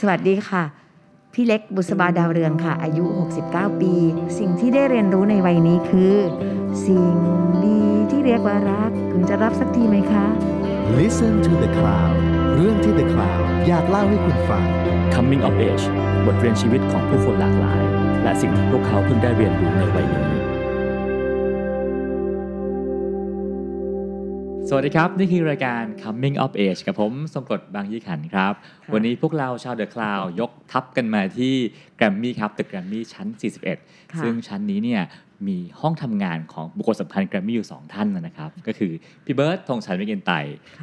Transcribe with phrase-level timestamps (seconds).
[0.00, 0.64] สวัสดีค่ะ
[1.32, 3.04] พี่เล็กบุษบาดาวเรืองค่ะ อายุ
[3.42, 3.92] 69 ปี
[4.38, 6.14] สิ่งที่ได้เรียนรู้ในวัยนี้คือ
[6.86, 7.14] สิ่ง
[7.64, 10.26] ดีที่เรียกว่ารักคุณจะรับสักทีไหมคะ
[10.98, 12.16] Listen to the Cloud
[12.56, 14.64] เรื่องที่ The Cloud อยากเล่าให้คุณฟัง
[15.14, 15.84] Coming of Age
[16.26, 17.82] บทเรียนชีวิตของผู้คนหลากหลาย
[18.22, 20.43] และสิ่งที่พวกเขาเพิ่งได้เรียนรู้ในวัยนี้
[24.76, 28.54] วัสดีครับ นี่คือรายการ Coming of Age กับผมทรงกรดบางยี่ขันธ์ครับ
[28.84, 31.54] ค่ะวันนี้พวกเราชาว The Cloud ยกทัพกันมาที่
[31.96, 33.26] แกรมมี่ครับ The Grammy ชั้น
[33.70, 35.02] 41ค่ะซึ่งชั้นนี้เนี่ย
[35.48, 38.92] มีห้องทำงานของบุคคลสำคัญแกรมมี่อยู่ 2 ท่านนะครับ ก็คือ
[39.24, 40.32] พี่เบิร์ดธงชัยวิเกยนไต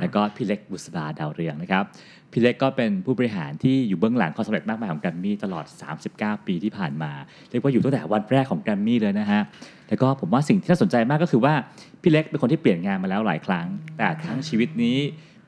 [0.01, 1.83] แล้วก็พี่เล็กบุษบาดาวเรืองนะครับ
[2.31, 5.65] พี่เล็กก็เป็นผู้บริหารที่อยู่เบื้องหลังความสำเร็จมากมายของแกรมมี่ตลอด
[6.05, 7.11] 39 ปีที่ผ่านมา
[7.49, 9.41] เรียกว่าอยู่ตั้งแต่วันแรกของแกรมมี่เลยนะฮะ
[9.87, 11.53] แล้วก็ผมว่าสิ่งที่น่าสนใจมากก็คือว่า
[12.01, 13.67] พี่เล็กเป็นคนที่เปลี่ยนงานมาแล้วหลายครั้ง
[13.97, 14.97] แต่ทั้งชีวิตนี้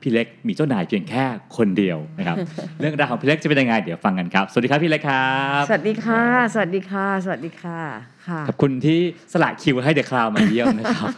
[0.04, 1.24] พี่เล็กมีเจ้านายเพียงแค่
[1.56, 2.36] คนเดียวนะครับ
[2.80, 6.22] เรื่องราวของพี่เล็กจะเป็นยังไงเดี๋ยวฟังกันครับ สวัสดีครับพี่เล็กครับสวัสดีค่ะ
[6.54, 7.80] สวัสดีค่ะ สวัสดีค่ะ
[8.28, 8.98] ค่ะขอบคุณที่
[9.32, 11.08] สละคิวให้ The Cloud มาเยี่ยมนะครับ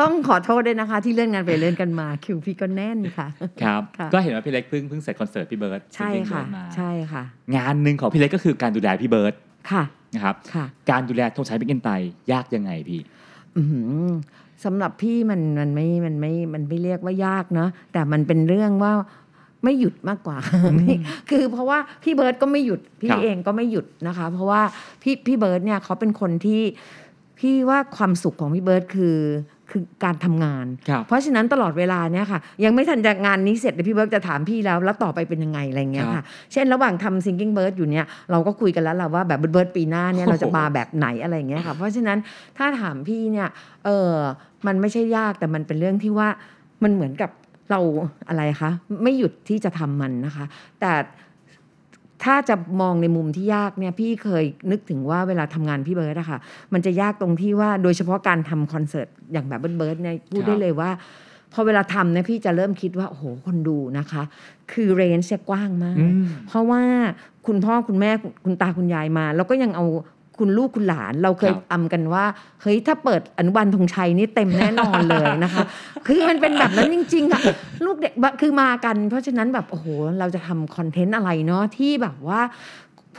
[0.00, 3.26] ต้องขอโทษด้วยนะคะ ที่เลื่อนงานไปเลื่อนกันมาคิวพี่ก็แน่นค่ะ
[3.62, 7.22] ครับค่ะก็เห็นว่าพี่เล็กเพิ่งเพิ่งเสร็จคอนเสิร์ตพี่เบิร์ดใช่จริงๆค่ะเดินมาใช่ค่ะ
[7.56, 9.34] งานหนึ่งของพี่เล็กก็คือการดูแลพี่เบิร์ด
[9.70, 11.90] ค่ะนะครับค่ะการดูแลธงชัยแมคอินไตย์
[12.32, 13.00] ยากยังไงพี่
[13.56, 14.08] อือหือ
[14.64, 18.92] สำหรับพี่มันมันไม่มันไม่มันไม่เรียกว่ายากเนอะแต่มันเป็นเรื่องว่า
[19.64, 20.36] ไม่หยุดมากกว่า
[21.30, 24.62] คือเพราะว่าพี่เบิร์ดก็ไม่หยุด พี่ครับเองก็ไม่หยุดนะคะ เพราะว่า
[25.02, 26.62] พี่พี่เบิร์ดเนี่ยเขาเป็นคนที่
[27.38, 29.16] พี่ว่าความสุขของพี่เบิร์ดคือ
[29.70, 42.18] คือการทำงานครับเพราะฉะนั้นตลอดเวลาเนี่ยค่ะ ยังไม่ทันจะงานนี้เสร็จเลยพี่เบิร์ดจะถามพี่แล้วแล้วต่อไปเป็นยังไงอะไรเงี้ยครัค่ะบเช่นระหว่างทำ Singing Bird อยู่เนี่ยเราก็คุยกันแล้วแหละว่าแบบเบิร์ดปีหน้าเนี่ยเราจะมาแบบไหนอะไรเงี้ยค่ะ เพราะฉะนั้น
[42.58, 43.48] ถ้าถามพี่เนี่ย
[43.84, 44.12] เออ
[44.66, 46.28] มันไม่ใช่ยากแต่มันเป็นเรื่องที่ว่า
[46.82, 47.30] มันเหมือนกับ
[47.70, 47.80] เรา
[48.28, 48.70] อะไรคะ
[49.02, 50.44] ไม่หยุดที่จะทำมันนะคะ
[50.80, 50.92] แต่
[52.24, 56.38] ถ้าจะมองในมุมที่ยากเนี่ยพี่เคยนึกถึงว่าเวลาทำงานพี่เบิร์ดอะค่ะ
[56.72, 60.90] มันจะยากตรงที่ว่าโดยเฉพาะการทำคอนเสิร์ตอย่างแบบเบิร์ดเบิร์ดเนี่ยพูดครับได้เลยว่า
[61.52, 64.22] พอเวลาทำเนี่ยพี่จะเริ่มคิดว่าโอ้โหคนดูนะคะ
[64.72, 66.82] คือเรนจ์จะกว้างมากอืมเพราะว่า
[67.46, 68.10] คุณพ่อคุณแม่
[68.44, 69.84] คุณตาคุณยายมา แล้วก็ยังเอา
[70.38, 72.24] คุณลูกคุณหลานเราเคยครับอำกันว่า
[72.62, 75.62] เฮ้ยถ้าเปิดอนุบาลธงชัยนี่เต็มแน่นอนเลยนะคะ
[76.06, 77.42] คือมันเป็นแบบนั้นจริงๆอะ
[77.84, 79.86] ลูกเด็กบะคือมากัน เพราะฉะนั้นแบบโอ้โห
[80.18, 82.40] เราจะทำคอนเทนต์อะไรเนาะที่แบบว่า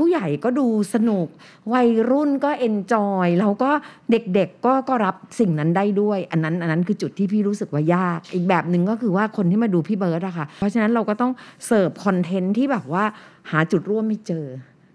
[0.01, 1.27] ผู้ใหญ่ก็ดูสนุก
[1.73, 3.71] วัยรุ่นก็เอนจอยแล้วก็
[4.11, 11.31] เด็กๆก็ก็รับสิ่งนั้นได้ด้วย อันนั้นอันนั้นคือจุดที่พี่รู้สึกว่ายาก อีกแบบหนึ่งก็คือว่าคนที่มาดูพี่เบิร์ดอะค่ะ เพราะฉะนั้นเราก็ต้อง
[11.65, 13.03] serve content ที่แบบว่า
[13.51, 14.45] หาจุดร่วมไม่เจอ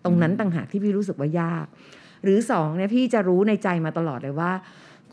[0.05, 1.67] ตรงนั้นต่างหากที่พี่รู้สึกว่ายาก
[2.23, 4.53] หรือสองเนี่ยพี่จะรู้ในใจมาตลอดเลยว่า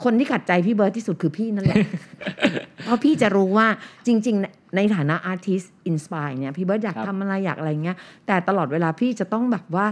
[0.04, 1.78] คนที่ขัดใจพี่เบิร์ดที่สุดคือพี่นั่นแหละ
[2.84, 3.68] เพราะพี่จะรู้ว่า
[4.08, 7.98] จริง ๆ ในฐานะ artist inspire เนี่ยพี่เบิร์ดอยากครับทำอะไรอยากอะไรเงี้ย
[8.28, 9.86] แต่ตลอดเวลาพี่จะต้องแบบว่า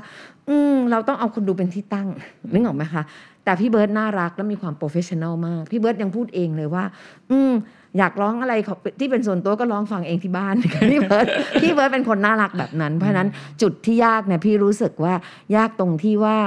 [0.50, 2.08] อืมเราต้องเอาคนดูเป็นที่ตั้ง
[2.54, 3.04] นึกออกไหมคะ
[3.44, 6.84] แต่พี่เบิร์ดน่ารักและมีความ professional มาก พี่เบิร์ดยังพูดเองเลยว่า
[7.32, 7.52] อืม
[7.98, 10.56] อยากร้องอะไรขอที่เป็นส่วนตัวก็ร้องฟังเองที่บ้าน
[10.90, 11.28] พี่เบิร์ด
[11.62, 13.30] พี่เบิร์ดเป็นคนน่ารักแบบนั้น เพราะฉะนั้น
[13.62, 15.14] จุดที่ยากเนี่ยพี่รู้สึกว่า
[15.56, 16.38] ยากตรงที่ว่า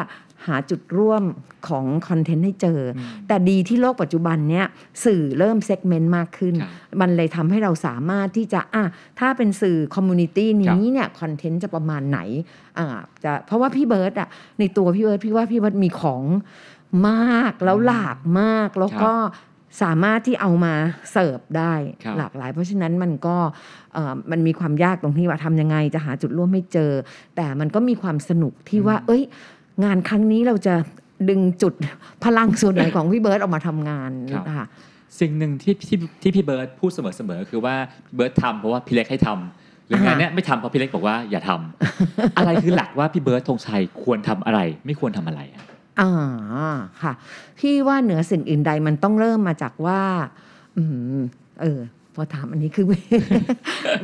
[0.46, 1.22] หาจุดร่วม
[1.68, 4.66] ของ content ให้เจออแต่ดีที่โลกปัจจุบันเนี่ย
[5.04, 6.70] สื่อเริ่ม segment มากขึ้นครับ
[7.00, 8.84] มันเลยทำให้เราสามารถที่จะอะ
[9.20, 12.18] ถ้าเป็นสื่อ community นี้เนี่ย content จะประมาณไหน
[12.78, 12.86] อ่า
[13.24, 14.28] จะเพราะว่าพี่เบิร์ดอะ
[14.58, 16.24] ในตัวพี่เบิร์ดพี่ว่าพี่เบิร์ดมีของ
[17.08, 19.12] มากแล้วหลากมากแล้วก็
[19.82, 20.74] สามารถที่เอามา
[21.12, 21.74] เสิร์ฟได้
[22.04, 23.36] ครับหลากหลาย เพราะฉะนั้นมันก็
[23.94, 26.92] เอ่อมันมีความยากตรงที่ว่าทำยังไงจะหาจุดร่วมไม่เจอ
[27.36, 29.22] แต่มันก็มีความสนุกที่ว่า เอ้ย
[29.84, 30.74] งานครั้งนี้เราจะ
[31.28, 31.74] ดึงจุด
[32.24, 34.66] พลังส่วนไหนของพี่เบิร์ตออกมาทำงานครับนะคะ
[35.20, 37.74] สิ่งหนึ่งที่ที่ที่พี่เบิร์ดพูดเสมอๆคือว่า
[38.06, 45.62] พี่เบิร์ดทำเพราะว่าพี่เล็กให้ทำหรืองานเนี้ยไม่ทำเพราะพี่เล็กบอกว่าอย่าทำอะไรคือหลักว่าพี่เบิร์ดธงชัยควรทำอะไร ไม่ควรทำอะไรอะ
[46.00, 46.12] อ่า
[47.02, 47.12] ค่ะ
[47.58, 50.00] พี่ว่าเหนือสิ่งอื่นใดมันต้องเริ่มมาจากว่า
[50.76, 50.82] อื
[51.18, 51.20] ม
[51.62, 51.80] เออ
[52.14, 52.86] พอถามอันนี้คือ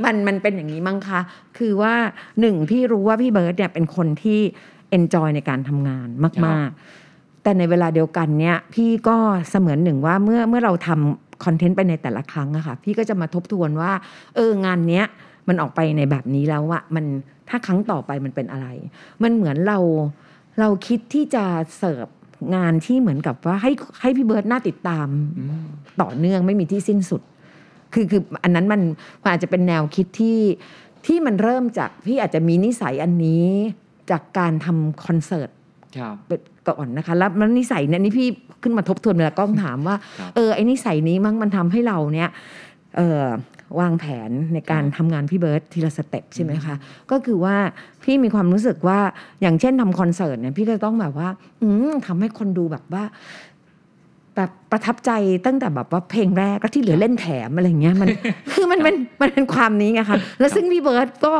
[0.04, 1.20] มันมันเป็นอย่างนี้มั้งคะ
[1.58, 1.94] คือว่า
[2.40, 4.40] หนึ่งพี่รู้ว่าพี่เบิร์ตเนี่ยเป็นคนที่
[4.90, 6.08] เอนจอยในการทำงาน
[6.46, 6.70] มาก
[7.06, 9.16] ๆ แต่ในเวลาเดียวกันเนี่ยพี่ก็
[9.50, 13.92] เสมือนหนึ่งว่าเมื่อเมื่อเราทำคอนเทนต์ไปในแต่ละครั้งอะค่ะพี่ก็จะมาทบทวนว่า
[14.34, 15.04] เอองานเนี้ย
[15.48, 17.04] มันออกไปในแบบนี้แล้วอะมัน
[17.48, 18.68] ถ้าครั้งต่อไปมันเป็นอะไร
[19.22, 19.78] มันเหมือนเรา
[20.60, 21.44] เราคิดที่จะ
[21.78, 22.06] เสิร์ฟ
[22.54, 25.08] งานที่เหมือนกับว่าให้ให้พี่เบิร์ตน่าติดตาม
[25.38, 25.66] อืม
[26.02, 27.22] ต่อเนื่องไม่มีที่สิ้นสุด
[27.94, 28.80] คือคืออันนั้นมัน
[29.22, 30.38] มันอาจจะเป็นแนวคิดที่
[31.06, 33.48] ที่มันเริ่มจากพี่อาจจะมีนิสัยอันนี้
[34.10, 35.50] จากการทำคอนเสิร์ต
[35.98, 36.16] ครับ
[36.68, 38.28] ก่อนนะคะ แล้วแล้วนิสัยเนี่ยนี่พี่
[38.62, 42.28] ขึ้นมาทบทวนเวลากล้องถามว่าครับเออไอ้นิสัยนี้มั้งมันทำให้เราเนี่ย
[42.96, 43.24] เออ
[43.80, 46.74] วางแผนในการทำงานพี่เบิร์ดทีละ step ใช่ไหมคะ
[47.10, 47.56] ก็คือว่า
[48.02, 48.98] พี่มีความรู้สึกว่า
[49.40, 51.28] อย่างเช่นทำคอนเสิร์ตเนี่ยพี่ก็ต้องแบบว่า
[51.62, 53.04] อืมทำให้คนดูแบบว่า
[54.36, 55.10] แบบประทับใจ
[55.46, 58.08] ตั้งแต่แบบว่าเพลงแรกแล้วที่เหลือเล่นแถมอะไรเงี้ยมัน
[58.52, 61.32] คือมันเป็นมันเป็นความนี้ไงคะแล้วซึ่งพี่เบิร์ตก็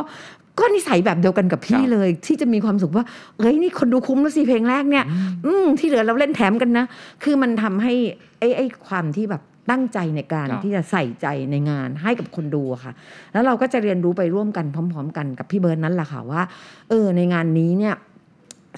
[0.59, 3.03] ก็นิสัยแบบเดียวกันกับพี่ครับเลย ที่จะมีความสุขว่า
[3.37, 5.05] เอ้ยนี่คนดูคุ้มแล้วสิเพลงแรกเนี่ย
[5.45, 6.85] อืมที่เหลือเราเล่นแถมกันนะ
[7.23, 7.93] คือมันทำให้
[8.39, 12.93] ไอ้ไอ้ความที่แบบตั้งใจในการครับที่จะใส่ใจในงานให้กับคนดูอะค่ะ
[13.33, 16.41] แล้วเราก็จะเรียนรู้ไปร่วมกันพร้อม ๆ กันกับพี่เบิร์นนั่นแหละค่ะว่า
[16.89, 17.95] เออในงานนี้เนี่ย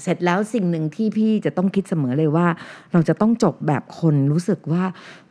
[0.03, 2.47] เสร็จแล้วสิ่งหนึ่งที่พี่จะต้องคิดเสมอเลยว่า
[2.93, 4.83] เราจะต้องจบแบบคนรู้สึกว่า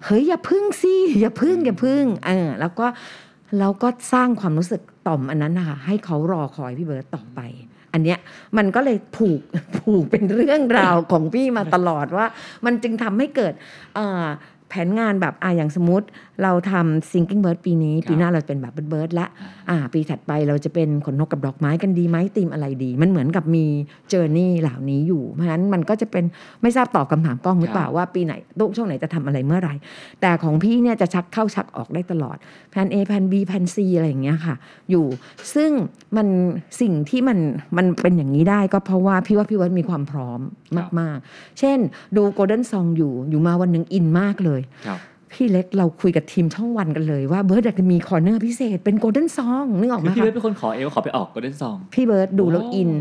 [0.04, 2.86] เฮ้ยอย่าพึ่งสิอย่าพึ่งอย่าพึ่งเออแล้วก็
[3.58, 7.40] แล้วก็สร้างความรู้สึกต่อมอันนั้นนะคะให้เขารอคอยพี่เบิร์ตต่อไป
[7.92, 8.18] อันเนี้ย
[8.56, 9.40] มันก็เลยผูก
[9.76, 12.26] ผูกเป็นเรื่องราวของพี่มาตลอดว่า
[12.64, 13.54] มันจึงทำให้เกิด
[13.98, 14.26] อ่อ
[14.70, 16.06] แผนงานแบบอ่าอย่างสมมติ
[16.42, 19.26] เราทำ Sinking Bird ปีนี้ครับปีหน้าเราเป็นแบบ Bird Bird ละ
[19.70, 23.64] อ่า ปีถัดไปเราจะเป็นขนนกกับดอกไม้กันดีไหมธีมอะไรดี มันเหมือนกับมี
[24.08, 26.24] เจอร์นี่เหล่านี้อยู่ เพราะฉะนั้นมันก็จะเป็น
[26.62, 28.32] ไม่ทราบตอบคำถามกล้องหรือเปล่าว่าปีไหน
[28.76, 29.74] ช่วงไหนจะทำอะไรเมื่อไหร่
[30.20, 32.36] แต่ของพี่เนี่ยจะชักเข้าชักออกได้ตลอด
[32.70, 34.54] แผน A แผน B แผน C อะไรอย่างเงี้ยค่ะ
[34.90, 35.06] อยู่
[35.54, 35.70] ซึ่ง
[36.16, 36.28] มัน
[36.80, 37.38] สิ่งที่มัน
[37.76, 40.40] มันเป็นอย่างนี้ได้ก็เพราะว่าพี่ว่าพี่เบิร์ดมีความพร้อม
[41.00, 41.78] มาก ๆ เช่น
[42.16, 44.98] ดู Golden Song อยู่อยู่มาวันหนึ่งอินมากเลยครับ
[45.32, 52.92] พี่เล็กเราคุยกับทีมช่องวันกันเลยว่าเบิร์ดอยากจะมี corner พิเศษเป็น Golden Song นึกออกไหมคะ คือพี่เบิร์ดเป็นคนขอเองขอไปออก Golden Songพี่เบิร์ดดูแล้วโอ้อิน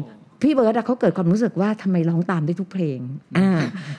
[0.44, 3.00] พี่เบิร์ดอะเขาเกิดความรู้สึกว่าทำไมร้องตามได้ทุกเพลง
[3.38, 3.50] อ่า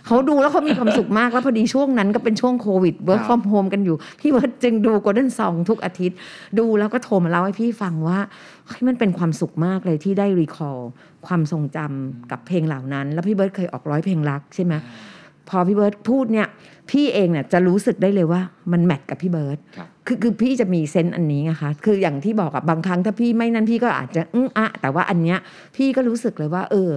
[0.07, 6.17] เขาดูแล้วเขามีความสุขมาก แล้วพอดีช่วงนั้นก็เป็นช่วงโควิด work from home กันอยู่ พี่เบิร์ดจึงดู Golden Song ทุกอาทิตย์
[6.59, 8.19] ดูแล้วก็โทรมาเล่าให้พี่ฟังว่า
[8.67, 10.89] เฮ้ยมันเป็นความสุขมากเลยที่ได้ recall
[11.27, 14.75] ความทรงจำกับเพลงเหล่านั้น แล้วพี่เบิร์ดเคยออกร้อยเพลงรักใช่ไหม
[15.49, 16.49] พอพี่เบิร์ดพูดเนี่ย
[16.91, 18.41] พี่เองเนี่ยจะรู้สึกได้เลยว่า
[18.73, 25.39] มัน match กับพี่เบิร์ดครับคือคือพี่จะมี sense อันนี้ไงคะคืออย่างที่บอกกับบางครั้งถ้าพี่ไม่นั่นพี่ก็อาจจะอึ้งอะแต่ว่าอันเนี้ย
[25.77, 26.91] พี่ก็รู้สึกเลยว่า เออ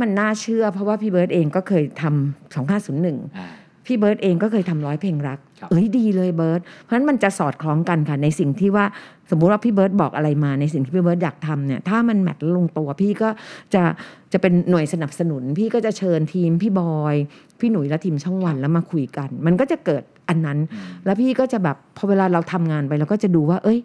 [0.00, 3.48] มันน่าเชื่อ เพราะว่าพี่เบิร์ดเองก็เคยทำ2501อ่า
[3.86, 8.84] พี่เบิร์ดเองก็เคยทำร้อยเพลงรักครับเอ้ยดีเลยเบิร์ดเพราะฉะนั้นมันจะสอดคล้องกันค่ะในสิ่งที่ว่า
[9.30, 13.28] สมมุติว่าพี่เบิร์ดบอกอะไรมาในสิ่งที่พี่เบิร์ดอยากทำเนี่ยถ้ามัน match และลงตัวพี่ก็
[13.74, 13.82] จะ
[14.32, 17.14] จะเป็นหน่วยสนับสนุน พี่ก็จะเชิญทีมพี่บอย
[17.60, 23.78] พี่หนุ่ยและทีมช่องวันแล้วมาคุยกัน มันก็จะเกิดอันนั้นอืมแล้วพี่ก็จะแบบพอเวลาเราทำงานไปเราก็จะดูว่า เอ้ย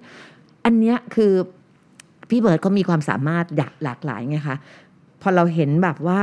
[0.65, 1.31] อันเนี้ยคือ
[2.29, 3.45] พี่เบิร์ดเขามีความสามารถ
[3.83, 4.57] หลากหลายไงคะ
[5.21, 6.19] พอเราเห็นแบบว่า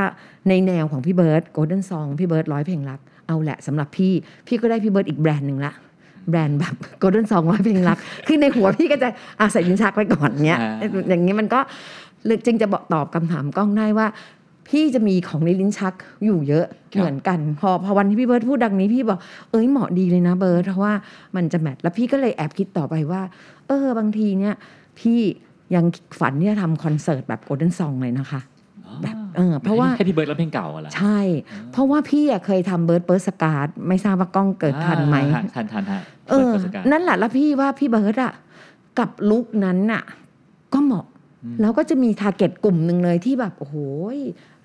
[0.49, 4.13] ในแนวของพี่เบิร์ด Golden Song พี่เบิร์ดร้อยเพลงรัก เอาแหละสำหรับพี่
[4.47, 5.73] พี่ก็ได้พี่เบิร์ดอีกแบรนด์หนึ่งละ
[6.31, 9.09] แบรนด์แบบ Golden Song ร้อยเพลงรัก คือในหัวพี่ก็จะ
[9.41, 11.61] อาใส่ลิ้นชักไว้ก่อนเนี้ยอ่าอย่างนี้มันก็
[12.27, 14.07] เลยจึงจะบอกตอบคำถามกล้องได้ว่า
[14.69, 19.19] พี่จะมีของในลิ้นชักอยู่เยอะเหมือนกัน พอพอวันที่พี่เบิร์ดพูดดังนี้พี่บอก
[19.51, 20.95] เอ้ยเหมาะดีเลยนะเบิร์ดเพราะว่า
[21.37, 23.23] มันจะ match แล้วพี่ก็เลยแอบคิดต่อไปว่า
[23.69, 24.55] เออบางทีเนี่ย
[24.99, 25.21] พี่
[25.75, 25.85] ยัง
[26.21, 28.41] ฝันที่จะทำคอนเสิร์ตแบบ Golden Song เลยนะคะ
[29.03, 31.19] แบบเออเพราะว่าแค่พี่เบิร์ดแล้วเพลงเก่าอะเหรอใช่
[31.73, 38.33] เพราะว่าพี่อะเคยทำเบิร์ดพุทธศักราชไม่ทราบว่ากล้องเกิดทันไหมอ่าทันทันทันเออพุทธศักราชนั่นแหละแล้วพี่ว่าพี่เบิร์ดอะ
[38.99, 40.03] กับลุคนั้นน่ะ
[40.75, 41.07] ก็เหมาะ
[41.45, 43.77] อืมแล้วก็จะมี target กลุ่มหนึ่งเลยที่แบบโอ้โห
[44.17, 44.19] ย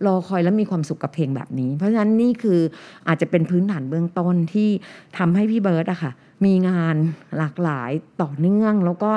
[0.06, 2.60] รอคอยแล้วมีความสุขกับเพลงแบบนี้ เพราะฉะนั้นนี่คือ
[3.08, 4.70] อาจจะเป็นพื้นฐานเบื้องต้นที่
[5.18, 6.12] ทำให้พี่เบิร์ดอะค่ะ
[6.46, 6.96] มีงาน
[7.38, 7.92] หลากหลาย
[8.22, 9.12] ต่อเนื่อง แล้วก็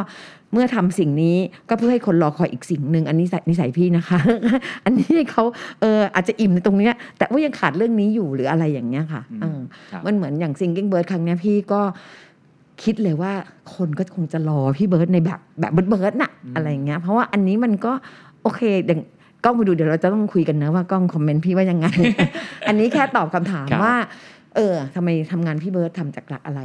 [0.53, 1.37] เมื่อทำสิ่งนี้
[1.69, 4.19] ก็เพื่อให้คนรอคอยอีกสิ่งหนึ่งอันนี้ใส่นิสัยพี่นะคะ
[4.85, 5.45] อันนี้เขา
[5.81, 9.61] เอออาจจะอิ่มในตรงเนี้ยแต่ว่ายังขาดเรื่องนี้อยู่หรืออะไรอย่างเงี้ยค่ะอืมเออ
[9.93, 11.81] ครับมันเหมือนอย่าง Singing Bird ครั้งเนี้ยพี่ก็
[12.83, 13.33] คิดเลยว่า
[13.75, 17.93] คนก็คงจะรอพี่เบิร์ดในแบบแบบเบิร์ดเบิร์ดน่ะอืมอะไรอย่างเงี้ยเพราะว่าอันนี้มันก็
[18.43, 19.01] โอเคเดี๋ยว
[19.45, 21.87] กล้องไปดูเดี๋ยวเราจะต้องคุยกันนะว่ากล้องคอมเมนต์พี่ว่ายังไง
[22.69, 23.95] อันนี้แค่ตอบคำถามครับว่า
[24.57, 26.61] เออทำไมทำงานพี่เบิร์ดทำจากหลักอะไร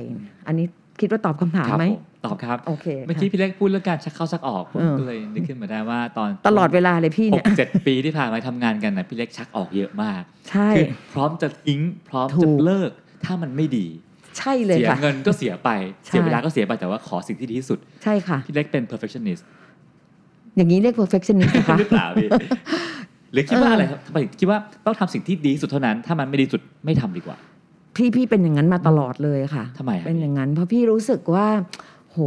[0.47, 0.65] อันนี้
[0.99, 11.79] คิดว่าตอบคำถามครับไหมผม ตอบครับ โอเคเมื่อกี้ค่ะพี่เล็กพูดเรื่องการชักเข้าชักออกผมเออก็เลยนึกขึ้นมาได้ว่าตอนตลอดเวลาเลยพี่หเนี่ยกเจ็ดปีที่ผ่านมาทำงานกันนะพี่เล็กชักออกเยอะมาก ใช่คือพร้อมจะทิ้ง
[12.09, 12.91] พร้อมถูจะกเลิก
[13.25, 13.87] ถ้ามันไม่ดี
[14.39, 15.69] ใช่เลยเสียค่ะเงินก็เสียไป
[16.05, 19.43] ใช่เสียเวลาก็เสียไปแต่ว่าขอสิ่งที่ดีที่สุด ใช่ค่ะพี่เล็กเป็น perfectionist
[20.55, 22.29] อย่างนี้เรียก perfectionist นะคะหรือเปล่าพี่
[23.33, 27.37] หรือคิดว่าเออออะไรครับทำไมคิดว่าต้องทำสิ่งที่ดีที่สุดเท่านั้น ถ้ามันไม่ดีสุดไม่ทำดีกว่า
[27.95, 31.47] พี่พี่เป็นอย่างนั้นมาตลอดเลยค่ะทำไมอะเป็นอย่างนั้น เพราะพี่รู้สึกว่า
[32.15, 32.21] โห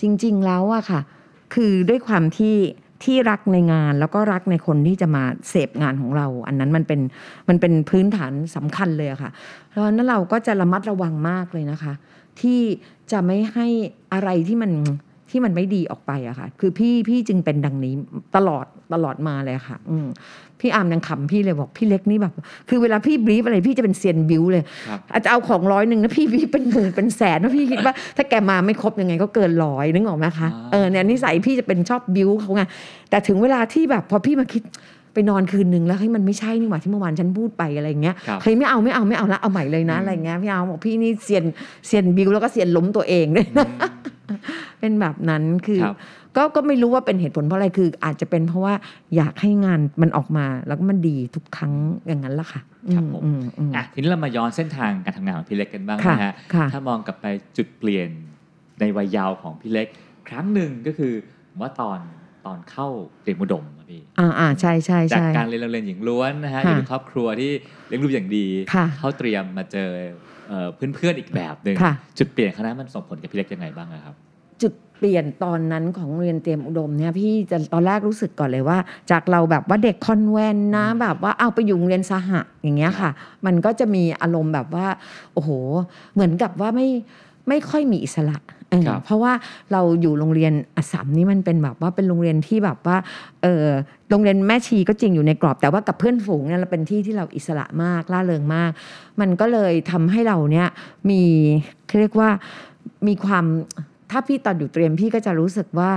[0.00, 1.00] จริง ๆ แล้วอะค่ะ
[1.54, 2.56] คือด้วยความที่
[3.04, 7.00] ที่รักในงานแล้วก็รักในคนที่จะมาเสพงานของเรา อันนั้นมันเป็น
[7.48, 9.30] มันเป็นพื้นฐานสำคัญเลยค่ะ
[9.68, 11.92] เพราะนั้นเราก็จะระมัดระวังมากเลยนะคะ
[12.40, 12.60] ที่
[13.12, 13.66] จะไม่ให้
[14.12, 14.72] อะไรที่มัน
[15.30, 17.94] ที่มันไม่ดีออกไปอะค่ะ คือพี่พี่จึงเป็นดังนี้
[18.36, 20.06] ตลอด ตลอดมาเลยค่ะ อืม
[20.60, 22.32] พี่อาร์มยังขำพี่เลยบอกพี่เล็กนี่แบบ
[22.68, 32.62] คือเวลาพี่ brief อะไรพี่จะเป็นเซียนบิวเลยครับอาจจะเอาของร้อยหนึ่งนะพี่พี่เป็นหมื่นเป็นแสนนะพี่คิดว่า ถ้าแกมาไม่ครบยังไงก็เกินร้อยนึกออกไหมคะอ่าเออเนี่ยนิสัยพี่จะเป็นชอบบิวเขาไง
[33.10, 34.62] แต่ถึงเวลาที่แบบพอพี่มาคิด
[35.18, 41.44] ไปนอนคืนนึงแล้วเฮ้ยมันไม่ใช่นี่หว่าที่เมื่อวานฉันพูดไปอะไรเงี้ยครับเฮ้ยไม่เอาไม่เอาไม่เอาละเอาใหม่เลยนะอืมอะไรเงี้ยพี่เอาบอกพี่นี่เซียน
[41.86, 43.68] เซียนบิวแล้วก็เซียนล้มตัวเองด้วยนะ
[44.80, 45.96] เป็นแบบนั้นคือครับ
[46.36, 48.74] ก็ก็ไม่รู้ว่าเป็นเหตุผลเพราะอะไรคืออาจจะเป็นเพราะว่า
[49.16, 51.72] อยากให้งานมันออกมาแล้วก็มันดีทุกครั้ง
[52.06, 52.60] อย่างนั้นละค่ะ
[52.94, 58.08] ครับผมอือืมอะทีนี้เรามาย้อนเส้นทางการทำงานของพี่เล็กกันบ้างค่ะนะฮะค่ะถ้ามองกลับไปจุดเปลี่ยน
[58.80, 59.88] ในวัยเยาว์ของพี่เล็ก
[60.28, 61.12] ครั้งหนึ่งก็คือ
[61.50, 61.98] ผมว่าตอน
[62.48, 62.88] ตอนเข้า
[63.24, 67.50] เรียนอุดมอะพี่อ่าอ่าใช่ใช่จากใช่การเรียนโรงเรียนหญิงล้วนนะฮะอค่ะยู่ในครอบครัวที่
[67.86, 69.88] เลี้ยงลูกอย่างดีค่ะเข้าเตรียมมาเจอ
[70.48, 74.14] เอ่อเพื่อนๆอีกแบบหนึ่งค่ะจุดเปลี่ยนครั้งนั้นมันส่งผลกับพี่เล็กยังไงบ้างอะครับ
[74.62, 78.78] จุดเปลี่ยนตอนนั้นของโรงเรียนเตรียมอุดมเนี่ยพี่จะตอนแรกรู้สึกก่อนเลยว่า
[79.10, 83.10] จากเราแบบว่าเด็กคอนแวนต์นะแบบว่าเอาไปอยู่โรงเรียนสหะอย่างเงี้ยค่ะ
[83.46, 84.86] มันก็จะมีอารมณ์แบบว่า
[85.34, 85.50] โอ้โห
[86.14, 86.88] เหมือนกับว่าไม่
[87.48, 88.36] ไม่ค่อยมีอิสระ
[88.70, 89.32] เออครับเพราะว่า
[89.72, 92.96] เราอยู่โรงเรียนอัสสัมนี่มันเป็นแบบว่าเป็นโรงเรียนที่แบบว่า
[93.42, 93.66] เออ
[94.10, 98.70] โรงเรียนแม่ชีก็จริงอยู่ในกรอบ แต่ว่ากับเพื่อนฝูงเนี่ยเราเป็นที่ที่เราอิสระมากล่าเริงมาก
[99.20, 100.68] มันก็เลยทำให้เราเนี่ย
[101.10, 101.22] มี
[101.86, 102.28] เขาเรียกว่า
[103.08, 103.44] มีความ
[104.10, 105.90] ถ้าพี่ตอนอยู่เตรียมพี่ก็จะรู้สึกว่า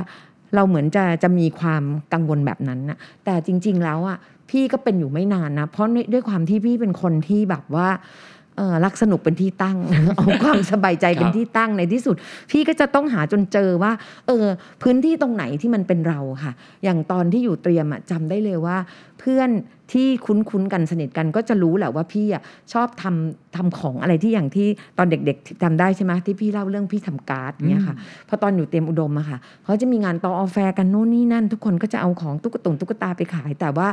[0.55, 4.17] เราเหมือนจะจะมีความกังวลแบบนั้นนะแต่จริง ๆ แล้วอะ
[4.49, 8.40] พี่ก็เป็นอยู่ไม่นานนะ เพราะด้วยด้วยความที่พี่เป็นคนที่แบบว่าเอ่อ
[8.85, 9.77] รักสนุกเป็นที่ตั้ง
[10.15, 12.15] เอาความสบายใจเป็นที่ตั้งในที่สุด
[12.51, 13.91] พี่ก็จะต้องหาจนเจอว่า
[14.27, 14.45] เออ
[14.83, 16.53] พื้นที่ตรงไหนที่มันเป็นเราค่ะ
[16.83, 18.77] อย่างตอนที่อยู่เตรียมอะจำได้เลยว่า
[19.21, 19.49] เพื่อน
[19.93, 22.41] ที่คุ้นๆกันสนิทกันก็จะรู้แหละว่าพี่อะ
[22.73, 27.95] ชอบทำทำของอะไรที่อย่างที่ตอนเด็กๆทำได้ใช่ไหมที่พี่เล่าเรื่องพี่ทำการ์ดเนี่ยค่ะ
[28.29, 33.87] พอตอนอยู่เตรียมอุดมอะค่ะเขาจะมีงานต่อออแฟร์กันโน่นนี่นั่น ทุกคนก็จะเอาของตุ๊กตุงตุ๊กตาไปขาย แต่ว่า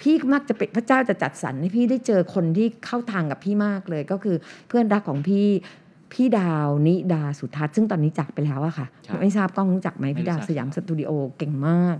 [0.00, 4.36] พี่มักจะเป็นพระเจ้าจะจัดสรรให้พี่ได้เจอคนที่เข้าทางกับพี่มากเลยก็คือ
[4.68, 5.46] เพื่อนรักของพี่
[6.12, 11.96] พี่ดาวนิดาสุทัศน์ซึ่งตอนนี้จากไปแล้วอะค่ะครับไม่ทราบกล้องรู้จักไหมไม่พี่ดาวรู้จักสยามครับสตูดิโอเก่งมาก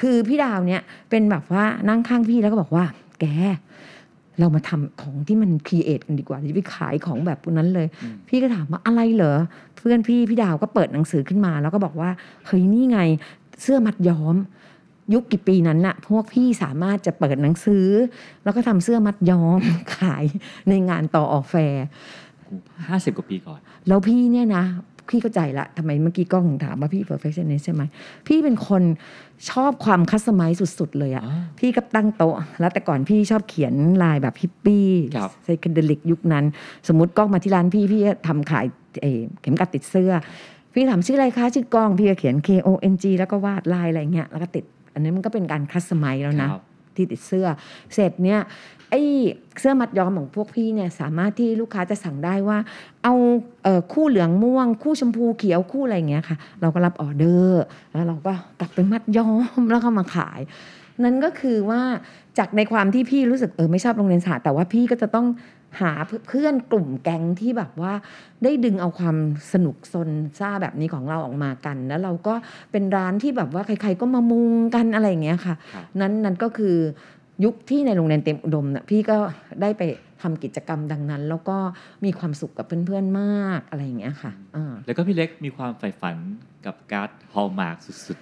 [0.00, 2.84] คือพี่ดาวเนี่ยเป็นแบบว่านั่งข้างพี่แล้วก็บอกว่า
[3.20, 3.24] แก
[4.40, 9.38] เรามาทำของที่มัน create กันดีกว่าจะไปขายของแบบพวกนั้นเลยอืมพี่ก็ถามว่าอะไรเหรอ
[9.76, 12.10] เพื่อนพี่พี่ดาวก็เปิดหนังสือขึ้นมา แล้วก็บอกว่า
[12.46, 13.00] เฮ้ยนี่ไง
[13.62, 14.36] เสื้อมัดย้อม
[15.14, 17.86] ยุคกี่ปีนั้นน่ะพวกพี่สามารถจะเปิดหนังสือ
[18.44, 19.60] แล้วก็ทำเสื้อมัดย้อม
[19.98, 20.24] ขาย
[20.68, 21.84] ในงานต่อออกแฟร์
[22.88, 24.64] ห้าสิบกว่าปีก่อน แล้วพี่เนี่ยนะ
[25.08, 27.82] พี่เข้าใจละทำไมเมื่อกี้กล้องถามว่าพี่ perfectionist ใช่ไหม
[28.26, 28.82] พี่เป็นคน
[29.50, 36.44] ชอบความ customize สุด ๆ เลยอะอ๋อพี่ก็ตั้งโต๊ะ แล้วแต่ก่อนพี่ชอบเขียนลายแบบฮิปปี้ครับ psychedelic ยุคนั้น
[36.88, 38.66] สมมติกล้องมาที่ร้านพี่ พี่ก็ทำขาย
[39.02, 40.12] เอ่อเข็มกลัดติดเสื้อ
[40.74, 46.62] พี่ถามชื่ออะไรคะชื่อกล้องพี่ก็เขียน K O N G แล้วก็วาดลายอะไรเงี้ยแล้วก็ติด อันนี้มันก็เป็นการ customize แล้วนะครับ
[46.96, 47.46] ที่ติดเสื้อ
[47.94, 48.40] เสร็จเนี่ย
[48.94, 49.06] ไอ้
[49.60, 52.58] เสื้อมัดย้อมของพวกพี่เนี่ยสามารถที่ลูกค้าจะสั่งได้ว่า
[53.04, 53.14] เอา
[53.62, 60.40] เอ่อคู่เหลืองม่วง คู่ชมพูเขียวคู่อะไรอย่างเงี้ยค่ะ เราก็รับออเดอร์แล้วเราก็กลับไปมัดย้อมแล้วก็มาขาย
[61.04, 61.80] นั่นก็คือว่า
[62.38, 65.26] จากในความที่พี่รู้สึกเออไม่ชอบโรงเรียนสหแต่ว่าพี่ก็จะต้อง
[65.80, 65.92] หา
[66.28, 67.92] เพื่อนกลุ่มแก๊งที่แบบว่า
[68.42, 69.16] ได้ดึงเอาความ
[69.52, 70.08] สนุกสน
[70.38, 72.34] ซ่าแบบนี้ของเราออกมากัน แล้วเราก็
[72.72, 76.76] เป็นร้านที่แบบว่าใคร ๆก็มามุงกันอะไรอย่างเงี้ยค่ะครับนั้นนั้นก็คือ
[77.44, 79.16] ยุคที่ในโรงเรียนเตรียมอุดมนะพี่ก็
[79.62, 79.82] ได้ไป
[80.22, 81.56] ทำกิจกรรมดังนั้น แล้วก็
[82.04, 86.16] มีความสุขกับเพื่อนๆมากอะไรอย่างเงี้ยค่ะอ่าแล้วก็พี่เล็กมีความใฝ่ฝัน
[86.66, 88.18] กับการ์ด Hallmark สุด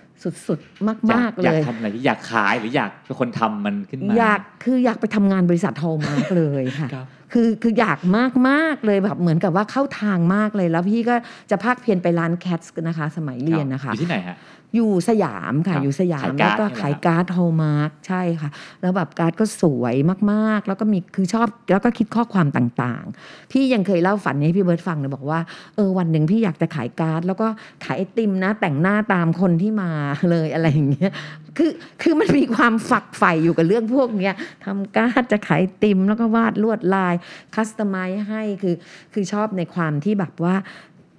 [0.47, 11.15] สุดๆๆมากๆอยากเลยทำอะไรที่อยากขายหรืออยากเป็นคนทำมันขึ้นมาอยากคืออยากไปทำงานบริษัทโฮมากเลยค่ะครับคือคืออยากมากมากๆเลยแบบเหมือนกับว่าเข้าทางมากเลยแล้วพี่ก็
[11.51, 14.37] จะพากเพียรไปร้านการ์ดนะคะ สมัยเรียนนะคะอยู่ที่ไหนฮะ
[14.75, 18.51] อยู่สยามค่ะครับอยู่สยามขายแล้วการ์ดก็ใช่ไหมขายครับการ์ด Hallmark ใช่ค่ะ
[18.81, 19.95] แล้วแบบการ์ดก็สวย
[20.33, 25.41] มากๆ แล้วก็มีคือชอบแล้วก็คิดข้อความต่างๆ พี่ยังเคยเล่าฝันให้พี่เบิร์ตฟังเลยบอกว่า
[25.75, 27.47] เออวันหนึ่งพี่อยากจะขายการ์ดแล้วก็
[27.85, 29.91] ขายไอติมนะแต่งหน้าตามคนที่มา
[30.31, 31.13] เลยอะไรอย่างเงี้ย
[31.59, 37.15] คือคือมันมีความฝักใฝ่อยู่กับเรื่องพวกเนี้ยทำการ์ดจะขายไอติมแล้วก็วาดลวดลาย
[37.55, 38.75] customize ให้คือ
[39.13, 40.55] คือชอบในความที่แบบว่า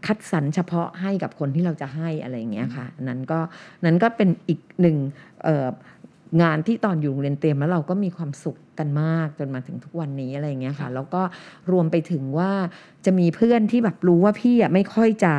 [0.06, 3.40] คัดสรรเฉพาะให้กับคนที่เราจะให้อะไรอย่างเงี้ยค่ะ นั้นก็
[3.86, 4.98] นั้นก็เป็นอีกหนึ่ง
[6.42, 11.22] งานที่ตอนอยู่โรงเรียนเตรียมแล้วเราก็มีความสุขกันมากจนมาถึงทุกวันนี้อะไรอย่างเงี้ยค่ะ แล้วก็
[11.72, 12.52] รวมไปถึงว่า
[13.06, 15.34] จะมีเพื่อนที่แบบรู้ว่าพี่อะไม่ค่อยจะ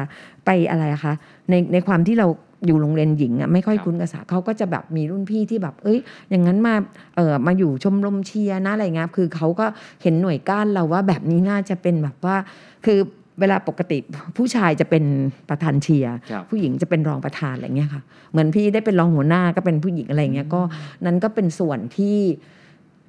[0.46, 1.14] ไปอะไรอะคะ
[1.50, 2.28] ในในความที่เรา
[2.66, 5.98] อยู่โรงเรียนหญิงอะไม่ค่อยคุ้นกับสาเขาก็จะแบบมีรุ่นพี่ที่แบบ เอ้ย
[6.30, 6.74] อย่างนั้นมา
[7.16, 9.66] เอ่อมาอยู่ชมรมเชียร์นะอะไรเงี้ยคือเขาก็
[10.02, 12.36] เห็นหน่วยก้านเราว่าแบบนี้น่าจะเป็นแบบว่า
[12.84, 12.98] คือ
[13.40, 13.98] เวลาปกติ
[14.36, 15.04] ผู้ชายจะเป็น
[15.48, 20.62] ประธานเชียร์ครับผู้หญิงจะเป็นรองประธานอะไรเงี้ยค่ะ เหมือนพี่ได้เป็นรองหัวหน้าก็เป็นผู้หญิงอะไรเงี้ยก็
[21.06, 22.18] นั้นก็เป็นส่วนที่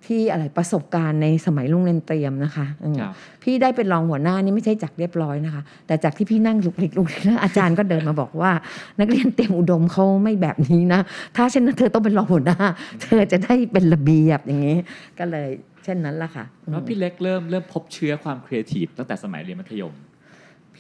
[0.06, 3.14] ที่อะไรประสบการณ์ในสมัยลุงเรียนเตรียมนะคะอืมครับ
[3.44, 8.52] พี่ได้เป็นรองหัวหน้านี่ไม่ใช่จากเรียบร้อยนะคะ แต่จากที่พี่นั่งลุกลิกลุกลิกแล้วอาจารย์ก็เดินมาบอกว่า
[9.00, 11.02] นักเรียนเตรียมอุดมเขาไม่แบบนี้นะ
[11.36, 12.58] ถ้าเช่นนั้นเธอต้องเป็นรองหัวหน้า
[13.02, 14.78] เธอจะได้เป็นระเบียบอย่างนี้
[15.20, 15.50] ก็เลย
[15.84, 19.94] เช่นนั้นละค่ะแล้วพี่เล็กเริ่มเริ่มพบเชื้อความครีเอทีฟตั้งแต่สมัยเรียนมัธยม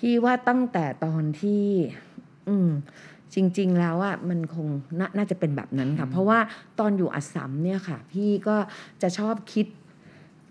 [0.07, 1.63] พี่ว่าตั้งแต่ตอนที่
[2.49, 2.69] อืม
[3.35, 4.67] จริง ๆ แล้วอะมันคง
[4.99, 6.39] นน่าจะเป็นแบบนั้นค่ะเพราะว่า
[6.79, 8.55] ตอนอยู่อัสสัมเนี่ยค่ะ พี่ก็
[9.01, 9.67] จะชอบคิด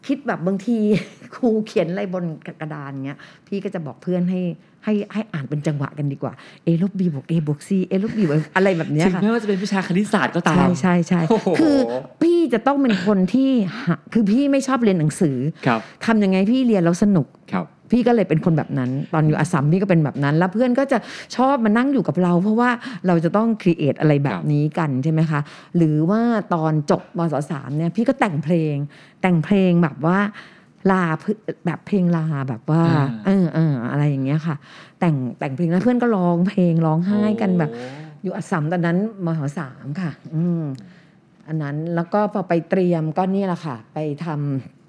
[0.06, 0.78] คิดแบบบางที
[1.34, 2.25] ครูเขียนอะไรบน
[2.61, 3.18] กระดานเงี้ย
[3.49, 4.40] พี่ก็จะบอกเพื่อนให้
[4.84, 6.32] ให้ให้อ่านเป็นจังหวะกันดีกว่า
[6.66, 11.76] A ลบ B บวก A บวก C A ลบ B บวกอะไรแบบเนี้ยถึงค่ะแม้ว่าจะเป็นวิชาคณิตศาสตร์ก็ตาม ใช่ใช่ใช่โอ้โหคือ
[12.23, 13.50] พี่จะต้องเป็นคนที่
[13.84, 20.99] หาคือพี่ไม่ชอบเรียนหนังสือครับทำยังไงพี่เรียนแล้วสนุกครับ พี่ก็เลยเป็นคนแบบนั้น ตอนอยู่อัสสัมพี่ก็เป็นแบบนั้น แล้วเพื่อนก็จะ
[21.37, 22.71] ชอบมานั่งอยู่กับเรา เพราะว่า
[23.07, 25.41] เราจะต้องครีเอทอะไรแบบนี้กันใช่ไหมคะ
[25.76, 26.21] หรือว่า
[26.55, 28.75] ตอนจบมศสามเนี่ยพี่ก็แต่งเพลง
[29.23, 30.19] แต่งเพลงแบบว่า
[30.91, 31.37] ลาเพื่อ
[31.67, 32.83] แบบเพลงลาแบบว่า
[33.26, 34.57] เออเอออะไรอย่างเงี้ยค่ะ
[35.00, 37.85] แต่งแต่งเพลงแล้วเพื่อนก็ร้องเพลงร้องไห้กันแบบโอ้
[38.23, 40.62] อยู่อัสสัมตอนนั้นมศสามค่ะ อืม
[41.47, 44.84] อันนั้นแล้วก็พอไปเตรียมก็นี่แหละค่ะ ไปทำ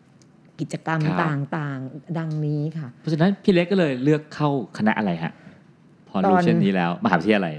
[0.60, 5.32] กิจกรรมครับ ต่างๆ ดังนี้ค่ะ เพราะฉะนั้นพี่เล็กก็เลยเลือกเข้าคณะอะไรฮะ
[6.10, 7.54] พอรู้ตอน เช่นนี้แล้วมหาวิทยาลัย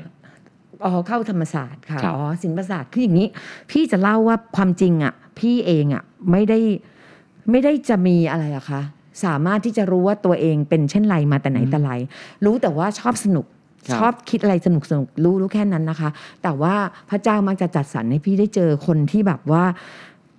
[0.85, 3.29] อ๋อเข้าธรรมศาสตร์ค่ะครับ อ๋อศิลปศาสตร์คืออย่างนี้
[3.71, 6.59] พี่จะเล่าว่าความจริงอะ พี่เองอะไม่ได้
[7.51, 8.81] ไม่ได้จะมีอะไรอะคะ
[9.25, 11.91] สามารถที่จะรู้ว่าตัวเองเป็นเช่นไรมาแต่ไหนแต่ไร
[12.45, 13.47] รู้แต่ว่าชอบสนุก
[13.89, 16.11] ครับ ชอบคิดอะไรสนุกสนุกรู้รู้แค่นั้นนะคะ
[16.43, 16.75] แต่ว่า
[17.11, 19.65] พระเจ้ามักจะจัดสรรให้พี่ได้เจอคนที่แบบว่า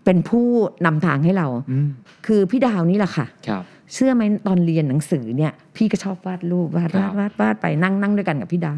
[0.08, 0.48] เป็นผู้
[0.86, 1.88] นำทางให้เราอืม
[2.28, 8.78] คือพี่ดาวนี่แหละค่ะครับเชื่อไหมตอนเรียนหนังสือเนี่ย พี่ก็ชอบวาดรูปวาดครัวาบดวาดวาดไปนั่งนั่งด้วยกันกับพี่ดาว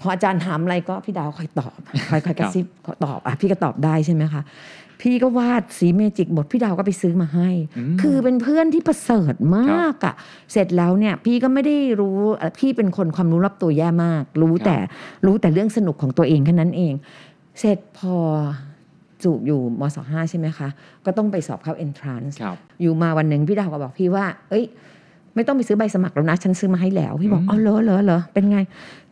[0.00, 1.78] พออาจารย์ถามอะไรก็พี่ดาวคอยตอบ
[2.10, 4.42] คอยคอยกระซิบขอตอบอะพี่ก็ตอบได้ใช่ไหมคะ
[5.02, 10.14] พี่ก็วาดสีเมจิกบทพี่ดาวก็ไปซื้อมาให้อืมคือเป็นเพื่อนที่ประเสริฐมากอะ
[10.52, 14.76] เสร็จแล้วเนี่ย พี่ก็ไม่ได้รู้เอ่อพี่เป็นคนความรู้รอบตัวแย่มาก รู้ครับแต่
[15.26, 16.94] รู้แต่เรื่องสนุกของตัวเองแค่นั้นเอง
[17.58, 18.16] เสร็จพอ
[19.22, 20.68] จูบอยู่มศห้าใช่ไหมคะ
[21.06, 24.64] ก็ต้องไปสอบเข้า entrance ครับอยู่มาวันหนึ่งพี่ดาวก็บอกพี่ว่า เอ้ย
[25.36, 28.58] ไม่ต้องไปซื้อใบสมัครแล้วนะ ฉันซื้อมาให้แล้ว พี่บอกอืมอ๋อเหรอเหรอเหรอเป็นไง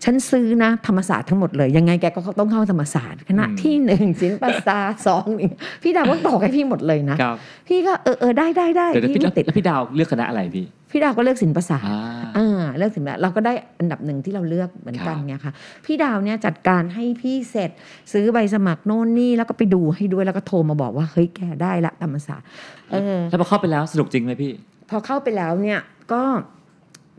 [0.04, 5.50] ฉันซื้อนะธรรมศาสตร์ทั้งหมดเลย ยังไงแกก็ต้องเข้าธรรมศาสตร์คณะอืมที่หนึ่งศิลปศาสตร์สองนี่
[5.82, 7.36] พี่ดาวก็บอกให้พี่หมดเลยนะครับ
[7.68, 12.00] พี่ก็เออเออได้ได้ได้เดี๋ยวนะพี่พี่ไม่ติดแล้วพี่ดาวเลือกคณะอะไรพี่พี่ดาวก็เลือกศิลปศาสตร์อ่า
[12.36, 15.52] อ่าเลือกศิลปะเราก็ได้อันดับหนึ่งที่เราเลือกเหมือนกันครับไงค่ะ
[15.86, 17.70] พี่ดาวเนี่ยจัดการให้พี่เสร็จ
[18.12, 22.46] ซื้อใบสมัครโน่นนี่แล้วก็ไปดูให้ด้วยแล้วก็โทรมาบอกว่าเฮ้ยแกได้ละธรรมศาสตร์
[22.90, 24.52] เออแล้วพอเข้าไปแล้วสนุกจริงไหมพี่
[24.90, 25.80] พอเข้าไปแล้วเนี่ย
[26.12, 26.22] ก็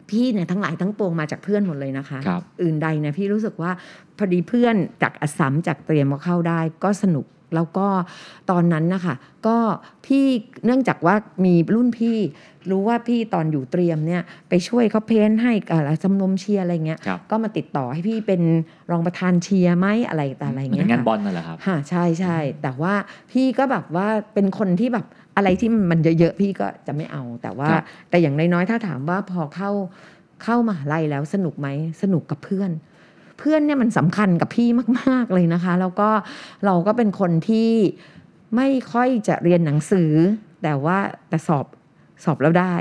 [0.10, 3.72] พี่เนี่ยทั้งหลายทั้งปวงมาจากเพื่อนหมดเลยนะคะครับอื่นใดเนี่ยพี่รู้สึกว่า
[4.18, 7.88] พอดีเพื่อนจากอัสสัมจากเตรียมก็เข้าได้ก็สนุกแล้วก็
[8.52, 9.16] ตอนนั้นนะคะ
[9.48, 9.58] ก็
[10.06, 10.26] พี่
[10.66, 12.18] เนื่องจากว่ามีรุ่นพี่
[12.70, 18.42] รู้ว่าพี่ตอนอยู่เตรียมเนี่ยไปช่วยเขาเพ้นท์ให้อะไรจำนมเชียร์อะไรเงี้ยครับก็มาติดต่อให้พี่เป็น
[18.92, 22.94] รองประธานเชียร์ไหมอะไรแต่อะไรเหมือเงี้นยงานค่ะบอลนั่นแหละครับค่ะใช่ใช่แต่ว่า
[23.32, 25.06] พี่ก็แบบว่าเป็นคนที่แบบ
[25.38, 29.72] อะไรที่มันเยอะๆพี่ก็จะไม่เอา แต่ว่าครับแต่อย่างน้อยๆถ้าถามว่าพอเข้า
[30.44, 31.68] เข้ามหาลัยแล้วสนุกไหม
[32.02, 32.72] สนุกกับเพื่อน
[33.40, 34.68] เพื่อนเนี่ยมันสำคัญกับพี่
[35.00, 36.10] มาก ๆเลยนะคะ แล้วก็
[36.66, 37.72] เราก็เป็นคนที่
[38.56, 40.12] ไม่ค่อยจะเรียนหนังสือ
[40.64, 40.98] แต่ว่า
[41.30, 41.66] แต่สอบ
[42.24, 42.74] สอบแล้วได้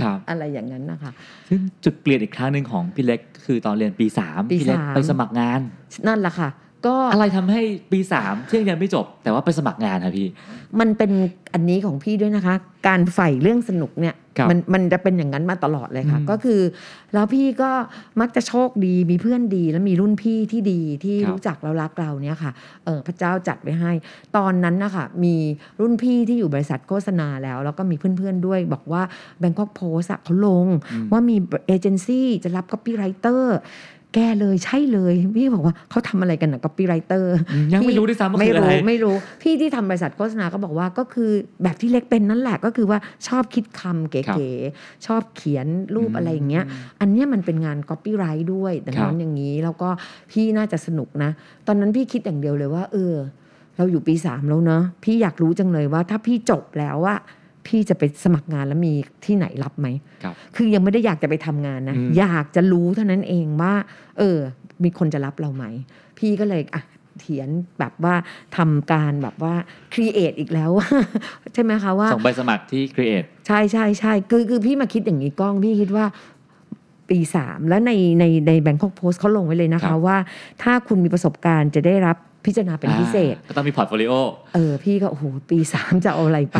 [0.00, 1.12] ครับอะไรอย่างนั้นนะคะ
[1.48, 5.60] ซึ่งจุดเปลี่ยนอีกครั้งหนึ่งของพี่เล็ก คือตอนเรียนปีสามปีพี่เล็กสามไปสมัครงาน
[6.06, 6.48] นั่นแหละค่ะ
[6.86, 7.62] ก็อะไรทำให้
[7.92, 10.28] ปีสามที่ยังเรียนไม่จบ แต่ว่าไปสมัครงานครับพี่
[10.80, 11.10] มันเป็น
[11.54, 12.54] อันนี้ของพี่ด้วยนะคะ
[12.86, 16.60] การใฝ่เรื่องสนุกเนี่ยครับมันมันจะเป็นอย่างนั้นมาตลอดเลยค่ะอืมก็คือ
[17.14, 17.70] แล้วพี่ก็
[18.20, 22.52] มักจะโชคดีมีเพื่อนดี แล้วมีรุ่นพี่ที่ดีที่ครับรู้จักเรารักเราเนี่ยค่ะ
[22.84, 23.92] เออพระเจ้าจัดไว้ให้
[24.36, 25.34] ตอนนั้นนะคะมี
[25.80, 29.02] รุ่นพี่ที่อยู่บริษัทโฆษณาแล้ว แล้วก็มีเพื่อนๆด้วย บอกว่า
[29.42, 31.36] Bangkok Post อะเขาลงอืมว่ามี
[31.66, 33.42] เอเจนซี่จะรับ copywriter
[34.14, 37.24] แกเลยใช่เลย พี่บอกว่าเขาทำอะไรกันนะ copywriter
[37.72, 41.30] ยังไม่รู้ด้วยซ้ำว่าไม่คืออะไรรู้ไม่รู้ พี่ที่ทำบริษัทโฆษณาก็บอกว่าก็คือ
[41.62, 46.64] แบบที่เล็กเป็นนั่นแหละก็คือว่าชอบคิดคำเครับก๋ๆชอบเขียนรูปอะไรอย่างเงี้ย
[47.00, 49.88] อันเนี้ยมันเป็นงาน copyright ด้วยแต่ครับนั้นอย่างนี้แล้วก็
[50.30, 51.30] พี่น่าจะสนุกนะ
[51.66, 53.14] ตอนนั้นพี่คิดอย่างเดียวเลยว่า เออ
[53.76, 57.18] เราอยู่ปีสามแล้วเนอะพี่อยากรู้จังเลยว่า ถ้าพี่จบแล้วอะ
[57.68, 58.92] พี่จะไปสมัครงานแล้วมี
[59.24, 59.86] ที่ไหนรับไหม
[60.22, 63.74] ครับ คือยังไม่ได้อยากจะไปทำงานนะอืมอยากจะรู้เท่านั้นเองว่า
[64.18, 64.38] เออ
[64.84, 65.64] มีคนจะรับเราไหม
[66.18, 66.82] พี่ก็เลยอะ
[67.18, 68.14] เถียนแบบว่า
[68.56, 69.54] ทำการแบบว่า
[69.94, 70.70] ครีเอทอีกแล้ว
[71.54, 76.06] ใช่ไหมคะว่าส่งใบสมัครที่ Create ใช่ใช่ใช่คือคือพี่มาคิดอย่างนี้กล้องพี่คิดว่า
[77.08, 80.16] ปีสามแล้วในในในแบงคอกโพสเขาลงไว้เลยนะครัคะบว่า
[80.62, 84.12] ถ้าคุณมีประสบการณ์จะได้รับ พิจารณาเป็นพิเศษอ่าก็ต้องมีพอร์ตโฟลิโอ
[84.54, 86.58] เออ พี่ก็โอ้โหปีสามจะเอาอะไรไป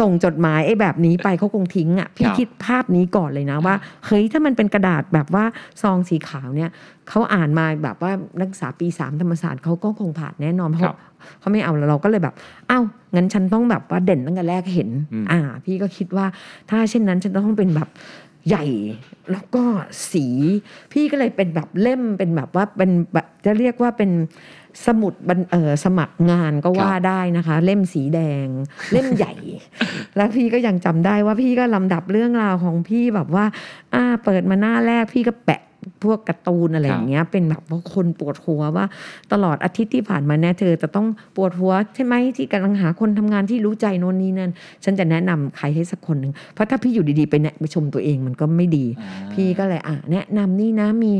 [0.00, 3.74] ส่งจดหมายไอ้แบบนี้ไปเขาคงทิ้งอะ พี่ครับคิดภาพนี้ก่อนเลยนะว่า
[4.06, 5.44] เฮ้ย ถ้ามันเป็นกระดาษแบบว่า
[5.82, 6.70] ซองสีขาวเนี่ย
[7.08, 10.98] เขาอ่านมาแบบว่านักศึกษาปีสามธรรมศาสตร์เขาก็คงผ่านแน่นอนเพครัราะบ
[11.40, 12.34] เขาไม่เอาแล้วเราก็เลยแบบ
[12.70, 16.26] อ้าวงั้นฉันต้องแบบว่าเด่นตั้งแต่แรกเห็นอืมอ่า พี่ก็คิดว่า
[16.70, 17.88] ถ้าเช่นนั้นฉันต้องเป็นแบบ
[18.48, 18.64] ใหญ่
[19.32, 19.62] แล้วก็
[20.12, 20.26] สี
[20.92, 24.10] พี่ก็เลยเป็นแบบเล่มเป็นแบบว่าเป็นแบบจะเรียกว่าเป็น
[24.86, 28.46] สมุดบันเออสมัครงานก็ว่าได้นะคะ เล่มสีแดง
[28.92, 29.32] เล่มใหญ่
[30.16, 33.44] แล้วพี่ก็ยังจำได้ว่าพี่ก็ลำดับเรื่องราวของพี่แบบว่า
[33.94, 35.62] อ่า เปิดมาหน้าแรกพี่ก็แปะ
[36.04, 38.86] พวกการ์ตูนอะไรอย่างเงี้ยเป็นแบบว่าคนปวดหัวว่า
[39.32, 44.52] ตลอดอาทิตย์ที่ผ่านมาเนี่ยเธอจะต้องปวดหัวใช่ไหมที่กำลังหาคนทำงานที่รู้ใจโน่นนี่นั่น
[44.84, 51.12] ฉันจะแนะนำใครให้สักคนหนึ่งเพราะถ้าพี่อยู่ดีๆไปแนะไปชมตัวเองมันก็ไม่ดีอ่าพี่ก็เลยอะแนะนำนี่นะมี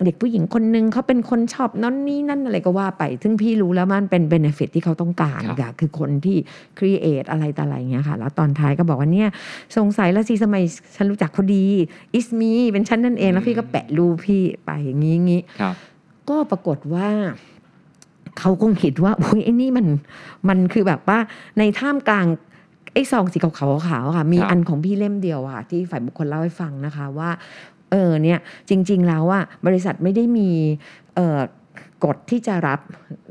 [0.00, 6.36] เอ่อเด็กผู้หญิงคนหนึ่งเขาเป็นคนชอบนั่นนี่นั่นอะไรก็ว่าไป ซึ่งพี่รู้แล้วมันเป็นเบนฟิตที่เขาต้องการครับค่ะคือคนที่
[6.78, 9.28] create อะไรต่ออะไรเงี้ยค่ะ แล้วตอนท้ายก็บอกว่าเนี่ย
[9.76, 10.62] สงสัยแล้วสิสมัย
[10.96, 11.66] ฉันรู้จักเขาดี
[12.14, 15.74] it's me เป็นฉันนั่นเองแล้วพี่ก็แปะรูปพี่ไปอย่างงี้งี้ครับ
[16.28, 17.08] ก็ปรากฏว่า
[18.38, 19.86] เขาคงคิดว่าโอ้ยไอ้นี่มัน
[20.48, 21.18] มันคือแบบว่า
[21.58, 22.26] ในท่ามกลาง
[22.94, 27.30] ไอ้ซองสีขาวๆขาวๆค่ะ มีครับอันของพี่เล่มเดียวอะที่ฝ่ายบุคคลเล่าให้ฟังนะคะว่า
[27.90, 28.38] เออเนี่ย
[28.70, 30.50] จริง ๆ แล้วอะบริษัทไม่ได้มี
[31.16, 31.40] เออ
[32.04, 32.80] กฎที่จะรับ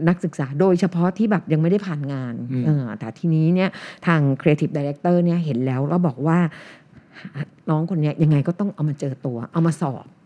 [0.07, 3.69] นักศึกษาโดยเฉพาะที่แบบยังไม่ได้ผ่านงานอืมเออแต่ทีนี้เนี่ย
[4.07, 6.39] ทาง Creative Director เนี่ยเห็นแล้วแล้วบอกว่า
[7.69, 10.18] น้องคนเนี้ยยังไงก็ต้องเอามาเจอตัว เอามาสอบอืม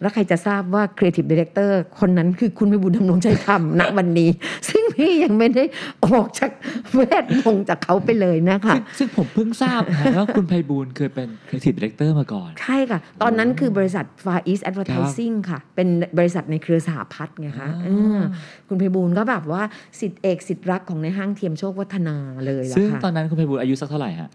[0.00, 4.30] แล้วใครจะทราบว่า Creative Director คนนั้นคือคุณพิบูลย์ดำรงใจธรรมณวันนี้
[4.68, 5.64] ซึ่งพี่ยังไม่ได้
[6.04, 6.50] ออกจาก
[6.94, 15.88] แวดวงจากเขาไปเลยนะคะ ซึ่งซึ่งผมเพิ่งทราบนะว่าคุณไพบูลย์เคยเป็น Creative Director มาก่อน ใช่ค่ะ ตอนนั้นคือบริษัท Far East Advertising ค่ะ เป็น
[16.18, 18.20] บริษัทในเครือสหพัฒน์ไงคะอ่าเออ
[18.68, 19.62] คุณไพบูลย์ก็แบบว่า
[20.00, 22.16] สิทธิเอกสิทธิรักของในห้างเทียมโชควัฒนา
[22.46, 24.28] เลยล่ะซึ่งค่ะตอนนั้นคุณไพบูลย์อายุสักเท่าไหร่ฮะ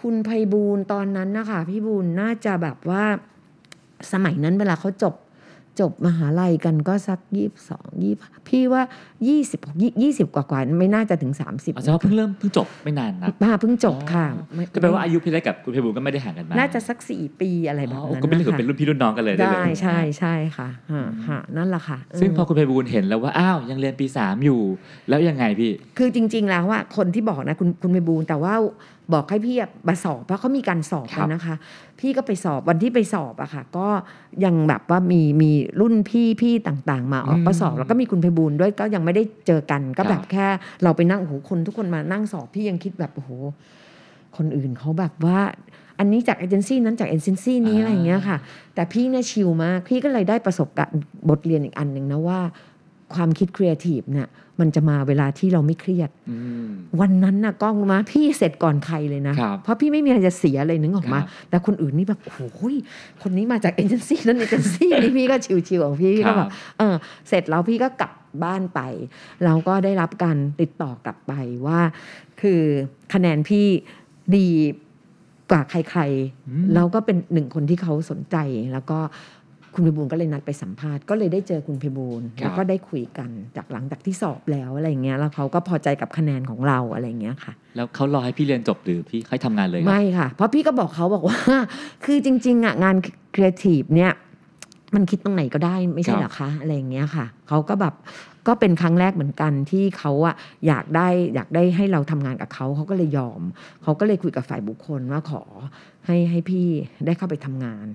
[0.00, 3.04] คุณไพบูลย์ตอนนั้นนะคะพี่บูลย์น่าจะแบบว่า
[4.12, 5.14] สมัยนั้นเวลาเขาจบ
[5.80, 8.14] จบมหาลัยกันก็สักยี่สองยี่
[8.48, 8.82] พี่ว่า
[9.28, 9.60] ยี่สิบ
[10.02, 24.60] ยี่สิบกว่ากว่าไม่น่าจะถึงสามสิบอาจจะว่าเพิ่งเริ่มเพิ่งจบไม่นานนะมาเพิ่งจบค่ะไม่ก็แปลว่าอายุพี่เล็กกับคุณไพบูลย์ก็ไม่ได้ห่างกันมากน่าจะสักสี่ปีอะไรแบบอ๋อนั้นก็ไม่ได้ถือนะคะเป็นรุ่นพี่รุ่นน้องกันเลยได้ได้เลยใช่ใช่ค่ะฮะฮะนั่นแหละค่ะ ซึ่งพอเออคุณไพบูลย์เห็นแล้วว่าอ้าวยังเรียนปีสามอยู่
[25.08, 28.54] แล้วยังไงพี่ คือจริง ๆ แล้วว่าคนที่บอกนะคุณคุณไพบูลย์แต่ว่า
[29.14, 31.54] บอกให้พี่อะมาสอบเพราะเขามีการสอบครักับนนะคะ
[32.00, 33.86] พี่ก็ไปสอบวันที่ไปสอบอะค่ะ ก็
[34.44, 40.46] ยังแบบว่ามีมีรุ่นพี่พี่ต่าง ๆ มาออกอืมก็สอบแล้วก็มีคุณไพบูลย์ด้วยก็ยังไม่ได้เจอกัน ก็ครับแบบแค่
[40.82, 43.30] เราไปนั่งโอ้โหคนทุกคนมานั่งสอบพี่ยังคิดแบบโอ้โห
[44.36, 45.40] คนอื่นเขาแบบว่า
[45.98, 48.36] อันนี้จากเอเจนซี่นั้นจากเอเจนซี่นี้อะไรอย่างเงี้ยค่ะ
[48.74, 50.94] แต่พี่เนี่ยชิลมากพี่ก็เลยได้ประสบการณ์
[51.28, 52.40] บทเรียนอีกอันหนึ่งนะว่า
[53.14, 54.28] ความคิดครีเอทีฟเนี่ย
[54.60, 56.68] มันจะมาเวลาที่เราไม่เครียดอืม
[57.00, 62.74] วันนั้นน่ะกล้องรู้มาพี่เสร็จก่อนใครเลยนะครับเพราะพี่ไม่มีอะไรจะเสียเลยนึกออกไหมครับแต่คนอื่นนี่แบบโอ้โหย
[63.22, 65.36] คนนี้มาจากเอเจนซี่นั้นเอเจนซี่นี่พี่ก็
[65.68, 66.48] ชิวๆของพี่ครัก็บแบบ
[66.78, 66.94] เออ
[67.28, 68.10] เสร็จแล้วพี่ก็กลับ
[68.44, 68.80] บ้านไป
[69.44, 71.32] เราก็ได้รับการติดต่อกลับไป
[71.66, 71.80] ว่า
[72.40, 72.62] คือ
[73.14, 73.66] คะแนนพี่
[74.36, 74.48] ดี
[75.50, 76.00] กว่าใคร
[76.48, 78.36] อืมๆแล้วก็เป็นหนึ่งคนที่เขาสนใจ
[78.72, 78.98] แล้วก็
[79.74, 91.38] คุณพิบูลก็เลยนัดไปสัมภาษณ์ก็เลยได้เจอคุณพิบูลแล้วก็ได้คุยกันจากหลังจากที่สอบแล้วอะไรอย่างเงี้ยแล้วเขาก็พอใจกับคะแนนของเราอะไรอย่างเงี้ยค่ะ แล้วเขารอให้พี่เรียนจบหรือพี่ให้ทำงานเลยครับไม่ค่ะ เพราะพี่ก็บอกเขาบอกว่า
[92.04, 92.96] คือจริง ๆอะงาน
[93.34, 94.12] ครีเอทีฟเนี่ย
[94.94, 97.94] มันคิดตรงไหนก็ได้ไม่ใช่ครับเหรอคะอะไรอย่างเงี้ยค่ะเขาก็แบบ
[98.48, 100.34] ก็เป็นครั้งแรกเหมือนกันที่เขาอะ
[100.66, 103.40] อยากได้อยากได้ให้เราทำงานกับเขาเขาก็เลยยอม
[103.82, 105.42] เขาก็เลยคุยกับฝ่ายบุคคลว่าขอ
[106.06, 106.66] ให้ให้พี่
[107.06, 107.86] ได้เข้าไปทำงาน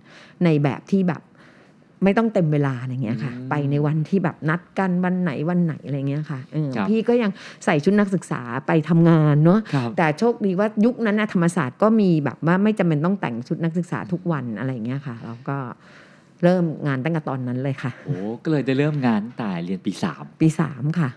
[0.43, 1.21] ในแบบที่แบบ
[2.03, 7.31] ไม่ต้องเต็มเวลาอะไรเงี้ยค่ะอืมไปในวันที่แบบนัดกันวันไหนวันไหนอะไรเงี้ยค่ะเออครับพี่ก็ยัง
[7.65, 15.57] ใส่ชุดนักศึกษาไปทำงานเนาะครับแต่โชคดีว่ายุคนั้นนะธรรมศาสตร์ก็มีแบบว่าไม่จำเป็นต้องแต่งชุดนักศึกษาทุกวันอะไรอย่างเงี้ยค่ะแล้วก็
[16.43, 21.09] เริ่มงานตั้งแต่ตอนนั้นเลยค่ะ โอ้ก็เลยได้เริ่มงานตั้งแต่เรียนปีสามปีสามค่ะ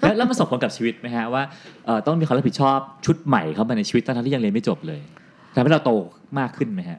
[0.00, 1.42] แล้วแล้วมันส่งผลกับชีวิตไหมฮะว่า
[1.86, 5.00] เอ่อต้องมีความรับผิดชอบชุดใหม่เข้ามาในชีวิตตอนที่ยังเรียนไม่จบเลย
[5.54, 5.90] ทำให้เราโต
[6.38, 6.98] มากขึ้นไหมฮะ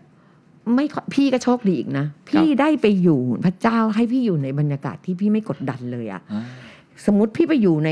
[0.75, 6.43] ไม่ค่อยพี่ก็โชคดีอีกนะ พี่ได้ไปอยู่พระเจ้าให้พี่อยู่ในบรรยากาศที่พี่ไม่กดดันเลยอะอ่า
[7.05, 7.89] สมมติพี่ไปอยู่ใน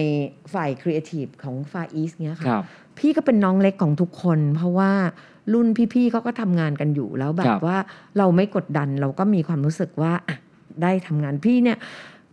[0.53, 2.63] ฝ่ายครีเอทีฟของฟาอีสเนี้ยคค่ะรับ
[2.99, 4.91] พี่ก็เป็นน้องเล็กของทุกคน เพราะว่า
[5.53, 7.77] รุ่นพี่ๆเขาก็ทำงานกันอยู่แล้วแบครับบว่า
[8.17, 10.37] เราไม่กดดันเราก็มีความรู้สึกว่าอะ
[10.83, 11.77] ได้ทำงานพี่เนี่ย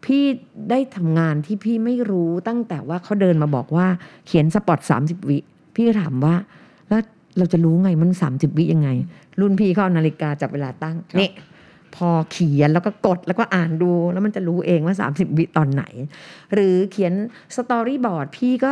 [0.04, 0.22] พี่
[0.70, 3.86] ได้ทำงานที่พี่ไม่รู้ตั้งแต่ว่าเขาเดินมาบอกว่า
[4.26, 5.38] เขียนสปอตสามสิบวิ
[5.74, 6.34] พี่ก็ถามว่า
[6.88, 7.00] แล้ว
[7.38, 8.88] เราจะรู้ไงมัน30วิยังไง
[9.40, 11.30] รุ่นพี่เขาเอานาฬิกาจับเวลาตั้งครับนี่
[11.96, 15.84] พอเขียนแล้วก็กดแล้วก็อ่านดู แล้วมันจะรู้เองว่า 30 วิตอนไหน
[16.54, 17.12] หรือเขียน
[17.56, 18.70] สตอรี่บอร์ดพี่ก็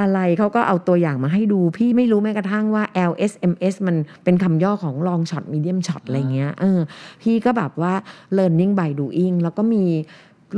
[0.00, 6.80] อะไรเขาก็เอาตัวอย่างมาให้ดู พี่ไม่รู้แม้กระทั่งว่า LSMS มันเป็นคำย่อของ long shot medium shot อะไรเงี้ยเออ
[7.22, 7.94] พี่ก็แบบว่า
[8.36, 9.84] learning by doing แล้วก็มี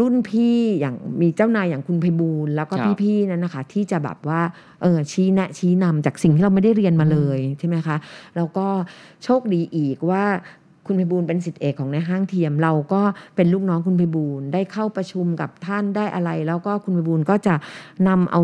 [0.01, 4.41] รุ่นพี่อย่างมีเจ้านายอย่างคุณไพบูลย์แล้วก็ครับพี่ๆนั่นนะคะ ที่จะแบบว่า
[4.83, 7.97] เออชี้แนะชี้นำจากสิ่งที่เราไม่ได้เรียนมาเลยใช่ไหมคะ
[8.37, 8.67] แล้วก็
[9.25, 10.25] โชคดีอีกว่า
[10.87, 13.03] คุณพิบูลเป็นสิทธิเอกของในห้างเทียม เราก็
[13.37, 17.55] เป็นลูกน้องคุณพิบูลได้เข้าประชุมกับท่านได้อะไร แล้วก็คุณพิบูลก็จะ
[18.09, 18.41] นำเอา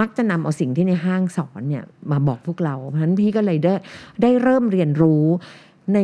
[0.00, 3.74] มักจะนำเอาสิ่งที่ในห้างสอนเนี่ยมาบอกพวกเราเพราะฉะนั้นพี่ก็เลยได้
[4.22, 5.24] ได้เริ่มเรียนรู้
[5.94, 5.98] ใน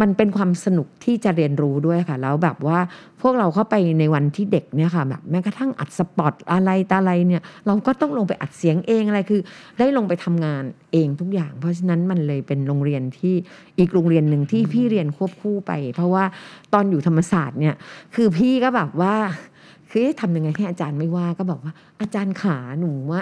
[0.00, 2.78] มันเป็นความสนุกที่จะเรียนรู้ด้วยค่ะ แล้วแบบว่า
[3.22, 9.40] พวกเราเข้าไปในวันที่เด็กเนี่ยค่ะแบบแม้กระทั่งอัดสปอตอะไรตาอะไรเนี่ยเราก็ต้องลงไปอัดเสียงเองอะไรคือ
[9.78, 13.34] ได้ลงไปทำงานเองทุกอย่าง เพราะฉะนั้นมันเลยเป็นโรงเรียนที่
[13.78, 16.24] อีกโรงเรียนหนึ่งที่พี่เรียนควบคู่ไป เพราะว่า
[16.74, 17.74] ตอนอยู่ธรรมศาสตร์เนี่ย
[18.14, 19.14] คือพี่ก็แบบว่า
[19.90, 23.20] คือเอ๊ะทำยังไงให้อาจารย์ไม่ว่าก็บอกว่าอาจารย์ขาหนูว่า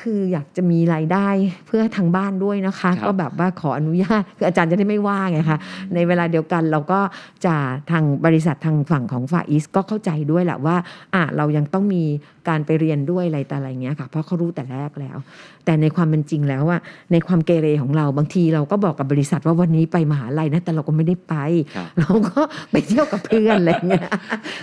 [0.00, 1.28] คืออยากจะมีรายได้
[1.66, 5.58] เพื่อทางบ้านด้วยนะคะครับก็แบบว่าขออนุญาตคืออาจารย์จะได้ไม่ว่าไงคะ
[5.94, 7.00] ในเวลาเดียวกันเราก็
[7.44, 7.54] จะ
[7.90, 10.76] ทางบริษัททางฝั่งของฝ่าอีสก็เข้าใจด้วยแหละว่า
[11.14, 12.04] อะเรายังต้องมี
[12.48, 15.16] การไปเรียนด้วยอะไรแต่อะไรเงี้ยค่ะเพราะเขารู้แต่แรกแล้ว
[15.64, 16.80] แต่ในความเป็นจริงแล้วอะ
[17.12, 21.34] ในความเกเรของเราบางทีเราก็บอกกับบริษัทว่าวันนี้ไปมหาลัยนะแต่เราก็ไม่ได้ไป
[21.76, 24.08] ครับเราก็ไปเที่ยวกับเพื่อนอะไรเงี้ย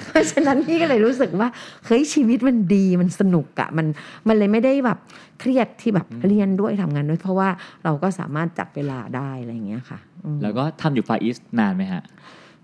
[0.06, 1.48] เพราะฉะนั้นพี่ก็เลยรู้สึกว่า
[1.86, 3.88] เฮ้ยชีวิตมันดีมันสนุกอะมัน
[4.28, 4.98] มันเลยไม่ได้แบบ
[5.40, 7.50] เครียดที่แบบเรียนด้วยทำงานด้วย เพราะว่า
[7.84, 12.04] เราก็สามารถจับเวลาได้อะไรเงี้ยค่ะอืมแล้วก็ทำอยู่ฟาอีสนานไหมฮะ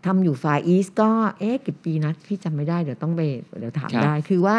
[0.05, 3.21] ทำอยู่ฟาอีสก็เอ๊ะกี่ปีนะพี่จำไม่ได้เดี๋ยวต้องไป
[3.60, 4.55] เดี๋ยวถามครับได้คือว่า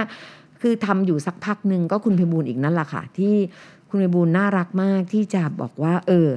[0.61, 3.35] คือทำอยู่สักพักหนึ่งก็คุณพิบูลย์อีกนั่นแหละค่ะ ที่
[3.89, 6.29] คุณพิบูลย์น่ารักมากที่จะบอกว่า เออ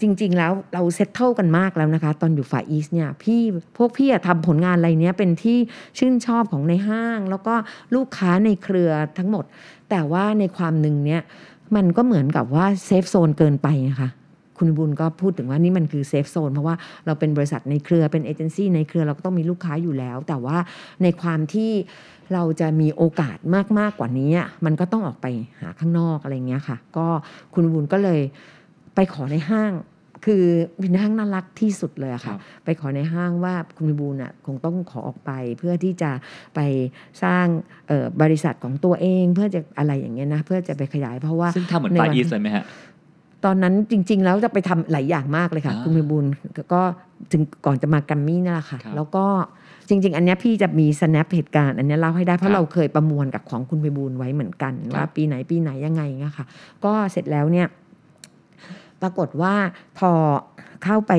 [0.00, 3.40] จริง ๆ แล้วเราเซตเท่ากันมากแล้วนะคะ ตอนอยู่ฝ่ายอีสเนี่ยพี่
[3.76, 5.58] พวกพี่อะทำผลงานอะไรเนี้ยเป็นที่
[5.98, 7.54] ชื่นชอบของในห้าง แล้วก็
[7.94, 9.44] ลูกค้าในเครือทั้งหมด
[9.90, 11.22] แต่ว่าในความหนึ่งเนี่ย
[11.76, 14.10] มันก็เหมือนกับว่า safe zone เกินไปนะคะ
[14.58, 20.56] คุณบูลย์ก็พูดถึงว่านี่มันคือ safe zone เพราะว่าเราเป็นบริษัทในเครือเป็นเอเจนซี่ในเครือเราก็ต้องมีลูกค้าอยู่แล้ว แต่ว่า
[21.02, 21.70] ในความที่
[22.34, 24.30] เราจะมีโอกาสมากมากกว่านี้
[24.64, 25.26] มันก็ต้องออกไป
[25.60, 27.06] หาข้างนอกอะไรเงี้ยค่ะ ก็
[27.54, 28.20] คุณบุญก็เลย
[28.96, 29.72] ไปขอในห้าง
[30.26, 30.44] คือ
[30.80, 36.10] เป็นห้างน่ารักที่สุดเลยอะครัค่ะบไปขอในห้างว่าคุณพิบูลน่ะคงต้องขอออกไปเพื่อที่จะ
[36.54, 36.60] ไป
[37.22, 37.46] สร้าง
[37.88, 42.64] เอ่อบริษัทของตัวเอง เพื่อจะอะไรอย่างเงี้ยนะเพื่อจะไปขยายเพราะว่าซึ่งทำเหมือนในฟาวันอีสเลยไหมฮะ
[43.44, 46.24] ตอนนั้นจริง ๆ แล้วจะไปทำหลายอย่างมากเลยค่ะอ่าคุณพิบูล
[46.74, 46.82] ก็
[47.32, 49.26] ถึงก่อนจะมาแกัมมี่นี่แหละค่ะครับแล้วก็
[49.88, 56.46] จริง ๆ อันเนี้ยพี่จะมี snap เหตุการณ์อันเนี้ยเล่าให้ได้เพครัราะบเราเคยประมวลกับของคุณพิบูลไว้เหมือนกันครับว่าปีไหนปีไหนยังไงเงี้ยค่ะ
[56.84, 57.66] ก็เสร็จแล้วเนี่ย
[59.02, 59.54] ปรากฏว่า
[59.98, 60.10] พอ
[60.84, 61.12] เข้าไป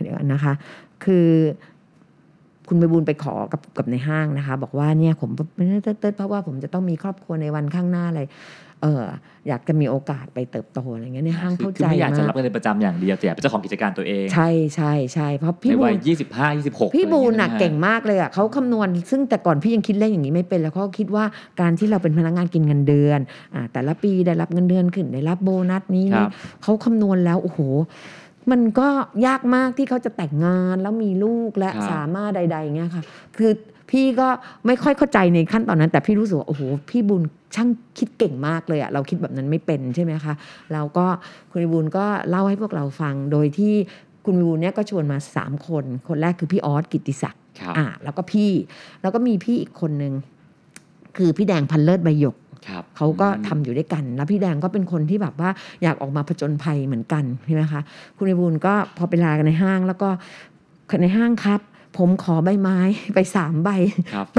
[0.00, 0.52] เดี๋ยวนะคะ
[1.04, 1.28] คือ
[2.70, 8.26] คุณไปบุญไปขอกับกับในห้างนะคะ บอกว่าเนี่ยผมเติร์ดๆเพราะว่าผมจะต้องมีครอบครัวในวันข้างหน้าเลย
[8.82, 9.04] เออ
[9.48, 21.24] อยากจะมีโอกาสไปเติบโตอะไรเงี้ยในห้างคือเข้าคือใจไม่อยากจะมารับกเงินประจำอย่างเดียวแต่อยากเป็นเจ้าของกิจการตัวเอง ใช่ใช่ใช่เพราะพี่ในบูวัลยยี่สิบห้ายี่สิบหกพี่บูลน่ะอะไรอย่าเก่งยมากเลยอะเขาคำนวณ ซึ่งแต่ก่อนพี่ยังคิดเลขอย่างนี้ไม่เป็นแล้วเขาคิดว่า
[21.60, 23.20] การที่เราเป็นพนักงานกินเงินเดือน
[23.54, 26.30] อ่าแต่ละปีได้รับเงินเดือนขึ้นได้รับโบนัสนี้ครันี่บ
[26.62, 27.58] เขาคำนวณแล้วโอ้โห
[28.50, 28.88] มันก็
[29.26, 33.02] ยากมากที่เขาจะแต่งงานแล้วมีลูกและครับสามารถใดๆเงี้ยค่ะ
[33.38, 33.52] คือ
[33.90, 34.28] พี่ก็
[34.66, 37.22] ไม่ค่อยเข้าใจในขั้นตอนนั้น แต่พี่รู้สึกว่าโอ้โหพี่บุญ
[37.54, 40.34] ช่างคิดเก่งมากเลยอะเราคิดแบบนั้นไม่เป็นใช่ไหมคะ
[40.72, 41.06] แล้วก็
[41.50, 43.74] คุณบุญก็เล่าให้พวกเราฟังโดยที่
[44.24, 48.50] คุณบุญเนี่ยก็ชวนมาสามคน คนแรกคือพี่ออสกิตติศักดิ์ครับอ่าแล้วก็พี่
[49.02, 50.12] แล้วก็มีพี่อีกคนหนึ่ง
[51.16, 52.49] คือพี่แดงพันเลิศใบหยกครับ
[52.96, 55.50] เขาก็ทำอยู่ด้วยกันแล้วพี่แดงก็เป็นคนที่แบบว่า
[55.82, 57.80] อยากออกมาผจญภัยเหมือนกันใช่ไหมคะ
[58.16, 60.08] คุณไอบูลก็พอไปลากันในห้าง แล้วก็
[61.02, 61.60] ในห้างครับ
[61.98, 62.78] ผมขอใบไม้
[63.14, 63.70] ไปสามใบ
[64.14, 64.38] ครับไป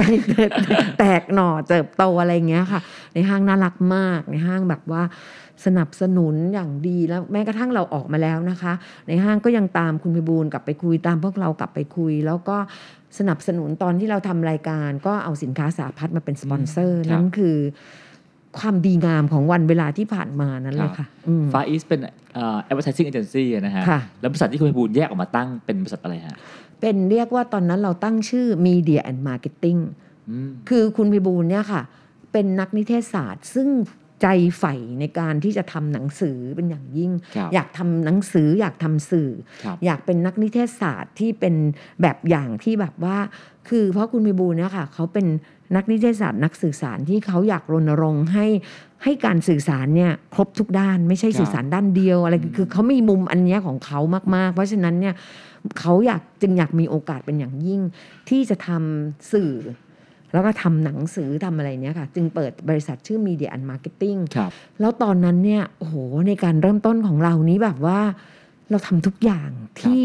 [0.98, 2.80] แตกหน่อเติบโตอะไรอย่างเงี้ยค่ะ
[3.14, 5.02] ในห้างน่ารักมากในห้างแบบว่า
[5.64, 8.72] สนับสนุนอย่างดีแล้วแม้กระทั่งเราออกมาแล้วนะคะ
[9.08, 12.56] ในห้างก็ยังตามคุณพิบูลกลับไปคุยตามพวกเรากลับไปคุย แล้วก็
[13.18, 17.56] สนับสนุนตอนที่เราทำรายการ ก็เอาสินค้าสาพัดมาเป็นสปอนเซอร์ครับนั่นคือ
[18.58, 22.00] ความดีงามของวันเวลาที่ผ่านมานั่นเลยค่ะอืมฟาอีสเป็น
[22.34, 26.38] เอ่อ advertising agency นะฮะค่ะแล้วบริษัทที่คุณพิบูลแยกออกมาตั้งเป็นบริษัทอะไรฮะ
[26.80, 29.80] เป็นเรียกว่าตอนนั้นเราตั้งชื่อ Media and Marketing
[30.30, 31.82] อืมคือคุณพิบูลเนี่ยค่ะ
[32.32, 33.68] เป็นนักนิเทศศาสตร์ ซึ่ง
[34.22, 34.26] ใจ
[34.58, 39.30] ใฝ่ในการที่จะทำหนังสือเป็นอย่างยิ่งครับอยากทำหนังสืออยากทำสื่อ
[39.64, 41.54] ครับอยากเป็นนักนิเทศศาสตร์ที่เป็น
[42.02, 43.18] แบบอย่างที่แบบว่า
[43.68, 45.26] คือเพราะคุณพิบูลเนี่ยค่ะเขาเป็น
[45.76, 48.46] นักนิเทศศาสตร์นักสื่อสารที่เขาอยากรณรงค์ให้
[49.04, 54.00] ให้การสื่อสารเนี่ยครบทุกด้าน ไม่ใช่ครับสื่อสารด้านเดียวอะไรคือคือเขามีมุมอันเนี้ยของเขา
[54.34, 55.14] มาก ๆ เพราะฉะนั้นเนี่ย
[55.78, 57.80] เขาอยากจึงอยากมีโอกาสเป็นอย่างยิ่ง
[58.28, 59.52] ที่จะทำสื่อ
[60.32, 65.94] แล้วก็ทำหนังสือทำอะไรเนี้ยค่ะ จึงเปิดบริษัทชื่อ Media and Marketing ครับแล้วตอนนั้นเนี่ยโอ้โห
[66.28, 68.00] ในการเริ่มต้นของเรานี้แบบว่า
[68.70, 70.02] เราทำทุกอย่างที่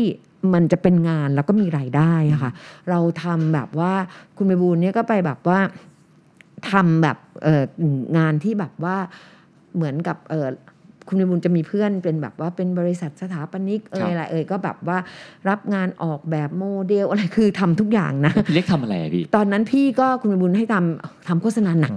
[0.53, 2.51] มันจะเป็นงานแล้วก็มีรายได้อะค่ะ
[2.89, 3.93] เราทำแบบว่า
[4.37, 5.59] คุณไปบูลเนี่ยก็ไปแบบว่า
[6.71, 7.63] ทำแบบเออ
[8.17, 8.95] งานที่แบบว่า
[9.75, 10.47] เหมือนกับเออ
[11.07, 14.97] คุณไปบูลจะมีเพื่อนเป็นแบบว่าเป็นบริษัทสถาปนิกเอครัยบอะไรเอยก็แบบว่า
[15.49, 21.95] รับงานออกแบบโมเดลอะไรคือทำทุกอย่างนะพี่เล็กทำอะไรอะพี่ตอนนั้นพี่ก็คุณวิบุญให้ททำโฆษณาหนัง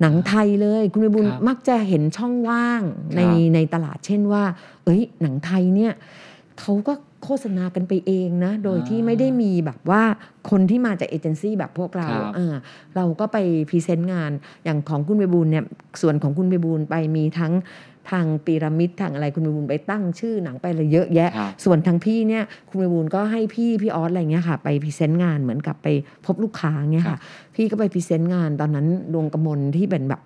[0.00, 2.82] หนังไทยเลย คุณไพบูลย์ครับมักจะเห็นช่องว่าง
[3.16, 4.44] ในครับในตลาดเช่นว่า
[4.84, 5.92] เอ้ยหนังไทยเนี่ย
[6.60, 6.92] เขาก็
[7.24, 10.02] โฆษณากันไปเองนะ โดยที่ไม่ได้มีแบบว่า
[10.50, 12.56] คนที่มาจากเอเจนซี่แบบพวกเราครับอ่า
[12.96, 13.36] เราก็ไป
[13.68, 14.32] present งาน
[14.64, 15.64] อย่างของคุณไพบูลย์เนี่ย
[16.02, 17.52] ส่วนของคุณไพบูลย์ไปมีทั้ง
[18.10, 25.88] ทางพีระมิดทางอะไรคุณไพบูลย์ไปตั้งชื่อหนังไปอะไรเยอะแยะครับส่วนทางพี่เนี่ยคุณไพบูลย์ก็ให้พี่พี่ออสอะไรเงี้ยค่ะ ไป present งานเหมือนกับไป
[26.26, 27.20] พบลูกค้าเงี้ยครัค่ะบ
[27.54, 30.22] พี่ก็ไป present งานตอนนั้นดวงกมลที่เป็นแบบ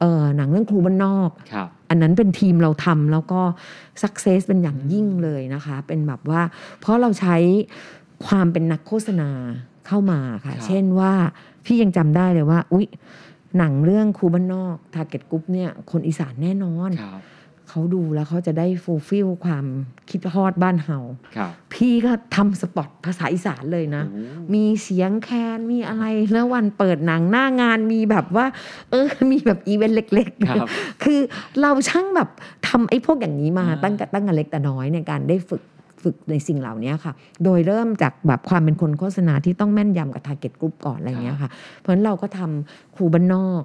[0.00, 3.40] เออหนังเรื่องครูบ้านนอกครับอันนั้นเป็นทีมเราทำแล้วก็
[4.02, 6.42] success เป็นอย่างยิ่งเลยนะคะ เป็นแบบว่า
[6.80, 7.36] เพราะเราใช้
[8.26, 9.30] ความเป็นนักโฆษณา
[9.86, 11.12] เข้ามาค่ะครับเช่นว่า
[11.64, 12.86] พี่ยังจำได้เลยว่า อุ๊ย
[13.58, 17.22] หนังเรื่องครูบ้านนอก target group เนี่ยคนอีสานแน่นอนครับ
[17.70, 19.66] เขาดูแล้วเขาจะได้ fulfill ความ
[20.10, 20.98] คิดฮอดบ้านเฮา
[21.36, 24.22] ครับพี่ก็ทำ spot ภาษาอีสานเลยนะโอ้
[24.54, 28.46] มีเสียงแคนมีอะไรแล้ววันเปิดหนังหน้างานมีแบบว่า
[28.90, 31.20] เออมีแบบอีเวนต์เล็กๆครับคือ
[31.60, 32.28] เราช่างแบบ
[32.68, 35.62] ทำไอ้พวกอย่างนี้มาอ่าตั้งแต่ตั้งแต่เล็กแต่น้อยในการได้ฝึก
[36.06, 37.12] ฝึกในสิ่งเหล่านี้ค่ะ
[37.44, 43.62] โดยเริ่มจากแบบความเป็นคนโฆษณาที่ต้องแม่นยำกับ target กลุ่มก่อนอะไรเงี้ยค่ะ เพราะฉะนั้นเราก็ทำครูบ้านนอก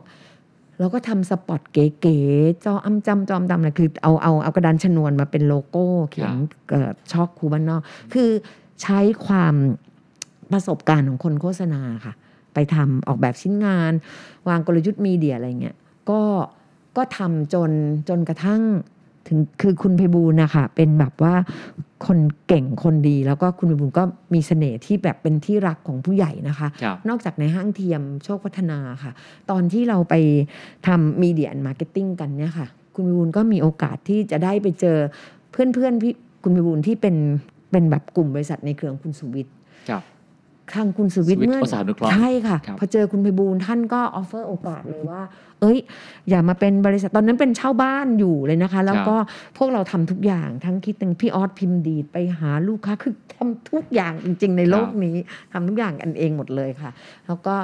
[0.80, 6.34] แล้วก็ทำ spot เก๋ๆจออ้ำจำจอมดำอะไรคือเอาเอาเอากระดานชนวนมาเป็นโลโก้เขียน
[6.69, 7.82] เอ่อชอล์กครูบ้านนอก
[8.13, 8.30] คือ
[8.82, 9.56] ใช้ความ
[10.51, 12.13] ประสบการณ์ของคนโฆษณาค่ะ
[12.54, 13.91] ไปทำออกแบบชิ้นงาน
[14.47, 15.75] วางกลยุทธ์ media อะไรเงี้ย
[16.10, 16.21] ก็
[16.97, 17.71] ก็ทำจน
[18.10, 18.62] จนกระทั่ง
[19.27, 21.34] ถึงคือคุณไพบูลย์นะคะเป็นแบบว่า
[22.05, 24.03] คนเก่งคนดี แล้วก็คุณไพบูลย์ก็
[24.34, 29.12] มีเสน่ห์ที่แบบเป็นที่รักของผู้ใหญ่นะคะ ครับ นอกจากในห้างเทียมโชคพัฒนาค่ะ
[29.51, 30.15] ตอนที่เราไป
[30.88, 34.97] ทำ Media and Marketing กันเนี่ยค่ะ คุณวิบูลย์ก็มีโอกาสที่จะได้ไปเจอ
[35.51, 37.15] เพื่อนๆพี่คุณวิบูลย์ที่เป็น
[37.71, 39.53] เป็นแบบกลุ่มบริษัทในเครือของคุณสุวิทย์
[39.89, 40.03] ครับ
[40.73, 45.21] ทางคุณสุวิทย์สุวิทย์เมื่ออุตสาหนุเคราะห์ใช่ค่ะ ครับ พอเจอคุณไพบูลย์ท่านก็ออฟเฟอร์โอกาสเลยว่า
[45.62, 45.78] เอ้ย
[46.30, 49.15] อย่ามาเป็นบริษัทตอนนั้นเป็นเช่าบ้านอยู่เลยนะคะ แล้วก็
[49.58, 55.15] พวกเราทำทุกอย่างทั้งคิดตั้งพี่ออสพิมพ์ดีดไปหาลูกค้าคือทำทุกอย่างจริง ๆ ในโลกนี้
[55.52, 56.91] ทำทุกอย่างกันเองหมดเลยค่ะ
[57.28, 57.56] แล้วก็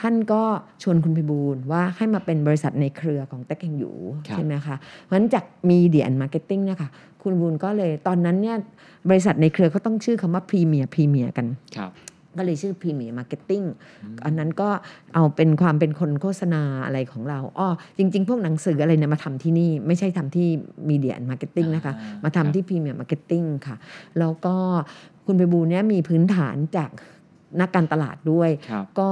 [0.00, 0.42] ท่านก็
[0.82, 3.94] ชวนคุณไพบูลย์ว่าให้มาเป็นบริษัทในเครือของเต็กแห่งอยู่
[4.28, 6.90] ครับใช่ไหมคะเพราะฉะนั้นจาก Media and Marketing เนี่ยค่ะ
[7.22, 8.56] คุณบูลย์ก็เลยตอนนั้นเนี่ย
[9.10, 11.90] บริษัทในเครือเขาต้องชื่อคำว่า Premier Premier กันครับ
[12.38, 13.62] ก็เลยชื่อ Premier Marketing
[14.24, 14.68] อันนั้นก็
[15.14, 20.48] เอาเป็นความเป็นคนโฆษณาอะไรของเราอ้อจริง ๆ พวกหนังสืออะไรเนี่ยมาทำที่นี่ ไม่ใช่ทำที่
[20.88, 23.76] Media Marketing นะคะอ่ามาทำที่ Premier Marketing ค่ะ
[24.18, 24.54] แล้วก็
[25.26, 26.90] คุณไพบูลย์เนี่ยมีพื้นฐานจาก
[27.60, 29.10] นักการตลาดด้วยครับก็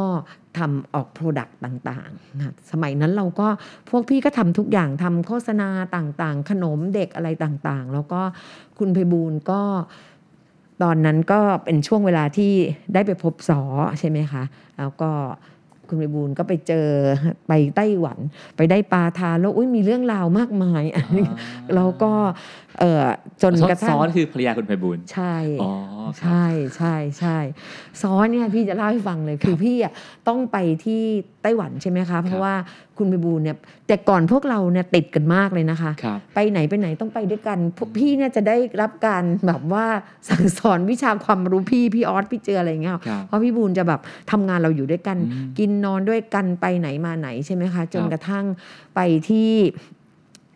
[0.58, 3.48] ทำออก product ต่างๆนะสมัยนั้นเราก็
[3.90, 8.20] พวกพี่ก็ทำทุกอย่างทำโฆษณาต่างๆ ขนมเด็กอะไรต่างๆ แล้วก็
[8.78, 9.62] คุณไพบูลย์ก็
[10.82, 12.52] ตอนนั้นก็เป็นช่วงเวลาที่
[12.94, 13.60] ได้ไปพบสอ
[13.98, 14.42] ใช่ไหมคะ
[14.78, 15.10] แล้วก็
[15.88, 16.86] คุณไพบูลย์ก็ไปเจอ
[17.48, 18.18] ไปไต้หวัน
[18.56, 21.26] ไปได้ปลาทานแล้วอุ้ยมีเรื่องราวมากมายอันนี้
[21.74, 22.12] แล้วก็
[22.80, 23.02] เออ
[23.42, 25.72] จนกระทั่งซ้อนคือภรรยาคุณไพบูลย์ใช่อ๋อ
[26.04, 27.36] ครับใช่ใช่ใช่
[28.02, 29.92] ซ้อนเนี่ยพี่จะเล่าให้ฟังเลยคือพี่อะ
[30.28, 31.02] ต้องไปที่
[31.42, 32.54] ไต้หวันใช่ไหมคะ เพราะว่า
[32.98, 33.56] คุณไพบูลย์เนี่ย
[33.88, 39.87] แต่ก่อนพวกเราเนี่ยติดกันมากเลยนะคะครับไปไหนไปไหนต้องไปด้วยกันพวกพี่เนี่ยจะได้รับการแบบว่า
[40.28, 48.44] สั่งสอนวิชาความรู้พี่พี่ออสพี่เจออะไรอย่างเงี้ยครับเพราะพี่บูลจะแบบทำงานเราอยู่ด้วยกันอืมกินนอนด้วยกันไปไหนมาไหนใช่ไหมคะ จนครับกระทั่ง
[48.94, 49.50] ไปที่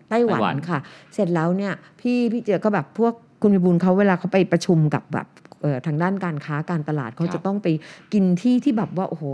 [0.09, 0.79] ไต้หวัไต้หวันนค่ะ
[1.15, 5.27] เสร็จแล้วเนี่ยพี่พี่เจอก็แบบพวกคุณพิบูลเขาเวลาเขาไปประชุมกับแบบ
[5.63, 7.67] เอ่อทางด้านการค้าการตลาดเขาจะต้องไป
[8.13, 9.25] กินที่ที่แบบว่าโอ้โห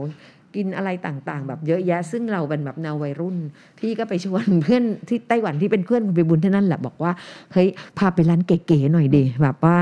[0.54, 3.36] กินอะไรต่างๆ แบบเยอะแยะ ซึ่งเราเป็นแบบแนววัยรุ่น
[3.78, 7.12] พี่ก็ไปชวนเพื่อนที่ไต้หวันที่เป็นเพื่อนคุณไปบุญที่นั่นแหละบอกว่า
[7.52, 9.76] เฮ้ยพาไปร้านเก๋ๆหน่อยดิแบบว่า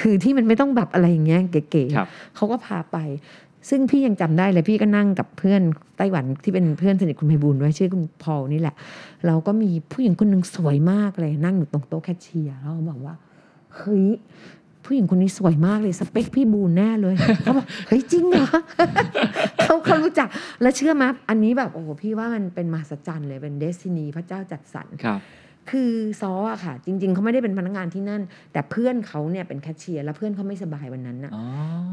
[0.00, 2.98] คือที่มันไม่ต้องแบบอะไรอย่างเงี้ยเก๋ครับๆเขาก็พาไป
[3.68, 5.62] ซึ่งพี่ยังจำได้เลยพี่ก็นั่งกับเพื่อน
[5.98, 8.74] ไต้หวันที่เป็นเพื่อนสนิทคุณไพบูลย์ไว้ชื่อคุณพอลนี่แหละ
[9.26, 13.14] เราก็มีผู้หญิงคนหนึ่งสวยมากเลย นั่งอยู่ตรงโต๊ะแคชเชียร์แล้วเขาบอกว่า
[13.76, 14.06] เฮ้ย
[14.88, 18.46] ผู้หญิงคนนี้สวยมากเลยสเปคพี่บูนแน่เลยเขาบอกเฮ้ยจริงเหรอ
[19.62, 20.28] เขาเขารู้จัก
[20.62, 25.20] แล้วเชื่อไหมอันนี้แบบโอ้โหพี่ว่ามันเป็นมหัศจรรย์เลยเป็นเดซินีพระเจ้าจัดสรรครับ
[25.70, 28.22] คือซออะค่ะ จริง ๆเขาไม่ได้เป็นพนักงานที่นั่น
[28.52, 31.44] แต่เพื่อนเขาเนี่ยเป็นแคชเชียร์แล้วเพื่อนเขาไม่สบายวันนั้นน่ะอ๋อ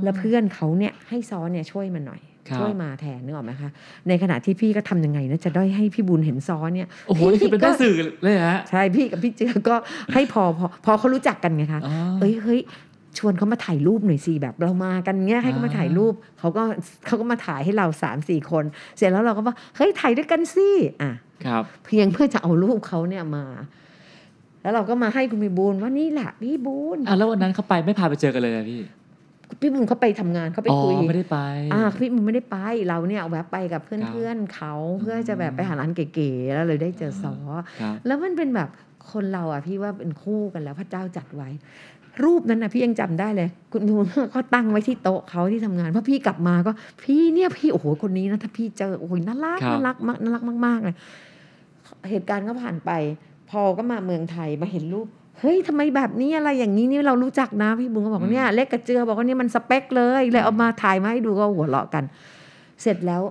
[0.04, 3.70] แล้วเพื่อนเขาเนี่ยให้ซอเนี่ยช่วยมาหน่อยครับช่วยมาแทนนึกออกไหมคะ
[4.08, 9.76] ในขณะที่พี่ก็ทำยังไงนะจะได้ให้พี่บุญเห็นซอเนี่ยโอ้โหนี่คือเป็นแม่สื่อเลยฮะใช่พี่กับพี่เจือก็
[10.14, 12.60] ให้พอพอพอเขารู้จักกันไงคะอ๋อเอ้ยเฮ้ย
[13.18, 16.64] ชวนเขามาถ่ายรูปหน่อยสิแบบเรามากันเงี้ยให้เขามาถ่ายรูปเขาก็
[17.06, 18.64] เขาก็มาถ่ายให้เราสามสี่คน
[18.98, 20.70] เสร็จแล้วเราก็ว่าเฮ้ยถ่ายด้วยกันสิ
[21.02, 21.14] อะ
[21.46, 23.46] ครับ เพียงเพื่อจะเอารูปเขาเนี่ยมา
[24.62, 28.82] แล้วเราก็มาให้คุณพี่บูลว่านี่แหละพี่บูลอะแล้ววันนั้นเขาไปไม่พาไปเจอกันเลยอะพี่
[29.62, 31.38] พี่บูลเขาไปทำงานเขาไปอ๋อคุยไม่ได้ไป
[31.74, 32.58] อ่าพี่บูลไม่ได้ไป
[32.88, 37.36] เราเนี่ยแวะไปกับเพื่อนๆเขาเพื่อจะแบบไปหาร้านเก๋ๆแล้วเลยได้เจอซอ
[37.82, 38.70] ครับแล้วมันเป็นแบบ
[39.12, 41.50] คนเราอะพี่ว่าเป็นคู่กันแล้วพระเจ้าจัดไว้
[42.24, 43.96] รูปนั้นนะพี่ยังจำได้เลย คุณดู
[44.32, 46.72] เขาตั้งไว้ที่โต๊ะเขาที่ทำงานเพราะพี่กลับมาก็
[47.04, 50.96] พี่เนี่ยพี่โอ้โหคนนี้นะถ้าพี่เจอโอ้ยน่ารักครับน่ารักมากน่ารักมากๆเลย
[52.10, 52.92] เหตุการณ์ก็ผ่านไป
[53.50, 55.08] พอก็มาเมืองไทยมาเห็นรูป
[55.40, 62.04] เฮ้ยทำไมแบบนี้อะไรอย่างนี้นี่เรารู้จักนะพี่บุญก็บอกว่าเนี่ยเล็กกับเจือบอกว่าเนี่ยมันสเปคเลยเลยเอามาถ่ายมาให้ดูก็หัวเราะกัน
[62.82, 63.22] เสร็จแล้ว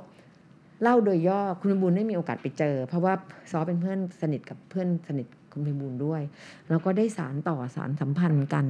[0.82, 3.12] เล่าโดยย่อคุณพิบูลได้มีโอกาสไปเจอ เพราะว่า
[3.50, 6.22] ซอเป็นเพื่อนสนิทกับเพื่อนสนิท คุณพิบูลด้วย
[6.68, 8.66] แล้วก็ได้สารต่อสารสัมพันธ์กัน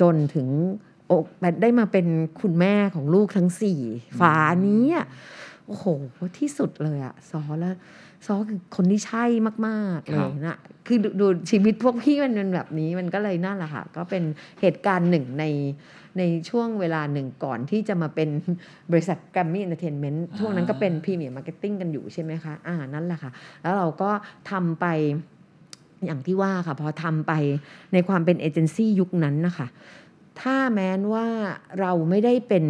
[0.00, 0.48] จนถึง
[1.10, 1.24] อก
[1.62, 2.06] ได้มาเป็น
[2.40, 3.80] คุณแม่ของลูกทั้งสี่
[4.20, 4.34] ฝา
[4.66, 4.84] นี้
[5.66, 5.86] โอ้โห
[6.38, 7.74] ที่สุดเลยอะซอแล้ว
[8.26, 9.24] ซอคือคนที่ใช่
[9.66, 14.22] มาก ๆ เลยนะ คือดูดูชีวิตพวกพี่มันเป็นแบบนี้มันก็เลยนั่นแหละค่ะ ก็เป็น
[14.60, 15.44] เหตุการณ์หนึ่งใน
[16.18, 18.28] ในช่วงเวลาหนึ่งก่อนที่จะมาเป็น
[18.90, 23.30] บริษัท Grammy Entertainment ช่วงนั้นก็เป็น Premier Marketing กันอยู่ใช่ไหมคะ อ่านั่นแหละค่ะ
[23.62, 24.10] แล้วเราก็
[24.50, 24.86] ทำไป
[26.04, 27.32] อย่างที่ว่าค่ะ พอทำไป
[27.92, 29.66] ในความเป็นเอเจนซี่ยุคนั้นนะคะ
[30.40, 31.26] ถ้าแม้นว่า
[31.80, 32.64] เราไม่ได้เป็น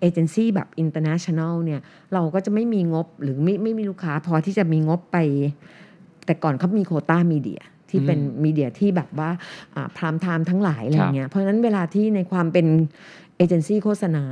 [0.00, 1.80] เอเจนซี่แบบ international เนี่ย
[2.14, 5.16] เราก็จะไม่มีงบหรือไม่ไม่มีลูกค้า พอที่จะมีงบไป
[6.26, 9.30] แต่ก่อนเขามีโควต้ามีเดียที่เป็นมีเดียที่แบบว่า
[9.96, 12.66] พรามไทม์ทั้งหลายอะไรเงี้ย เพราะฉะนั้นเวลาที่ในความเป็น
[13.38, 14.24] เอเจนซี่โฆษณา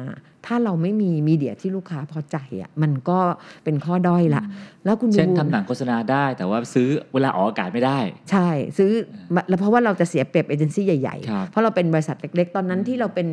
[0.46, 3.18] ถ้าเราไม่มีมีเดียที่ลูกค้าพอใจอะมันก็
[3.64, 4.42] เป็นข้อด้อยละ
[4.84, 7.98] แล้วคุณเช่นบูลทำหนังโฆษณาได้ แต่ว่าซื้อเวลาออกอากาศไม่ได้
[8.30, 8.48] ใช่
[8.78, 8.90] ซื้อ
[9.34, 13.28] มาแล้วเพราะว่าเราจะเสียเปรียบเอเจนซี่ใหญ่ครับๆเพราะเราเป็นบริษัทเล็กๆ ตอนนั้นที่เราเป็น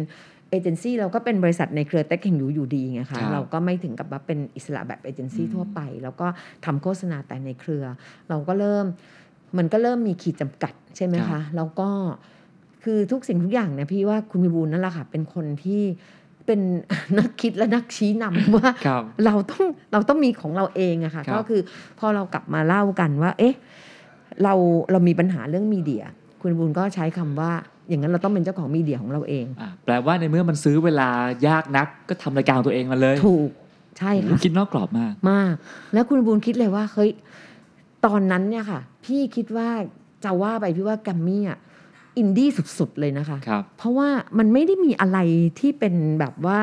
[0.51, 6.27] เอเจนซี่เราก็เป็นบริษัทในเครือเต็กแห่งยูอยู่ดีไงครัคะบเราก็ไม่ถึงกับว่าเป็นอิสระแบบเอเจนซี่ทั่วไป แล้วก็
[6.65, 7.83] ทำโฆษณาแต่ในเครือ
[8.29, 8.85] เราก็เริ่ม
[9.57, 11.89] มันก็เริ่มมีขีดจำกัดใช่ไหมครัคะบแล้วก็
[12.83, 15.81] คือทุกสิ่งทุกอย่างเนี่ยพี่ว่าคุณพิบูลนั่นแหละค่ะเป็นคนที่
[16.45, 16.59] เป็น
[17.17, 21.61] นักคิดและนักชี้นำว่าครับเราต้องเราต้องมีของเราเองอะค่ะครับก็คือ
[21.99, 23.55] พอเรากลับมาเล่ากันว่า เอ๊ะ
[24.43, 24.53] เรา
[24.91, 26.03] เรามีปัญหาเรื่องมีเดีย
[26.41, 27.51] คุณบุญก็ใช้คำว่า
[27.89, 31.09] อย่างนั้นเราต้องเป็นเจ้าของมีเดียของเราเองอะแปลว่าในเมื่อมันซื้อเวลา
[31.47, 33.49] ยากนัก ก็ทำรายการของตัวเองมาเลย ถูก
[33.99, 35.53] ใช่ค่ะคิดนอกกรอบมากมาก
[35.93, 37.11] แล้วคุณบุญคิดเลยว่าเฮ้ย
[38.05, 39.69] ตอนนั้นเนี่ยค่ะ พี่คิดว่า
[40.23, 41.59] จะว่าไปพี่ว่าแกรมมี่อะ
[42.17, 42.49] อินดี้
[42.79, 45.19] สุดๆเลยนะคะครับเพราะว่ามันไม่ได้มีอะไร
[45.59, 46.59] ที่เป็นแบบว่า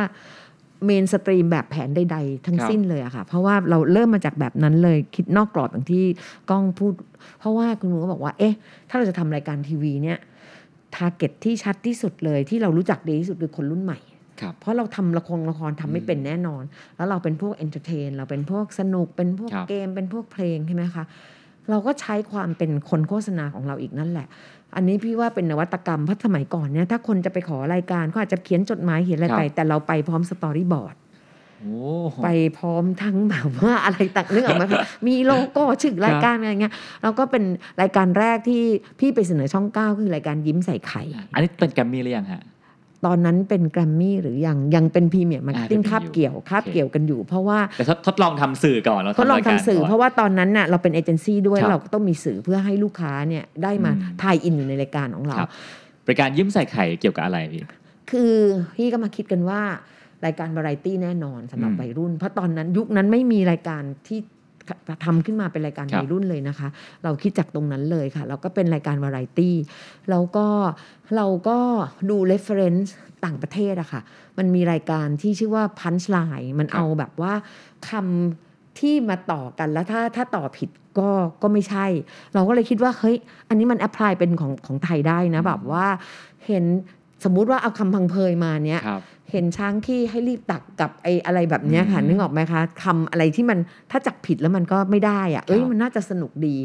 [0.84, 6.04] mainstream แบบแผนใดๆ ทั้งครับสิ้นเลยอะค่ะ เพราะว่าเราเริ่มมาจากแบบนั้นเลยคิดนอกกรอบอย่างที่
[6.50, 6.92] ก้องพูด
[7.38, 8.54] เพราะว่าคุณลุงก็บอกว่า เอ๊ะ
[8.88, 10.18] ถ้าเราจะทำรายการทีวีเนี่ย
[10.94, 13.98] target ที่ชัดที่สุดเลยที่เรารู้จักดีที่สุดคือคนรุ่นใหม่
[14.40, 16.62] ครับเพราะเราทำละครละครทำไม่เป็นแน่นอน
[16.96, 21.04] แล้วเราเป็นพวก entertain เราเป็นพวกสนุกเป็นพวกครับเกมเป็นพวกเพลงใช่ไหมคะ
[21.70, 24.26] เราก็ใช้ความเป็นคนโฆษณาของเราอีกนั่นแหละ
[24.74, 30.96] อันนี้พี่ว่าเป็นนวัตกรรมเพราะสมัยก่อนเนี่ยถ้าคนจะไปขอรายการเขาอาจจะเขียนจดหมายเขียนอะไรไป แต่เราไปพร้อม storyboard
[31.58, 31.74] โอ้
[32.24, 34.68] ไปพร้อมทั้งแบบว่าอะไรต่างเรื่องออกมา
[35.08, 37.44] มีโลโก้ชื่อรายการอะไรเงี้ยแล้วก็เป็น
[37.80, 38.62] รายการแรกที่
[39.00, 41.02] พี่ไปเสนอช่องเก้าคือรายการยิ้มใส่ไข่
[41.34, 42.42] อันนี้เป็นแกรมมี่หรือยังฮะ
[43.06, 55.50] ตอนนั้นเป็นแกรมมี่หรือยังยังเป็น Premier Marketing อ่าเป็นคาบเกี่ยวอยู่คาบโอเคเกี่ยวกันอยู่ เพราะว่าแต่ทดทดลองทำสื่อก่อนแล้วเขาลองรายการทำสื่อก่นเพราะว่าตอนนั้นน่ะเราเป็นเอเจนซี่ด้วยครับเราก็ต้องมีสื่อเพื่อให้ลูกค้าเนี่ยได้มาอืม tie-in อยู่ในรายการของเราครับ
[56.08, 57.62] รายการยิ้มใส่ไข่เกี่ยวกับอะไรพี่
[58.10, 58.34] คือ
[58.76, 59.60] พี่ก็มาคิดกันว่า
[60.24, 64.18] รายการวาไรตี้แน่นอนสำหรับอืมวัยรุ่น เพราะตอนนั้นยุคนั้นไม่มีรายการที่
[65.04, 66.68] ทำขึ้นมาเป็นรายการครับวัยรุ่นเลยนะคะ
[67.04, 69.56] เราคิดจากตรงนั้นเลยค่ะ เราก็เป็นรายการวาไรตี้
[70.10, 70.46] แล้วก็
[71.16, 71.58] เราก็
[72.10, 72.88] ดู reference
[73.24, 74.00] ต่างประเทศอะค่ะ
[74.38, 77.32] มันมีรายการที่ชื่อว่า Punchline มันเอาแบบว่า
[77.88, 81.10] คำที่มาต่อกันแล้วถ้าถ้าต่อผิดก็
[81.42, 81.86] ก็ไม่ใช่
[82.34, 83.16] เราก็เลยคิดว่าเฮ้ย
[83.48, 85.86] อันนี้มันแอพพลายเป็นของของไทยได้นะอืมแบบว่า
[86.46, 86.64] เห็น
[87.24, 93.58] สมมุติว่าเอาคำพังเพยมาเนี้ยครับ เห็นช้างขี้ให้รีบตักกับไอ้อะไรแบบเนี้ยค่ะอืมนึกออกไหมคะคำอะไรที่มัน
[93.90, 96.56] ถ้าจับผิดแล้วมันก็ไม่ได้อะเอ้ยครับมันน่าจะสนุกดี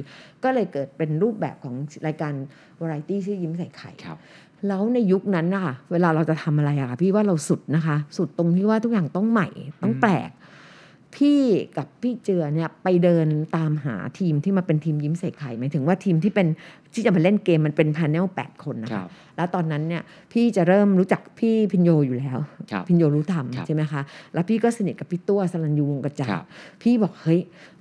[0.43, 1.75] ก็เลยเกิดเป็นรูปแบบของ
[2.07, 2.33] รายการ
[2.79, 4.17] วาไรตี้ชื่อยิ้มใส่ไข่ครับ
[4.67, 9.47] แล้วในยุคนั้นนะคะเวลาเราจะทำอะไรอะค่ะพี่ว่าเราสุดนะคะ สุดตรงที่ว่าทุกอย่างต้องใหม่
[9.83, 10.29] ต้องอืมแปลก
[11.17, 11.41] พี่
[11.77, 16.47] กับพี่เจือเนี่ยไปเดินตามหาทีมที่มาเป็นทีมยิ้มใส่ไข่หมายถึงว่าทีมที่เป็น
[16.93, 22.37] ที่จะมาเล่นเกมมันเป็นพาเนลแปดคนนะครัคะบแล้วตอนนั้นเนี่ยพี่จะเริ่มรู้จักพี่พินโยอยู่แล้ว
[22.71, 24.01] ครับพินโยรู้ธรรมครับใช่ไหมคะ
[24.33, 26.45] แล้วพี่ก็สนิทกับพี่ตัวสรัญยูวงศ์กระจาครัยบ
[26.81, 27.39] พี่บอกเฮ้ย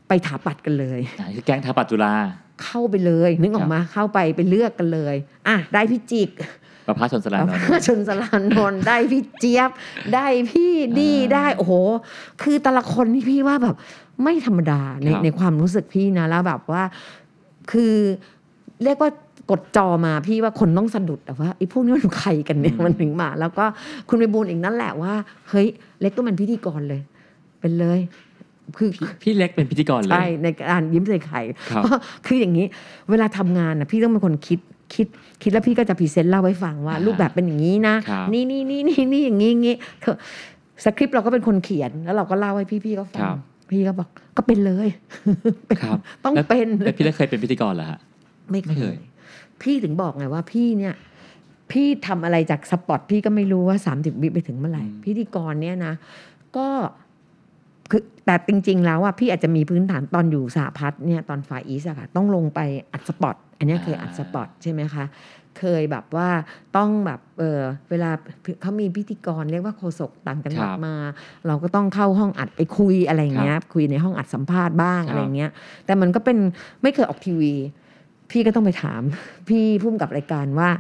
[0.09, 2.13] ไปถาปัดกันเลยอ่านี่คือแก๊งทาปัจจุฬา
[2.65, 5.17] เข้าไปเลย นึกออกมาเข้าไปไปเลือกกันเลย
[5.49, 6.31] อะได้พี่จิก
[6.87, 9.71] ประภาสชนสลานนท์ชนสลานนท์ได้พี่เจี๊ยบ
[10.15, 11.73] ได้พี่ดีอ่าได้โอ้โห
[12.43, 13.77] คือแต่ละคนนี่พี่ว่าแบบ
[14.23, 16.83] ไม่ธรรมดาในครับในความรู้สึกพี่นะแล้วแบบว่า
[17.73, 17.95] คือ
[18.85, 19.11] เรียกว่า
[19.51, 23.65] กดจอมาพี่ว่าคนต้องสะดุดแต่ว่าไอ้พวกนี้มันใครกันเนี่ยมันถึงมา แล้วก็
[24.09, 25.15] คุณไปบูลอีกนั่นแหละว่า
[25.51, 25.67] เฮ้ย
[26.01, 27.01] เล็กต้องเป็นพิธีกรเลย
[27.61, 28.01] เป็นเลย
[28.77, 32.67] คือพี่พี่เล็กเป็นพิธีกรเลใช่ยในการยิ้มใส่ไข่ครับเพราะคืออย่างนี้
[33.11, 34.59] เวลาทำงานนะพี่ต้องเป็นคนคิด
[34.95, 35.07] คิด
[35.43, 40.17] คิดแล้วพี่ก็จะพรีเซนต์เล่าให้ฟังว่าอ่ารูรูปแบบเป็นอย่างนี้นะครับนี่นี่นี่นี่นี่อย่างนี้อย่างนี้เธอ
[40.85, 43.39] สคริปต์เราก็เป็นคนเขียนแล้วเราก็เล่าให้พี่ๆเขาฟัครังบ
[43.71, 44.89] พี่ก็บอกก็เป็นเลย
[45.83, 47.99] ครับต้องแล้วเป็นแล้วพี่เล็กเคยเป็นพิธีกรเหรอฮะ
[48.51, 48.97] ไม่ไม่เคเคยย
[49.63, 50.95] พี่ถึงบอกไงว่าพี่เนี่ย
[51.71, 55.95] พี่ทำอะไรจากสปอตพี่ก็ไม่รู้ว่า30วิไปถึงเมื่อไหร่อืมพิธีกรเนี่ยนะ
[56.57, 56.69] ก็
[57.91, 62.61] คือแต่จริง ๆ แล้วอะพี่อาจจะมีพื้นฐานตอนอยู่สหพัฒน์เนี่ยตอนฝ่ายอีสอะค่ะต้องลงไป
[62.93, 65.05] อัดสปอต อันเนี้ยเคยอัดสปอตใช่ไหมคะ
[65.61, 66.29] เคยแบบว่า
[66.77, 68.11] ต้องแบบเออเวลา
[68.63, 70.95] เขามีพิธีกรเรียกว่าโฆษกต่างจังหวัดครับมา
[71.47, 75.51] เราก็ต้องเข้าห้องอัดไปคุยอะไรอย่างเงี้ยคุยในห้องอัดสัมภาษณ์บ้างครับอะไรเงี้ย
[75.87, 76.39] แต่มันก็เป็น
[76.83, 77.53] ไม่เคยออกทีวี
[78.31, 79.03] พี่ก็ต้องไปถาม
[79.49, 80.71] พี่พุ่มกับรายการว่า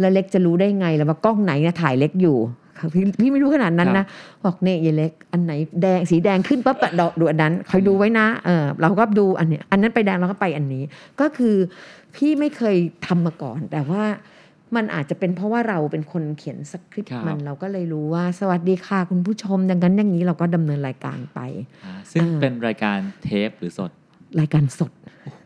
[0.00, 2.38] แล้วเล็กจะรู้ได้ไงแล้วว่ากล้องไหนเนี่ยถ่ายเล็กอยู่
[2.78, 4.04] ค่ะพี่พี่ไม่รู้ขนาดนั้นนะ
[4.44, 5.52] บอกเนี่ยยายเล็ก อันไหน
[5.82, 10.82] แดงสีแดงขึ้นปั๊บอะดอกดูอันนั้นคอยดูไว้นะเออเราก็ดูอันเนี้ยอันนั้นไปแดงเราก็ไปอันนี้
[11.20, 11.56] ก็คือ
[12.16, 14.02] พี่ไม่เคยทำมาก่อน แต่ว่า
[14.76, 21.40] มันอาจจะเป็นเพราะว่าเราเป็นคนเขียนสคริปครัต์บมันเราก็เลยรู้ว่า สวัสดีค่ะคุณผู้ชมดังนั้นอย่างนี้เราก็ดำเนินรายการไป
[21.84, 23.90] อ่าซึ่งอ่าเป็นรายการเทปหรือสด
[24.40, 24.92] รายการสด
[25.24, 25.44] โอ้โห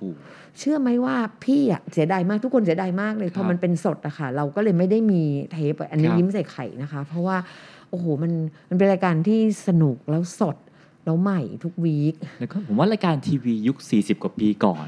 [0.58, 7.36] เชื่อไหมว่าพี่อะเสียดายมากทุกคนเสียดายมากเลยครับพอมันเป็นสดอะค่ะ เราก็เลยไม่ได้มีเทปอะอันนี้ครับยิ้มใส่ไข่นะคะ เพราะว่า
[7.90, 8.32] โอ้โหมัน
[8.68, 10.56] มันเป็นรายการที่สนุกแล้วสด
[11.04, 14.86] แล้วใหม่ทุกวีคแล้วก็ผมว่ารายการทีวียุค 40 กว่าปีก่อน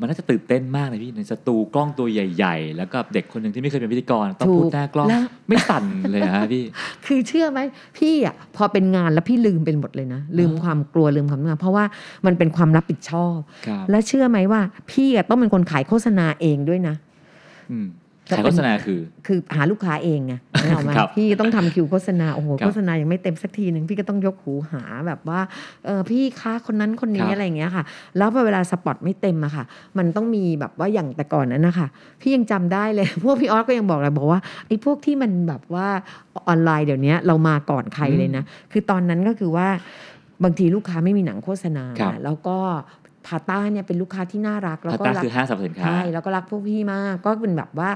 [0.00, 6.64] มันน่าจะตื่นเต้นมากเลยพี่ในสตูกล้องตัวใหญ่ ๆ แล้วก็เด็กคนหนึ่งที่ไม่เคยเป็นพิธีกรต้องพูดหน้ากล้องแล้วไม่สั่นเลยฮะพี่
[7.06, 7.60] คือเชื่อไหม
[7.98, 11.84] พี่อะพอเป็นงานแล้วพี่ลืมเป็นหมดเลยนะ ลืมอ๋อความกลัวลืมความงาน เพราะว่า
[12.26, 13.36] มันเป็นความรับผิดชอบ
[13.66, 16.94] ครับและเชื่อไหมว่า พี่อะต้องเป็นคนขายโฆษณาเองด้วยนะ
[17.72, 17.88] อืม
[18.28, 25.40] ขายโฆษณาคือ คือหาลูกค้าเองไงนึกออกไหมครับพี่ต้องทำคิวโฆษณาโอ้โหครับโฆษณายังไม่เต็มสักทีหนึ่งพี่ก็ต้องยกหูหาแบบว่า
[25.84, 27.84] เออพี่คะคนนั้นคนนี้ครับอะไรอย่างเงี้ยค่ะ
[28.16, 29.64] แล้วพอเวลาสปอตไม่เต็มอะค่ะ
[29.98, 31.86] มันต้องมีแบบว่าอย่างแต่ก่อนนั้นนะคะ
[32.20, 35.88] พี่ยังจำได้เลย พวกพี่ออสก็ยังบอกเลยบอกว่าไอ้พวกที่มันแบบว่า
[36.48, 39.68] ออนไลน์เดี๋ยวนี้เรามาก่อนใครเลยนะ คือตอนนั้นก็คือว่า
[40.44, 42.58] บางทีลูกค้าไม่มีหนังโฆษณาครับแล้วก็
[43.26, 47.90] พาต้าเนี่ยเป็นลูกค้าที่น่ารัก แล้วพาก็ต้ารักคือห้างสรรพสินค้าใช่แล้วก็รักพวกพี่มาก ก็เป็นแบบว่า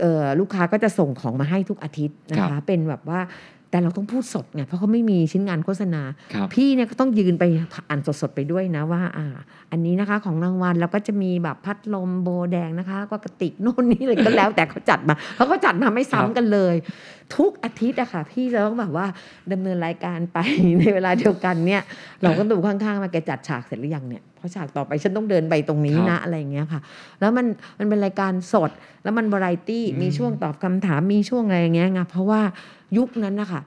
[0.00, 3.20] เอ่อลูกค้าก็จะส่งของมาให้ทุกอาทิตย์นะครัคะบเป็นแบบว่า
[3.70, 6.02] แต่เราต้องพูดสดไงเพราะเขาไม่มีชิ้นงานโฆษณา
[6.34, 7.44] ครับพี่เนี่ยก็ต้องยืนไป
[7.88, 9.26] อ่านสดๆไปด้วยนะว่าอ่า
[9.70, 16.74] อันนี้นะคะของรางวัลแล้วก็จะมีแบบพัดลมโบแดงนะคะแล้วก็กระติกโน่นนี่เลยก็แล้ว แต่เขาจัดมาเขาก็จัดมาไม่ซ้ำกันเลย
[17.36, 19.06] ทุกอาทิตย์อะค่ะ พี่จะต้องแบบว่า
[19.52, 20.38] ดำเนินรายการไป
[20.78, 21.82] ในเวลาเดียวกันเนี่ย
[22.22, 26.80] เราก็ดูข้างๆมาแกจัดฉากเสร็จหรือยังเนี่ยเพ ราะฉากต่อไปฉันต้องเดินไปตรงนี้ครันะบอะไรอย่างเงี้ยค่ะ
[27.20, 27.46] แล้วมัน
[27.78, 28.70] มันเป็นรายการสด
[29.02, 32.40] แล้วมันบรายตี้อืมมีช่วงตอบคำถามมีช่วงอะไรอย่างเงี้ยไงเพราะว่า
[32.96, 33.60] ยุคนั้นนะคะ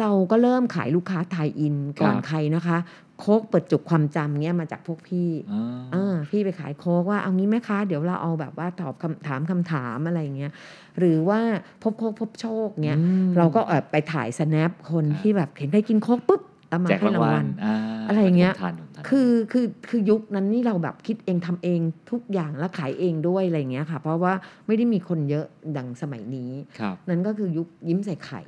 [0.00, 2.78] เราก็เริ่มขายลูกค้าไทยอินก่อนใครนะคะ
[3.18, 10.52] โค้กเปิดจุกความจำเงี้ยมาจากพวกพี่อ่าเออพี่ไปขายโค้กว่าเอางี้ไหมคะ เดี๋ยวเราเอาแบบว่าตอบคำถามคำถามอะไรอย่างเงี้ย
[10.98, 11.40] หรือว่า
[11.82, 17.74] พบโค้กพบโชคเงี้ยอืมเราก็เออไปถ่ายสแนปคนครับที่แบบเห็นใครกินโค้กปุ๊บเอามาแจกให้รางรางวัวัลลอ่า
[18.08, 24.32] อะไรอย่างเงี้ยผมทานผมทานคือคือคือยุคนั้นนี่เราแบบคิดเองทำเองทุกอย่างแล้วขายเองด้วยอะไรอย่างเงี้ยค่ะ เพราะว่า
[24.66, 25.46] ไม่ได้มีคนเยอะ
[25.76, 28.42] ดังสมัยนี้ครับนั่นก็คือยุคยิ้มใส่ไข่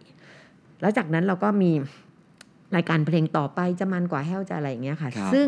[0.81, 1.73] แล้วจากนั้นเราก็มี
[2.77, 5.47] รายการเพลงต่อไปจะมันกว่าแห้วจะอะไรอย่างเงี้ยค่ะครับซึ่ง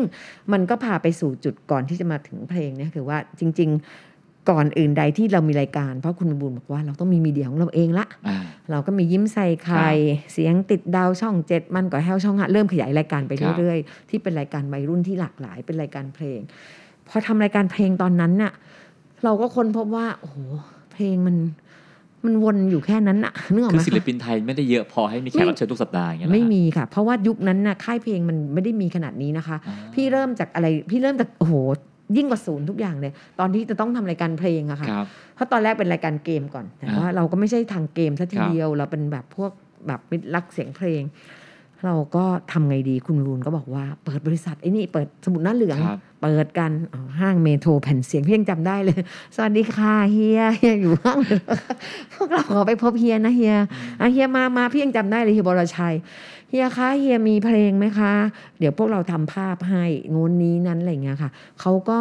[0.51, 4.04] มันก็พาไปสู่จุดก่อนที่จะมาถึงเพลงเนี่ยคือว่าจริง ๆ
[4.49, 8.37] ก่อนอื่นใดที่เรามีรายการ เพราะคุณบุญบอกว่าเราต้องมีมีเดียของเราเองละอ่า
[8.71, 9.89] เราก็มียิ้มใส่ไข่
[10.31, 16.39] เสียงติดดาวช่องเจ็ดมันก็แห้วช่องห้าเริ่มขยายรายการไปครับเรื่อยๆ ที่เป็นรายการวัยรุ่นที่หลากหลาย เป็นรายการเพลง
[17.07, 18.51] พอทำรายการเพลงตอนนั้นน่ะ
[19.23, 20.37] เราก็ค้นพบว่าโอ้โห
[20.93, 21.35] เพลงมัน
[22.25, 31.53] มันวนอยู่แค่นั้นอะนึกออกคืไหอมศิลปินไทยไม่ได้เยอะพอให้มีแขไม่กรับเชิญทุกสัปดาห์อย่างเงี้ยเหรอไม่ฮะมีค่ะ เพราะว่ายุคนั้นน่ะค่ายเพลงมันไม่ได้มีขนาดนี้นะคะอ่าพี่เริ่มจากอะไรพี่เริ่มจากโอ้โห
[32.17, 39.51] ยิ่งกว่าศูนย์ทุกอย่างเลย ตอนที่จะต้องทำรายการเพลงอะค่ะครับเพราะตอนแรกเป็นรายการเกมก่อนแต่อ่าว่าเราก็ไม่ใช่ทางเกมซะทีครับเดียวเราเป็นแบบพวก
[39.87, 41.03] แบบมิตรรักเสียงเพลง
[41.85, 48.99] เราก็ทำไงดีคุณรูนก็บอกว่าเปิดบริษัทไอ้นี่เปิดสมุดหน้าเหลืองครับเปิดกันอ๋อห้างเมโทรแผ่นเสียงพี่ยังจำได้เลย
[49.35, 51.19] สวัสดีค่ะเฮียเฮียอยู่ห้าง
[52.13, 53.55] พวกเราขอไปพบเฮียนะเฮีย
[54.01, 55.93] อะเฮียมามาพี่ยังจำได้เลยเฮียบรชัย
[56.49, 58.13] เฮียคะเฮียมีเพลงไหมคะ
[58.59, 59.83] เดี๋ยวพวกเราทำภาพให้
[60.15, 61.31] งนนี้นั้นอะไรอย่างเงี้ยค่ะ
[61.61, 61.99] เขาก็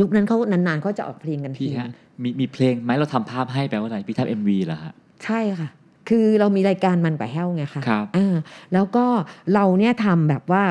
[0.00, 1.90] ยุคนั้นเขานานๆเขาจะออกเพลงกันพี่ทีฮะ
[2.22, 4.92] มีมีเพลงไหมเราทำภาพให้แปลว่าอะไรพี่ทำเอ็มวีเหรอฮะ
[5.24, 5.68] ใช่ค่ะ
[6.08, 8.34] คือเรามีรายการมันกับแห้วไงคะครับอ่า
[8.72, 9.04] แล้วก็
[9.54, 10.62] เราเนี่ยทำแบบว่า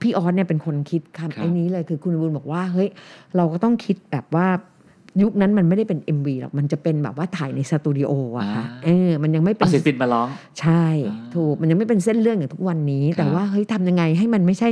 [0.00, 2.88] พี่ออสเนี่ยเป็นคนคิดครับคำไอ้นี้เลยคือคุณบุญบอกว่าเฮ้ย
[3.36, 4.46] เราก็ต้องคิดแบบว่า
[5.22, 10.28] ยุคนั้นมันไม่ได้เป็น MV หรอกมันจะเป็นแบบว่าถ่ายในสตูดิโออะค่ะเออมันยังไม่เป็เอานศิลปินมาร้อง
[10.60, 14.68] ใช่อ่าถูกมันยังไม่เป็นเส้นเรื่องอย่างทุกวันนี้ครับแต่ว่าเฮ้ยทำยังไงให้มันไม่ใช่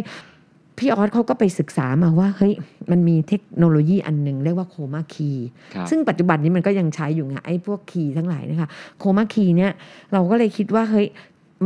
[0.79, 2.53] พี่ออสเขาก็ไปศึกษามาว่าเฮ้ย
[2.91, 5.31] มันมีเทคโนโลยีอันหนึ่งเรียกว่าโคมาคี
[5.75, 8.69] ครับซึ่งปัจจุบันนี้มันก็ยังใช้อยู่ไงไอ้พวกคีย์ทั้งหลายนะคะ
[8.99, 9.73] โคมาคีเนี่ย
[10.13, 11.07] เราก็เลยคิดว่าเฮ้ย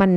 [0.01, 0.11] มัน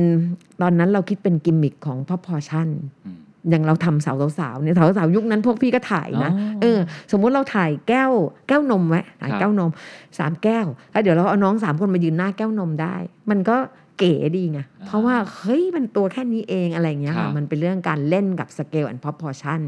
[0.62, 2.68] ตอนนั้นเราคิดเป็นกิมมิคของ proportion
[3.06, 3.21] อืมอ
[3.52, 6.78] ย่างเราทำสาวสาวๆเนี่ยสาวสาวๆยุคนั้นพวกพี่ก็ถ่ายนะอ๋อเออ
[7.12, 8.12] สมมุติเราถ่ายแก้ว
[8.48, 9.70] แก้วนมไว้ถ่ายครับแก้วนม
[10.18, 12.96] สามแก้วแล้วเดี๋ยวเราเอาน้องสามคนมายืนหน้าแก้วนมได้
[13.30, 13.56] มันก็
[13.98, 19.60] เก๋ดีไงเพราะว่าเฮ้ยมันตัวแค่นี้เองอะไรอย่างเงี้ยครัค่ะบมันเป็นเรื่องการเล่นกับสเกล and proportion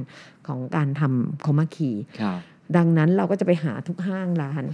[0.47, 2.39] ของการทำโคมาคีครับ
[2.77, 4.65] ดังนั้นเราก็จะไปหาทุกห้างร้าน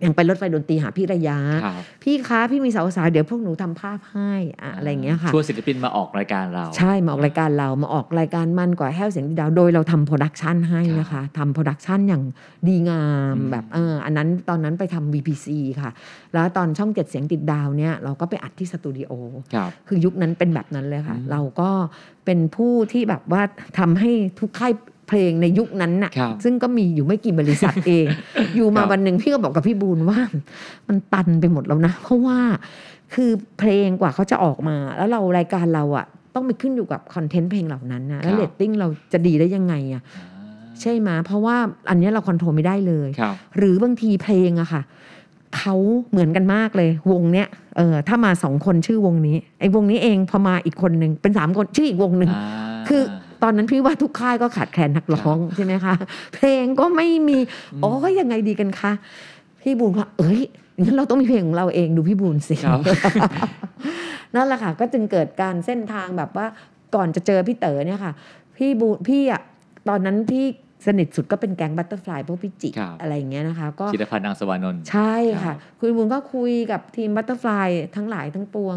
[0.00, 12.22] อย่างไปรถไฟดนตรีหาพี่ระยะครับพี่คะพี่มีสาวๆเดี๋ยวพวกหนูทำภาพให้อะอะไรอย่างเงี้ยค่ะชวนศิลปินมาออกรายการเรา ใช่มาออกรายการเรามาออกรายการมันกว่าแห้วเสียงดีดาวโดยเราทำโปรดักชันให้นะคะทำโปรดักชันอย่าง
[12.68, 15.46] ดีงามอืมแบบเอออันนั้นตอนนั้นไปทำ VPC
[15.80, 15.90] ค่ะ
[16.34, 19.10] แล้วตอนช่องเจ็ดเสียงติดดาวเนี่ยเราก็ไปอัดที่สตูดิโอ
[19.54, 21.70] ครับคือยุคนั้นเป็นแบบนั้นเลยค่ะอืมเราก็
[22.24, 23.42] เป็นผู้ที่แบบว่า
[23.78, 24.72] ทำให้ทุกค่าย
[25.08, 28.06] เพลงในยุคนั้นน่ะครับซึ่งก็มีอยู่ไม่กี่บริษัทเอง
[28.56, 30.18] อยู่มาครับวันหนึ่งพี่ก็บอกกับพี่บูลว่า
[30.88, 32.38] มันตันไปหมดแล้วนะ เพราะว่า
[33.14, 40.02] คือเพลงกว่าเขาจะออกมา แล้วเรารายการเราอะต้องไปขึ้นอยู่กับ content เพลงเหล่านั้นนะแล้วครับเรตติ้งเราจะดีได้ยังไงอะ
[40.80, 41.56] ใช่ไหมเพราะว่า
[41.90, 44.82] อันเนี้ยเราคอนโทรลไม่ได้เลยครับหรือบางทีเพลงอะค่ะ
[45.58, 45.74] เขา
[46.10, 53.02] เหมือนกันมากเลยวงเนี้ยเออถ้ามาสองคนชื่อวงนี้ไอ้วงนี้เองพอมาอีกคนหนึ่งเป็นสามคนชื่ออีกวงหนึ่งอ่าคือ
[53.42, 55.94] ตอนนั้นพี่ว่าทุกค่ายก็ขาดแคลนนักร้องใช่ไหมคะ
[56.34, 57.38] เพลงก็ไม่มี
[57.82, 58.92] โอ้ยยังไงดีกันคะ
[59.62, 60.40] พี่บูนว่า เอ้ย
[60.82, 62.80] งั้นเราต้องมีเพลงของเราเองดูพี่บูนสิครับ
[64.34, 66.46] นั่นแหละค่ะ ก็จึงเกิดการเส้นทางแบบว่า
[66.94, 68.12] ก่อนจะเจอพี่เต๋อเนี่ยค่ะ
[68.56, 69.42] พี่บูพี่อะ
[69.88, 70.46] ตอนนั้นพี่
[70.86, 78.76] สนิทสุดก็เป็นแก๊ง Butterfly พวกพี่จิครับอะไรอย่างเงี้ยนะคะ ก็จิตรพันธ์อังสวานนท์ใช่ครัค่ะบคุณบูลย์ก็คุยกับทีม Butterfly ทั้งหลายทั้งปวง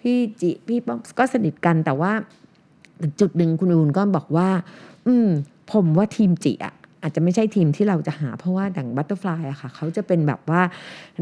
[0.00, 2.12] พี่จิพี่ป้อมก็สนิทกันแต่ว่า
[3.20, 4.48] จุดหนึ่งคุณบูลย์ก็บอกว่า
[5.06, 5.28] อืม
[5.72, 10.62] ผมว่าทีมจิอะอาจจะไม่ใช่ทีมที่เราจะหาเพราะว่าดัง Butterfly อะค่ะ เขาจะเป็นแบบว่า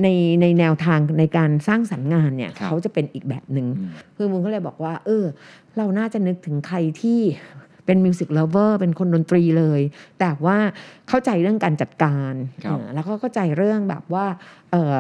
[0.03, 0.09] ใน
[0.41, 5.25] ในแนวทางในการสร้างสรรค์งานเนี่ยครับเขาจะเป็นอีกแบบหนึ่งอืมคุณบูลย์ก็เลยบอกว่า เออ
[5.77, 7.21] เราน่าจะนึกถึงใครที่
[7.87, 9.81] เป็น music lover เป็นคนดนตรีเลย
[10.21, 10.57] แต่ว่า
[11.09, 12.33] เข้าใจเรื่องการจัดการ
[12.65, 14.27] ครับเออแล้วก็เข้าใจเรื่องแบบว่า
[14.71, 14.99] เอ่อ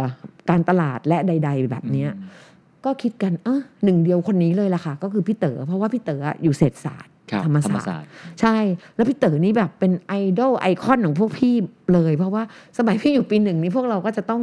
[0.50, 2.52] การตลาดและใด ๆ แบบเนี้ยอืม
[2.84, 8.08] ก็คิดกันเออหนึ่งเดียวคนนี้เลยล่ะค่ะ ก็คือพี่เต๋อเพราะว่าพี่เต๋ออะอยู่เศรษฐศาสตร์ครับธรรมศาสตร์
[8.40, 8.56] ใช่
[8.94, 11.54] แล้วพี่เต๋อนี่แบบเป็นไอดอลไอคอนของพวกพี่
[11.92, 12.42] เลย เพราะว่า
[12.78, 14.42] สมัยพี่อยู่ปีหนึ่งนี่พวกเราก็จะต้อง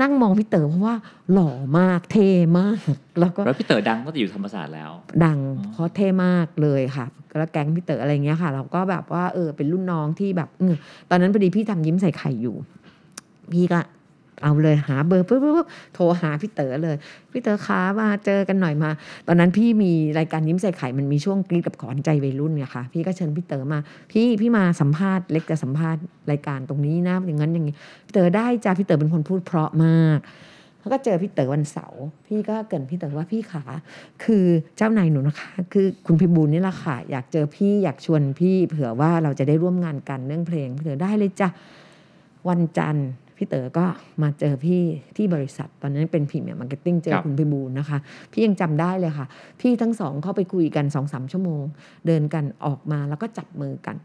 [0.00, 0.94] นั่งมองพี่เต๋อเพราะว่า
[1.32, 2.28] หล่อมากเท่
[2.58, 2.78] มาก
[3.20, 4.90] แล้วก็แล้วพี่เต๋อดังตั้งแต่อยู่ธรรมศาสตร์แล้ว
[5.24, 7.06] ดังอ๋อเพราะเท่มากเลยค่ะ
[7.38, 10.74] แล้วแก๊งพี่เต๋ออะไรเงี้ยค่ะ เราก็แบบว่าเออเป็นรุ่นน้องที่แบบเออ
[11.10, 12.56] ตอนนั้นพอดีพี่ทำยิ้มใส่ไข่อยู่
[13.52, 13.80] พี่ก็
[14.42, 16.96] เอาเลยหาเบอร์ปุ๊บปุ๊บปุ๊บโทรหาพี่เต๋อเลย
[17.32, 18.90] พี่เต๋อขามาเจอกันหน่อยมา
[19.26, 23.78] ตอนนั้นพี่มีรายการยิ้มใส่ไข่มันมีช่วงกรีดกับขวัญใจวัยรุ่นไงค่ะ พี่ก็เชิญพี่เต๋อมา
[24.12, 27.74] พี่พี่มาสัมภาษณ์เล็กจะสัมภาษณ์รายการตรงนี้นะอย่างนั้นอย่างนี้
[28.06, 30.20] พี่เต๋อได้จ้าพี่เต๋อเป็นคนพูดเพราะมาก
[30.80, 33.62] แล้วก็เจอพี่เต๋อวันเสาร์พี่ก็เกริ่นพี่เต๋อว่าพี่ขา
[34.24, 34.44] คือ
[34.76, 41.48] เจ้านายหนูนะคะ คือคุณพิบูลนี่แหละค่ะ อยากเจอพี่อยากชวนพี่เผื่อว่าเราจะได้ร่วมงานกันเรื่องเพลงพี่เต๋อได้เลยจ้ะ
[42.48, 43.08] วันจันทร์
[43.42, 43.86] พี่เต๋อก็
[44.22, 44.82] มาเจอพี่
[45.16, 47.98] ที่บริษัท ตอนนั้นเป็น Premier Marketing เจอครับคุณพิบูลนะคะ
[48.32, 49.26] พี่ยังจำได้เลยค่ะ
[49.60, 51.64] พี่ทั้งสองเข้าไปคุยกันสองสามชั่วโมง
[52.06, 53.96] เดินกันออกมาแล้วก็จับมือกัน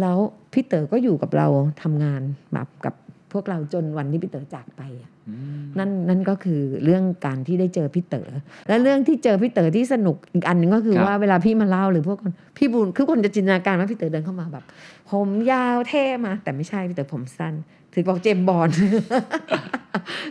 [0.00, 0.18] แล้ว
[0.52, 1.46] พี่เต๋อก็อยู่กับเรา
[1.82, 2.94] ทำงานแบบกับ
[3.32, 8.30] พวกเราจนวันที่พี่เต๋อจากไปอะอืมนั่นนั่นก็คือเรื่องการที่ได้เจอพี่เต๋อ
[8.68, 14.64] และเรื่องที่เจอพี่เต๋อที่สนุกอีกอันหนึ่งก็คือครับว่าเวลาพี่มาเล่าหรือพวกคนพี่บุญคือคนจะจินตนาการว่าพี่เต๋อเดินเข้ามาแบบ
[15.10, 17.54] ผมยาวเท่มา แต่ไม่ใช่พี่เต๋อผมสั้น
[17.92, 18.68] ถือบอกเจมส์บอล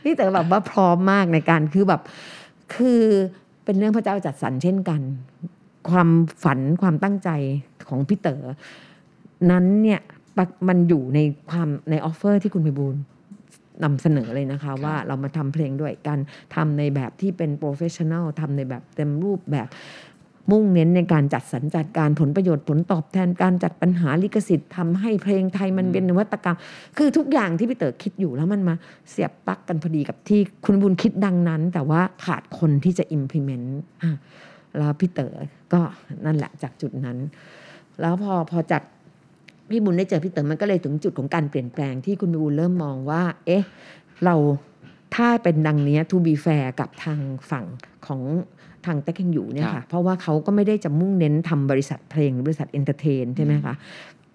[0.03, 2.01] พี่เต๋อแบบว่าพร้อมมากในการคือแบบ
[2.75, 3.01] คือ
[3.63, 5.01] เป็นเรื่องพระเจ้าจัดสรรเช่นกัน
[5.89, 6.09] ความ
[6.43, 7.29] ฝันความตั้งใจ
[7.87, 8.43] ของพี่เต๋อ
[9.51, 9.99] นั้นเนี่ย
[10.37, 12.95] ปะมันอยู่ในความใน offer ที่คุณพิบูล
[13.83, 16.19] นำเสนอเลยนะคะว่าเรามาทำเพลงด้วยกัน
[16.55, 19.67] ทำในแบบที่เป็นโปรเฟชชั่น a ลทำในแบบเต็มรูปแบบ
[20.51, 26.57] มุ่งเน้นในการจัดสรรจัดการผลประโยชน์ผลตอบแทนการจัดปัญหาลิขสิทธิ์ทำให้เพลงไทยมันเป็นนวัตกรรม
[26.97, 28.75] คือทุกอย่างที่พี่เต๋อคิดอยู่แล้วมันมา
[29.09, 33.67] เสียบปลั๊กกันพอดีกับที่คุณบูลย์คิดดังนั้น แต่ว่าขาดคนที่จะ implement
[34.01, 34.11] อะ
[34.77, 35.35] แล้วพี่เต๋อ
[35.73, 35.81] ก็
[36.25, 37.17] นั่นแหละจากจุดนั้น
[38.01, 38.83] แล้วพอพอจาก
[39.69, 43.63] พี่บุญได้เจอพี่เต๋อมันก็เลยถึงจุดของการเปลี่ยนแปลงที่คุณบูลย์เริ่มมองว่า เอ๊ะ
[44.25, 44.35] เรา
[45.15, 47.19] ถ้าเป็นดังเนี้ย to be fair กับทาง
[47.49, 47.65] ฝั่ง
[48.07, 48.21] ของ
[48.58, 53.73] ทางเต็กเฮงหยูเนี่ยครัค่ะบเพราะว่าเขาก็ไม่ได้จะมุ่งเน้นทำบริษัทเพลงหรือบริษัท entertain ใช่ไหมคะ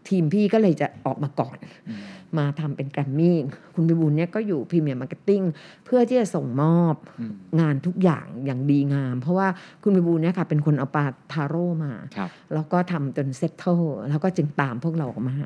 [0.08, 2.02] ทีมพี่ก็เลยจะออกมาก่อนอืม
[2.38, 3.36] มาทำเป็นแกรมมี่
[3.74, 5.42] คุณพิบูลเนี่ยก็อยู่ Premier Marketing
[5.84, 9.48] เพื่อที่จะส่งมอบอืมงานทุกอย่างอย่างดีงาม เพราะว่า
[9.82, 13.80] คุณพิบูลเนี่ยค่ะเป็นคนเอาปลาทาโร่มาครับแล้วก็ทำจน settle
[14.10, 15.36] แล้วก็จึงตามพวกเราออกมา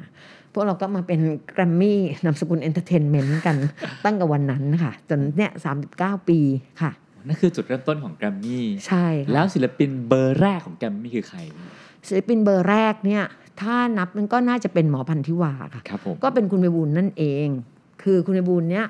[0.52, 1.20] พวกเราก็มาเป็น
[1.52, 3.56] แกรมมี่นามสกุล entertainment กัน
[4.04, 5.76] ตั้งแต่วันนั้นค่ะ จนเนี่ยสาม
[6.28, 6.38] ปี
[6.82, 6.90] ค่ะ
[7.26, 11.38] นั่นคือจุดเริ่มต้นของแกรมมี่ใช่ค่ะแล้วศิลปินเบอร์แรกของแกรมมี่คือใคร
[12.08, 13.24] ศิลปินเบอร์แรกเนี่ย
[13.60, 17.48] ถ้านับมันก็น่าจะเป็นหมอพันทิวาค่ะครับผมก็เป็นคุณไพบูลย์นั่นเอง
[18.02, 18.86] คือคุณไพบูลย์เนี่ย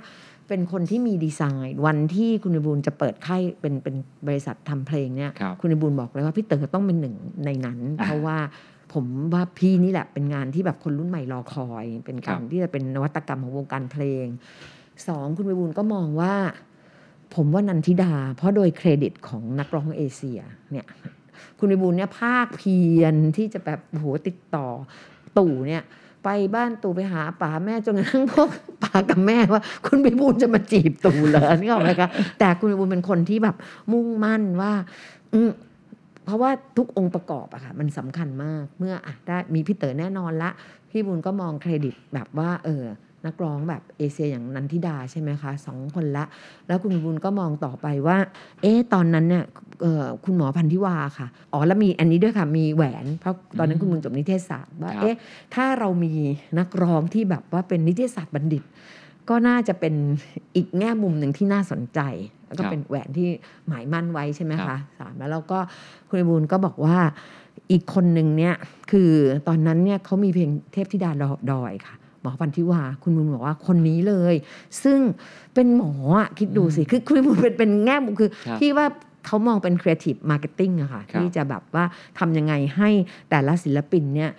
[0.49, 3.95] เป็นคนที่มีดีไซน์ วันที่คุณไพบูลย์จะเปิดค่ายเป็นเป็น
[4.27, 7.15] บริษัททำเพลงเนี่ยครับคุณไพบูลย์บอกเลยว่าพี่เต๋อต้องเป็นหนึ่ง
[7.45, 8.39] ในนั้นอ่าเพราะว่า
[8.93, 9.05] ผม
[9.35, 14.27] ว่าพี่นี่แหละเป็นงานที่แบบคนรุ่นใหม่รอคอย เป็นการครับที่จะเป็นนวัตกรรมของวงการเพลง
[15.09, 16.35] สองคุณไพบูลย์ก็มองว่า
[17.35, 20.41] ผมว่านันทิดา เพราะโดยเครดิตของนักร้องเอเชีย
[20.73, 20.87] เนี่ย
[21.59, 24.67] คุณไพบูลเนี่ยภาคเพียรที่จะแบบโอ้โหติดต่อ
[25.39, 25.83] ตู่เนี่ย
[26.25, 28.49] ไปบ้านตู่ไปหาป๋าแม่จนกระทั่งพวก
[28.83, 32.09] ป๋ากับแม่ว่า คุณไพบูลจะมาจีบตู่เหรอนี่ออกไหมคะ
[32.39, 33.57] แต่คุณไพบูลเป็นคนที่แบบ
[33.93, 34.73] มุ่งมั่นว่า
[35.35, 35.51] อืม
[36.25, 40.51] เพราะว่าทุกองค์ประกอบอะค่ะมันสำคัญมากเมื่ออะได้มีพี่เต๋อแน่นอนละ
[40.91, 42.85] พี่บุญก็มองเครดิตแบบว่า เออ
[43.29, 46.25] นักร้องแบบเอเชียอย่างนันทิดาใช่ไหมคะสองคนละ
[46.67, 48.17] แล้วคุณบุญก็มองต่อไปว่า
[48.63, 49.45] เอ๊ะตอนนั้นเนี่ย
[49.83, 55.17] เอ่อคุณหมอพันธิวาค่ะอ๋อแล้วมีอันนี้ด้วยค่ะมีแหวน เพราะตอนนั้นคุณบุญจบนิเทศศาสตร์ว่าครับเอ๊ะ
[55.55, 56.13] ถ้าเรามี
[56.59, 58.63] นักร้องที่แบบว่าเป็นนิเทศศาสตร์บัณฑิต
[59.29, 59.95] ก็น่าจะเป็น
[60.57, 62.01] อีกแง่มุมหนึ่งที่น่าสนใจ
[62.47, 63.29] แล้วก็ครับเป็นแหวนที่
[63.67, 65.59] หมายมั่นไว้ใช่ไหมครัคะบสามแล้วเราก็
[66.09, 66.99] คุณไพบูลย์ก็บอกว่า
[67.73, 68.55] อีกคนหนึ่งเนี่ย
[68.91, 69.11] คือ
[69.49, 71.11] ตอนนั้นเนี่ยเขามีเพลงเทพธิดา
[71.53, 74.35] ดอยค่ะ หมอพันทิวา คุณไพบูลย์บอกว่าคนนี้เลย
[74.85, 75.01] ซึ่ง
[75.55, 78.87] เป็นหมออะคิดดูสิ คือคุณไพบูลย์เป็นเป็นแง่มุมคือครับที่ว่า
[79.27, 81.85] เขามองเป็น Creative Marketing อะค่ะ ครับที่จะแบบว่า
[82.19, 82.91] ทำยังไงให้
[83.31, 84.31] แต่ละศิลปินเนี่ย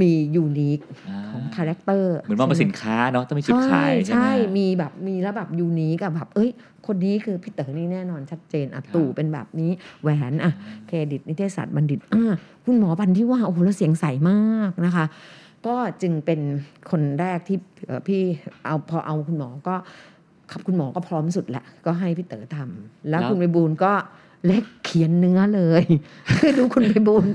[0.00, 6.50] มี unique อ่าของ character เหมือนมองเป็นสินค้าเนาะต้องมีจุดขายใช่ไหม ใช่มีแบบมีแล้วแบบ unique กับแบบเอ้ย
[6.86, 9.70] คนนี้คือพี่เต๋อนี่แน่นอนชัดเจนอะครับตู่เป็นแบบนี้
[10.02, 10.52] แหวนอะ
[10.86, 12.34] เครดิตนิเทศศาสตร์บัณฑิตอ่า
[12.64, 15.04] คุณหมอพันที่ว่าโอ้โหแล้วเสียงใสมากนะคะ
[15.66, 16.40] ก็จึงเป็น
[16.90, 18.22] คนแรกที่เอ่อพี่
[18.64, 19.74] เอาพอเอาคุณหมอก็
[20.50, 23.92] ครับคุณหมอก็พร้อมสุดแหละ ก็ให้พี่เต๋อทำแล้วแล้วคุณไปบูลย์ก็
[24.46, 25.82] เล็กเขียนเนื้อเลย
[26.38, 27.32] คือดูคุณไปบูลย์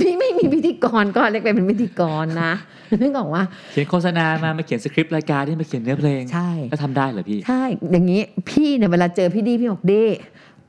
[0.00, 2.52] พี่ไม่มีพิธีกรก็เล็กไปเป็นพิธีกรนะ
[3.00, 3.42] นึกออกว่า
[3.72, 7.62] เขียนโฆษณามามาเขียนสคริปต์รายการที่มาเขียนเนื้อเพลงใช่แล้วทำได้เหรอพี่ ใช่
[7.92, 10.04] อย่างนี้พี่เนี่ยเวลาเจอพี่ดีพี่บอกเด้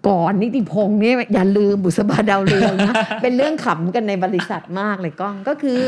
[0.08, 5.80] ก่อนนิติพงษ์นี่อย่าลืมบุษบาดาวเรืองนะเป็นเรื่องขำกันในบริษัทมากเลยก้องก็คือ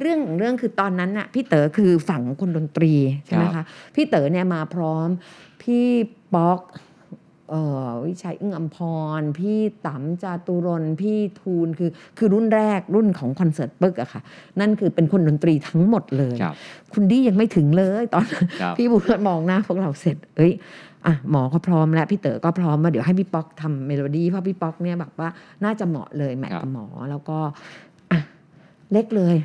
[0.00, 2.92] เรื่องของเรื่องคือตอนนั้นน่ะพี่เต๋อคือฝั่งคนดนตรี
[3.26, 5.08] ใช่ไหมครัคะบพี่เต๋อเนี่ยมาพร้อม
[5.62, 5.84] พี่
[6.34, 6.60] ป๊อก
[7.50, 8.76] เอ่อวิชัยอึ้งอัมพ
[9.18, 14.20] ร พี่ต๋ำจาตุรนต์พี่ทูลคือคือรุ่นแรกรุ่นของคอนเสิร์ตปึ๊กอะค่ะ
[14.60, 16.54] นั่นคือเป็นคนดนตรีทั้งหมดเลยครับ
[16.92, 20.52] คุณดี้ยังไม่ถึงเลยตอนนั้นครับพี่บุญมองหน้าพวกเราเสร็จ เอ้ย
[21.06, 25.28] อะหมอก็พร้อมแล้ว พี่เต๋อก็พร้อมมาเดี๋ยวให้พี่ป๊อกทำเมโลดี้เพราะพี่ป๊อกเนี่ยแบบว่า
[25.64, 27.38] น่าจะเหมาะเลย match ครับกับหมอแล้วก็
[28.10, 28.20] อะ
[28.92, 29.36] เล็กเลย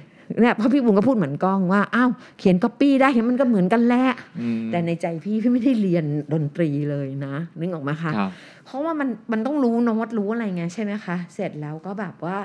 [0.41, 2.09] เนี่ยเพราะพี่บูลย์ก็พูดเหมือนก้องว่าอ้าว
[2.39, 4.05] เขียนก๊อปปี้ได้เห็นมันก็เหมือนกันแหละ
[4.41, 8.32] อืมแต่ในใจพี่พี่ไม่ได้เรียนดนตรีเลยนะนึกออกไหมคะครับ
[8.65, 12.38] เพราะว่ามันมันต้องรู้โน้ตรู้อะไรไงใช่ไหมคะ เสร็จแล้วก็แบบว่า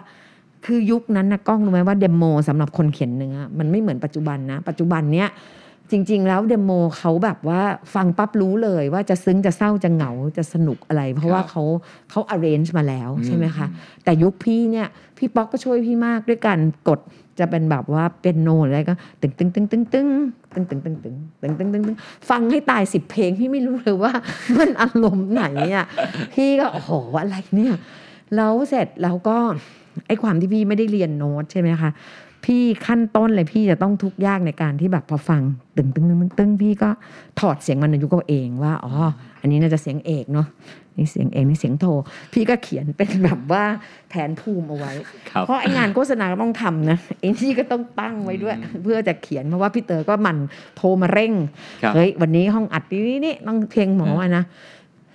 [0.66, 5.30] คือยุคนั้นนะก้องรู้ไหมว่า demo สำหรับคนเขียนเนื้อมันไม่เหมือนปัจจุบันนะ ปัจจุบันเนี้ย
[5.90, 7.60] จริง ๆ แล้วเดโมเขาแบบว่า
[7.94, 11.62] ฟังปั๊บรู้เลยว่าจะซึ้งจะเศร้าจะเหงาจะสนุกอะไร เพราะว่าครับเขา
[12.10, 17.00] เขา arrange มาแล้วใช่ไหมคะอืมแต่ยุคพี่เนี่ยพี่ป๊อกก็ช่วยพี่มากด้วยการกด
[17.40, 20.06] จะเป็นแบบว่าเป็นโนหรืออะไรก็ตึงตึงตึงตึงตึง
[20.54, 21.96] ตึงตึงตึงตึงตึงตึงตึงตึง
[22.30, 24.12] ฟังให้ตายสิบเพลงพี่ไม่รู้เลยว่า
[24.58, 25.86] มันอารมณ์ไหนอะ
[26.34, 27.74] พี่ก็โอ้โหอะไรเนี่ย
[28.36, 29.36] แล้วเสร็จแล้วก็
[30.06, 31.90] ไอ้ความที่พี่ไม่ได้เรียนโน้ตใช่ไหมคะ
[32.44, 35.42] พี่ขั้นต้นเลยพี่จะต้องทุกข์ยากในการที่แบบพอฟัง
[35.76, 36.90] ตึงตึงตึงตึงพี่ก็
[37.40, 38.92] ถอดเสียงมันในยุกเอาเองว่าอ๋อ
[39.40, 40.46] อันนี้น่าจะเสียงเอกเนาะ
[40.96, 41.86] นี่เสียงเอกนี่เสียงโท
[42.32, 43.64] พี่ก็เขียนเป็นแบบว่า
[44.08, 44.92] แผนภูมิเอาไว้
[45.30, 50.38] ครับเพราะไอ้งานโฆษณาก็ต้องทำนะไอ้นี่ก็ต้องตั้งไว้ด้วย เพื่อจะเขียนเพราะว่าพี่เต๋อก็หมัน
[50.76, 51.32] โทรมาเร่ง
[51.82, 54.44] ครับเฮ้ยวันนี้ห้องอัดนี้นี่ต้องเพลงหมออะนะ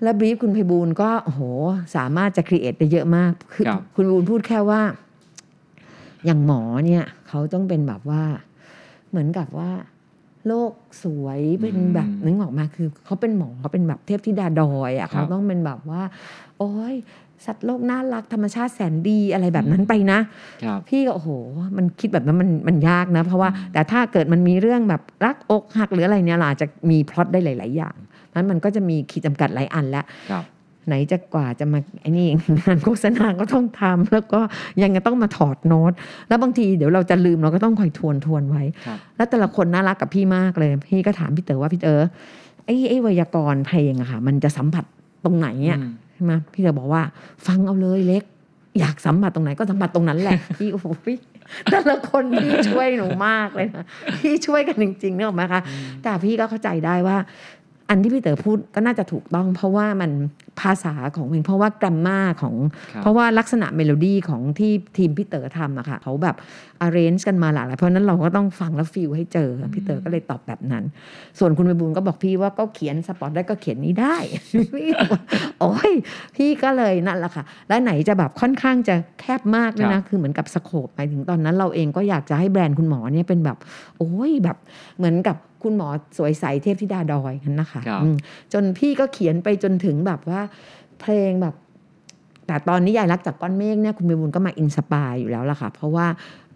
[0.03, 1.41] แล้วบรีฟคุณไพบูลย์ก็โอ้โห
[1.95, 4.82] สามารถจะครีเอทได้เยอะมากคือครับคุณไพบูลย์พูดแค่ว่า
[6.26, 8.21] อย่างหมอเนี่ยเขาต้องเป็นแบบว่า
[9.09, 9.71] เหมือนกับว่า
[10.47, 10.71] โลก
[11.03, 16.01] สวยเป็นแบบนึกออกมาคือเขาเป็นหมอเขาเป็นแบบเทพธิดาดอยอะครับเขาต้องเป็นแบบว่า
[16.57, 16.95] โอ้ย
[17.45, 20.19] สัตว์โลกน่ารักธรรมชาติแสนดีอะไรแบบนั้นไปนะ
[20.63, 21.30] ครับพี่ก็โอ้โห
[21.78, 27.95] มันคิดแบบนั้นมันมันยากนะ เพราะว่าแต่ถ้าเกิดมันมีเรื่องแบบรักอกหักหรืออะไรเนี่ยเราอาจจะมีพล็อตได้หลาย ๆ อย่าง
[28.36, 30.43] นั้นมันก็จะมีขีดจำกัดหลายอันแล้วครับ
[30.88, 32.27] ไหนจะกว่าจะมาไอ้นี่
[32.59, 34.39] งานโฆษณาก็ต้องทำแล้วก็
[34.81, 35.91] ยังจะต้องมาถอดโน้ต
[36.27, 42.01] แล้วบางทีเดี๋ยวเราจะลืมเราก็ต้องคอยทวนทวนไว้ครับแล้วแต่ละคนน่ารักกับพี่มากเลย พี่ก็ถามพี่เต๋อว่าพี่เต๋อ
[42.65, 44.86] ไอ้ไอ้ไวยากรณ์เพลงอะค่ะ มันจะสัมผัส
[45.25, 47.01] ตรงไหนอะอืมใช่ไหมพี่เต๋อบอกว่า
[47.47, 48.23] ฟังเอาเลยเล็ก
[48.79, 50.86] อยากสัมผัสตรงไหนก็สัมผัสตรงนั้นแหละพี่โอ้โห
[51.71, 53.86] แต่ละคนพี่ช่วยหนูมากเลยนะ
[54.19, 55.61] พี่ช่วยกันจริงๆนึกออกไหมคะ
[56.03, 57.17] แต่พี่ก็เข้าใจได้ว่า
[57.89, 60.11] อันที่พี่เต๋อพูดก็น่าจะถูกต้อง เพราะว่ามัน
[60.62, 62.56] ภาษาของเพลงเพราะว่า grammar ของ
[62.91, 66.36] ครับเพราะว่าลักษณะเมโลดี้ของที่ทีมพี่เต๋อทำอะค่ะเขาแบบ
[66.86, 70.84] arrange กันมาหลากหลายเพราะฉะนั้นเราก็ต้องฟังแล้ว feel ให้เจออะพี่เต๋อก็เลยตอบแบบนั้น
[71.39, 74.16] ส่วนคุณไพบูลย์ก็บอกพี่ว่าก็เขียน spot ได้ก็เขียนนี้ได้
[74.76, 75.22] พี่บอกว่า
[75.60, 75.91] โอ้ย
[76.36, 83.58] พี่ก็เลยนั่นแหละค่ะ แล้วไหนจะแบบค่อนข้างจะแคบมากด้วยครันะบคือเหมือนกับ scope หมายถึงตอนนั้นเราเองก็อยากจะให้แบรนด์คุณหมอเนี่ยเป็นแบบ
[83.97, 84.58] โอ้ยแบบ
[84.97, 88.16] เหมือนกับคุณหมอสวยใสเทพธิดาดอยนั่นนะคะครับอืม
[88.54, 90.41] จนพี่ก็เขียนไปจนถึงแบบว่า
[90.99, 91.55] เพลงแบบ
[92.47, 96.05] แต่ตอนนิยายรักจากก้อนเมฆเนี่ยคุณไพบูลย์ก็มา inspire อยู่แล้วล่ะค่ะ เพราะว่า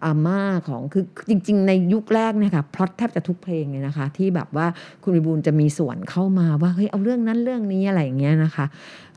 [0.04, 4.66] อาม่าของคือจริง ๆ ในยุคแรกเนี่ยค่ะพล็อตแทบจะทุกเพลงเลยนะคะ ที่แบบว่า
[5.02, 8.66] คุณไพบูลย์จะมีส่วนเข้ามาว่าเฮ้ยเอาเรื่องนั้นเรื่องนี้อะไรอย่างเงี้ยนะคะ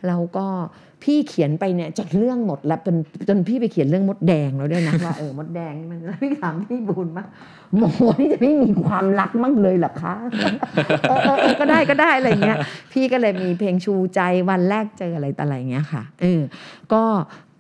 [0.07, 0.47] แล้วก็
[1.03, 2.95] พี่เขียนไปเนี่ยจนเรื่องหมดแล้วจน
[3.29, 7.25] จนพี่ไปเขียนเรื่องมดแดงแล้วด้วยนะว่าเออมดแดงมันแล้วพี่ถามพี่บุญว่า
[7.77, 10.13] หมอนี่จะไม่มีความรักมั่งเลยเหรอคะ
[11.09, 12.57] เออเออก็ได้ก็ได้อะไรเงี้ย
[12.93, 16.41] พี่ก็เลยมีเพลงชูใจวันแรกเจออะไรต่ออะไรเงี้ยค่ะเออ
[16.93, 17.03] ก็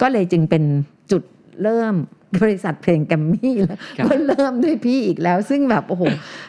[0.01, 0.63] ก็เลยจึงเป็น
[1.11, 1.23] จุด
[1.63, 1.95] เริ่ม
[2.39, 6.03] บริษัทเพลงแกรมมี่แล้วครับก็เริ่มด้วยพี่อีกแล้ว ซึ่งแบบโอ้โห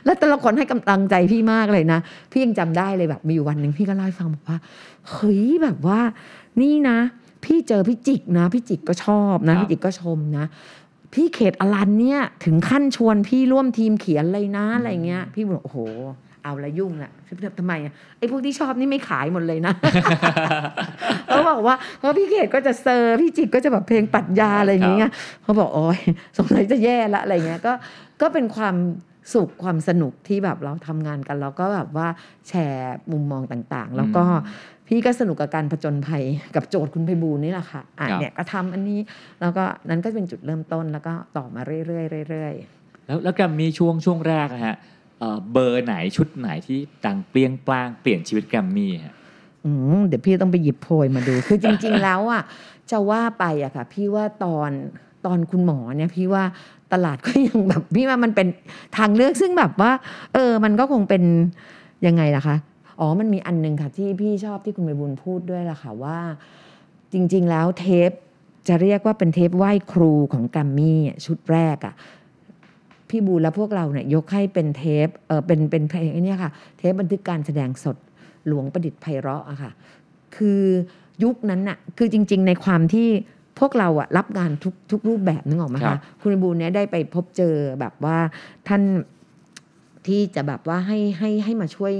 [0.04, 1.98] แล้วแต่ละคนให้กำลังใจพี่มากเลยนะ
[2.30, 4.58] พี่ยังจำได้เลยแบบมีอยู่วันหนึ่งพี่ก็เล่าให้ฟังบอกว่า
[5.10, 6.00] เฮ้ยแบบว่า
[6.60, 6.98] นี่นะ
[7.44, 10.46] พี่เจอพี่จิกนะพี่จิกก็ชอบนะครับพี่จิกก็ชมนะ
[11.14, 15.78] พี่เขตอลันเนี่ยถึงขั้นชวนพี่ร่วมทีมเขียนเลยนะอะไรเงี้ย พี่บอกโอ้โห
[16.44, 17.10] เอาละยุ่งละ
[17.58, 19.74] ทำไมอะไอ้พวกที่ชอบนี่ไม่ขายหมดเลยนะ
[21.26, 25.10] เขาบอกว่าเพราะพี่เขตก็จะเซอร์พี่จิกก็จะแบบเพลงปรัดยาอะไรอย่างเงี้ย
[25.42, 26.00] เขาบอกโอ้ย
[26.38, 27.72] สงสัยจะแย่ละอะไรเงี้ยก็
[28.20, 28.76] ก็เป็นความ
[29.34, 32.08] สุขความสนุกที่แบบเราทำงานกันเราก็แบบว่า
[32.48, 34.24] แชร์มุมมองต่างๆ แล้วก็
[34.88, 36.24] พี่ก็สนุกกับการผจญภัย
[36.54, 39.00] กับโจทย์คุณไพบูลย์นี่แหละค่ะอะครับเนี่ยก็ทำอันนี้
[39.40, 44.76] แล้วก็นั้นก็เป็นจุดเริ่มต้นแล้วก็ต่อมาเรื่อยๆเรื่อยๆแล้วแล้วแกรมมี่ช่วงช่วงแรกนะฮะ
[45.52, 49.14] เบอร์ไหนชุดไหนที่ดังเปรี้ยงปร้างเปลี่ยนชีวิตแกรมมี่ฮะ
[49.64, 52.42] อืมเดี๋ยวพี่ต้องไปหยิบโพยมาดู คือจริง ๆ แล้วอะ
[52.90, 54.70] จะว่าไปอะค่ะ พี่ว่าตอน
[55.26, 56.44] ตอนคุณหมอเนี่ยพี่ว่า
[56.92, 58.46] ตลาดก็ยังแบบพี่ว่ามันเป็น
[58.96, 59.92] ทางเลือกซึ่งแบบว่า
[60.34, 61.22] เออ มันก็คงเป็น
[62.06, 62.56] ยังไงล่ะคะ
[63.00, 66.18] อ๋อมันมีอันหนึงค่ะ ที่พี่ชอบที่คุณใบบุญพูดด้วยล่ะค่ะว่า
[67.12, 68.10] จริง ๆ แล้วเทป
[68.68, 71.94] จะเรียกว่าเป็นเทปไหว้ครูของแกรมมี่ชุดแรกอะ
[73.12, 77.96] พี่บูลและพวกเราเนี่ยยกให้เป็นเทปเออเป็นเป็นเพลงไอ้เนี่ยค่ะ เทปบันทึกการแสดงสด
[78.46, 79.70] หลวงประดิษฐ์ไพเราะอะค่ะ
[80.36, 80.62] คือ
[81.22, 83.08] ยุคนั้นน่ะคือจริง ๆ ในความที่
[83.58, 88.16] พวกเราอะรับงานทุกทุกรูปแบบนึกออกไหมครัคะบคุณบูลเนี่ยได้ไปพบเจอแบบว่า
[88.68, 88.82] ท่าน
[90.06, 91.92] ที่จะแบบว่าให้ให้ให้มาช่วย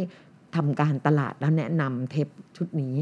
[0.57, 2.95] ทำการตลาดแล้วแนะนำเทปชุดนี้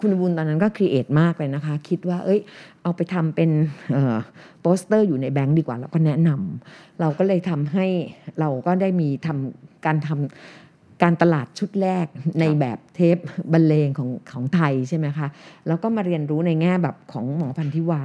[0.00, 2.40] คุณไพบูลย์ตอนนั้นก็ create มากเลยนะคะ คิดว่า เอ้ย
[2.88, 3.50] เอาไปทำเป็น
[4.60, 7.86] โปสเตอร์อยู่ในแบงค์ดีกว่าแล้วก็แนะนำเราก็เลยทำให้
[8.40, 12.06] เราก็ได้มีทำการทำการตลาดชุดแรก
[12.40, 13.16] ในแบบเทป
[13.52, 15.28] บรรเลงของของไทยใช่ไหมคะ
[15.66, 18.02] แล้วก็มาเรียนรู้ในแง่แบบของหมอพันทิวา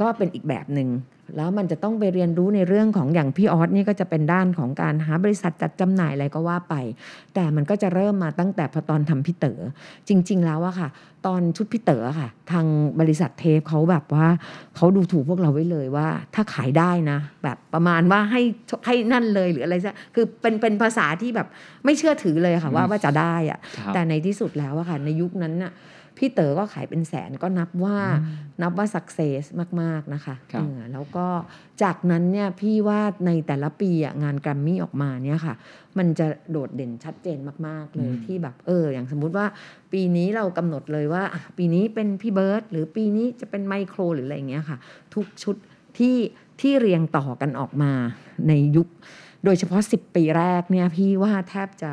[0.00, 0.88] ก็เป็นอีกแบบหนึ่ง
[1.36, 6.74] แล้วมันจะต้องไปเรียนรู้ในเรื่องของอย่างพี่ออสนี่ก็จะเป็นด้านของการหาบริษัทจัดจำหน่ายอะไรก็ว่าไป
[7.34, 9.60] แต่มันก็จะเริ่มมาตั้งแต่พอตอนทำพี่เต๋อ
[10.08, 10.88] จริง ๆ แล้วอะค่ะ
[11.26, 12.66] ตอนชุดพี่เต๋ออะค่ะ ทาง
[13.00, 14.26] บริษัทเทปเขาแบบว่า
[14.76, 18.42] เขาดูถูกพวกเราไว้เลยว่า ถ้าขายได้นะ แบบประมาณว่าให้
[18.86, 21.48] ให้นั่นเลยหรืออะไรซะคือเป็นเป็นภาษาที่แบบ
[21.84, 25.72] ไม่เชื่อถือเลยค่ะว่าว่าจะได้อะครับแต่ในที่สุดแล้วอะค่ะในยุคนั้นน่ะ
[26.20, 29.42] พี่เต๋อก็ขายเป็นแสนก็นับว่าอืมนับว่าสักเซส
[29.80, 31.26] มาก ๆ นะคะครับเออแล้วก็
[31.82, 35.54] จากนั้นเนี่ยพี่ว่าในแต่ละปีอะงานแกรมมี่ออกมาเนี่ยค่ะ
[35.98, 39.46] มันจะโดดเด่นชัดเจนมาก ๆ เลยที่แบบเออ อย่างสมมุติว่า
[39.92, 44.78] ปีนี้เรากำหนดเลยว่าอะปีนี้เป็นพี่เบิร์ดหรือปีนี้จะเป็นไมโครหรืออะไรอย่างเงี้ยค่ะ
[45.14, 45.56] ทุกชุด
[45.98, 46.16] ที่
[46.60, 47.92] ที่เรียงต่อกันออกมา
[48.48, 48.88] ในยุค
[49.44, 51.92] โดยเฉพาะ 10 ปีแรกเนี่ยพี่ว่าแทบจะ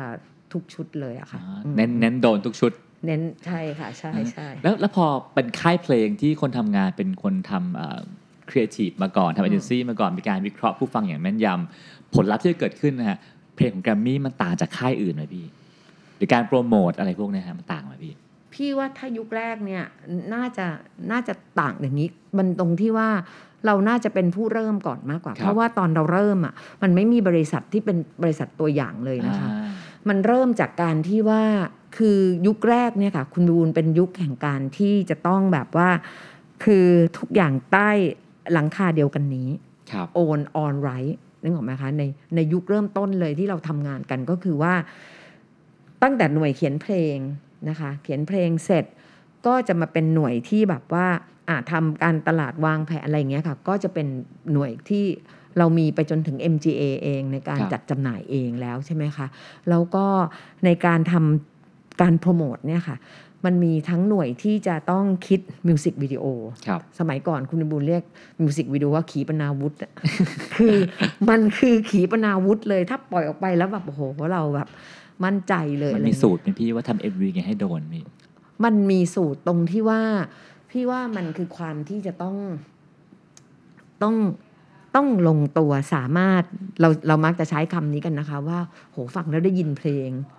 [0.52, 2.72] ทุกชุดเลยอะค่ะอ่าอืมเน้นเน้นโดนทุกชุด
[3.04, 13.18] เน้นใช่ค่ะใช่ใช่แล้วแล้วพอเป็นค่ายเพลงที่คนทำงานเป็นคนทำครีเอทีฟมาก่อนทำเอเจนซี่มาก่อนมีการวิเคราะห์ผู้ฟังอย่างแม่นยำผลลัพธ์ที่จะเกิดขึ้นนะฮะ
[13.56, 15.46] เพลงของแกรมมี่มันต่างจากค่ายอื่นไหมพี่
[16.16, 18.14] หรือการโปรโมทอะไรพวกเนี้ยฮะมันต่างไหมพี่
[18.54, 19.84] พี่ว่าถ้ายุคแรกเนี่ย
[20.34, 20.66] น่าจะ
[21.10, 23.08] น่าจะต่างอย่างนี้มันตรงที่ว่า
[23.66, 29.68] เราน่าจะเป็นผู้เริ่มก่อนมากกว่าครับเพราะว่าตอนเราเริ่มอะมันไม่มีบริษัทที่เป็นบริษัทตัวอย่างเลยนะคะอ่า
[30.08, 31.42] มันเริ่มจากการที่ว่า
[31.96, 35.88] คือยุคแรกเนี่ยค่ะ คุณบูนเป็นยุคแห่งการที่จะต้องแบบว่า
[36.64, 36.86] คือ
[37.18, 37.90] ทุกอย่างใต้
[38.52, 39.48] หลังคาเดียวกันนี้
[39.92, 42.02] ครับโอนออนไรท์นึกออกไหมคะใน
[42.34, 44.74] ในยุคเริ่มต้นเลยที่เราทำงานกันก็คือว่า
[46.02, 47.16] ตั้งแต่หน่วยเขียนเพลง
[47.68, 48.84] นะคะ เขียนเพลงเสร็จ
[49.46, 51.06] ก็จะมาเป็นหน่วยที่แบบว่า
[51.48, 54.06] อ่าทำการตลาดวางแผนอะไรอย่างเงี้ยค่ะ ก็จะเป็น
[54.52, 55.04] หน่วยที่
[55.58, 59.26] เรามีไปจนถึง MGA เองในการครับจัดจำหน่ายเองแล้วใช่ไหมคะ
[59.68, 60.06] แล้วก็
[60.64, 61.57] ในการทำ
[62.00, 62.96] การโปรโมทเนี่ยค่ะ
[63.44, 66.24] มันมีทั้งหน่วยที่จะต้องคิดมิวสิกวิดีโอ
[66.66, 68.02] ครับสมัยก่อนคุณไพบูลย์เรียก
[68.40, 69.92] มิวสิกวิดีโอว่าขีปนาวุธอะ
[70.56, 70.76] คือ
[71.28, 74.00] มันคือขีปนาวุธเลย ถ้าปล่อยออกไปแล้วแบบโอ้โห
[74.32, 74.68] เราแบบ
[75.24, 78.04] มั่นใจเลยมันอะไรมีเงี้ยสูตรไหมพี่ว่าทำ MV ไงให้โดนพี่
[78.64, 80.00] มันมีสูตรตรงที่ว่า
[80.70, 82.36] พี่ว่ามันคือความที่จะต้อง
[84.02, 84.16] ต้อง
[84.96, 86.42] ต้องลงตัวสามารถ
[86.80, 88.58] เราเรามักจะใช้คำนี้กันนะคะ ว่า
[88.92, 90.37] โหฟังแล้วได้ยินเพลงอ่า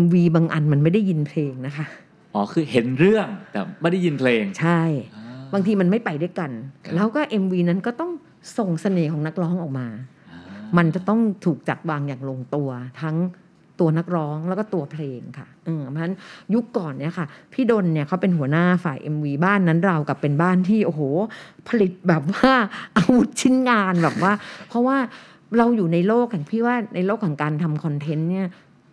[0.00, 1.86] MV บางอันมันไม่ได้ยินเพลงนะคะ
[2.34, 4.82] อ๋อ คือเห็นเรื่องแต่ไม่ได้ยินเพลง ใช่
[5.14, 6.50] อ่าบางทีมันไม่ไปด้วยกัน
[6.84, 8.10] ครับแล้วก็ MV นั้นก็ต้อง
[8.58, 9.88] ส่งเสน่ห์ของนักร้องออกมา
[10.30, 10.40] อ่า
[10.76, 12.68] มันจะต้องถูกจัดวางอย่างลงตัว
[13.02, 13.16] ทั้ง
[13.80, 16.14] ตัวนักร้องแล้วก็ตัวเพลงค่ะเออเพราะฉะนั้น
[16.54, 21.02] ยุคก่อนเนี่ยค่ะ พี่ดนเนี่ยเขาเป็นหัวหน้าฝ่าย MV บ้านนั้นเรากับเป็นบ้านที่โอ้โห
[21.68, 22.52] ผลิตแบบว่า
[22.96, 24.32] อาวุธชิ้นงานแบบว่า
[24.68, 24.96] เพราะว่า
[25.58, 28.46] เราอยู่ในโลกแห่งพี่ว่าในโลกของการทำคอนเทนต์เนี่ย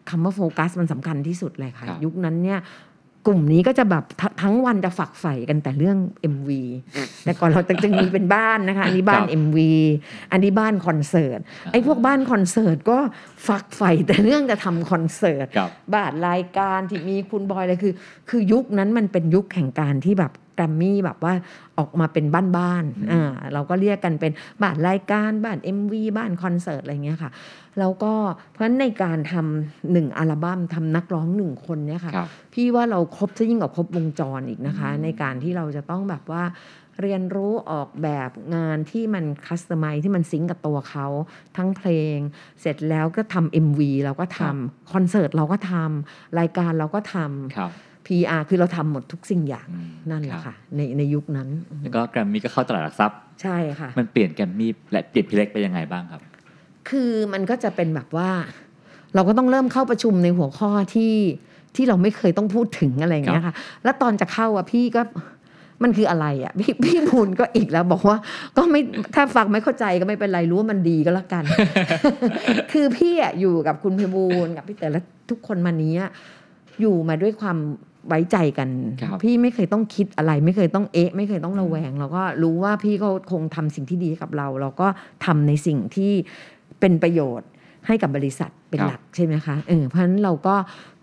[0.09, 2.61] คำว่าโฟกัสมันสำคัญที่สุดเลยค่ะครับยุคนั้นเนี่ย
[3.27, 5.97] กลุ่มนี้ก็จะแบบททั้งวันจะฝักใฝ่กันแต่เรื่อง
[6.33, 6.49] MV
[7.23, 9.57] แต่ก่อนเราจะมีเป็นบ้านนะคะ อันนี้บ้านครับ MV
[10.31, 11.39] อันนี้บ้านคอนเสิร์ต
[11.71, 12.97] ไอ้พวกบ้านคอนเสิร์ตก็
[13.47, 17.93] ฝักใฝ่แต่เรื่องจะทำคอนเสิร์ตครับบ้านรายการที่มีคุณบอยอะไรคือ
[18.29, 21.33] คือยุคนั้นมันเป็นยุคแห่งการที่แบบแก รมมี่แบบว่า
[21.77, 22.25] ออกมาเป็น
[22.57, 23.21] บ้านๆอ่า
[23.53, 24.31] เราก็เรียกกันเป็น
[24.61, 27.31] บ้านรายการบ้าน MV บ้านคอนเสิร์ตอะไรเงี้ยค่ะ
[27.79, 28.13] แล้วก็
[28.51, 36.43] เพราะฉะนั้นในการทำหนึ่งอัลบั้มทำนักร้องหนึ่งคนเนี่ยค่ะครับพี่ว่าเราครบซะยิ่งกว่าครบวงจรอีกนะคะอืมในการที่เราจะต้องแบบว่า
[37.01, 41.07] เรียนรู้ออกแบบงานที่มันคัสตอมไมที่มันซิงก์กับตัวเขา
[41.57, 42.17] ทั้งเพลง
[42.61, 47.17] เสร็จแล้วก็ทำ MV เราก็ทำคอนเสิร์ตเราก็ทำรายการเราก็ท
[47.57, 51.49] ครับำ PR คือเราทำหมดทุกสิ่งอย่างอืมนั่นแหครัละบค่ะในในยุคนั้น
[51.81, 56.21] แล้วก็แกรมมี่ก็เข้าตลาดหลักทรัพย์ใช่ค่ะ มันเปลี่ยนแกรมมี่และเปลี่ยนพี่เล็กไปยังไงบ้างครับ
[56.89, 58.29] คือมันก็จะเป็นแบบว่า
[59.15, 61.13] เราก็ต้องเริ่มเข้าประชุมในหัวข้อที่
[61.75, 65.01] ที่เราไม่เคยต้องพูดถึงอะไรอย่างเงี้ยค่ะ แล้วตอนจะเข้าอะพี่ก็
[65.83, 68.17] มันคืออะไรอะพี่พี่มูลก็อีกแล้วบอกว่า
[68.57, 68.81] ก็ไม่
[69.15, 71.43] ถ้าฟังไม่เข้าใจก็ไม่เป็นไรรู้ว่ามันดีก็แล้วกัน
[72.71, 76.11] คือพี่อะอยู่กับคุณเพบูลย์กับพี่เต๋อและทุกคนมานี้อะ
[76.81, 77.57] อยู่มาด้วยความ
[78.07, 78.69] ไว้ใจกัน
[79.01, 84.87] ครับพี่ไม่เคยต้องคิดอะไร ไม่เคยต้องเอ๊ะ ไม่เคยต้องระแวงเราก็รู้ว่าพี่ก็คงทำสิ่งที่ดีกับเรา เราก็
[85.25, 86.11] ทำในสิ่งที่
[86.79, 87.49] เป็นประโยชน์
[87.87, 90.55] ให้กับบริษัทเป็นครับหลักใช่ไหมคะเออเพราะฉะนั้นเราก็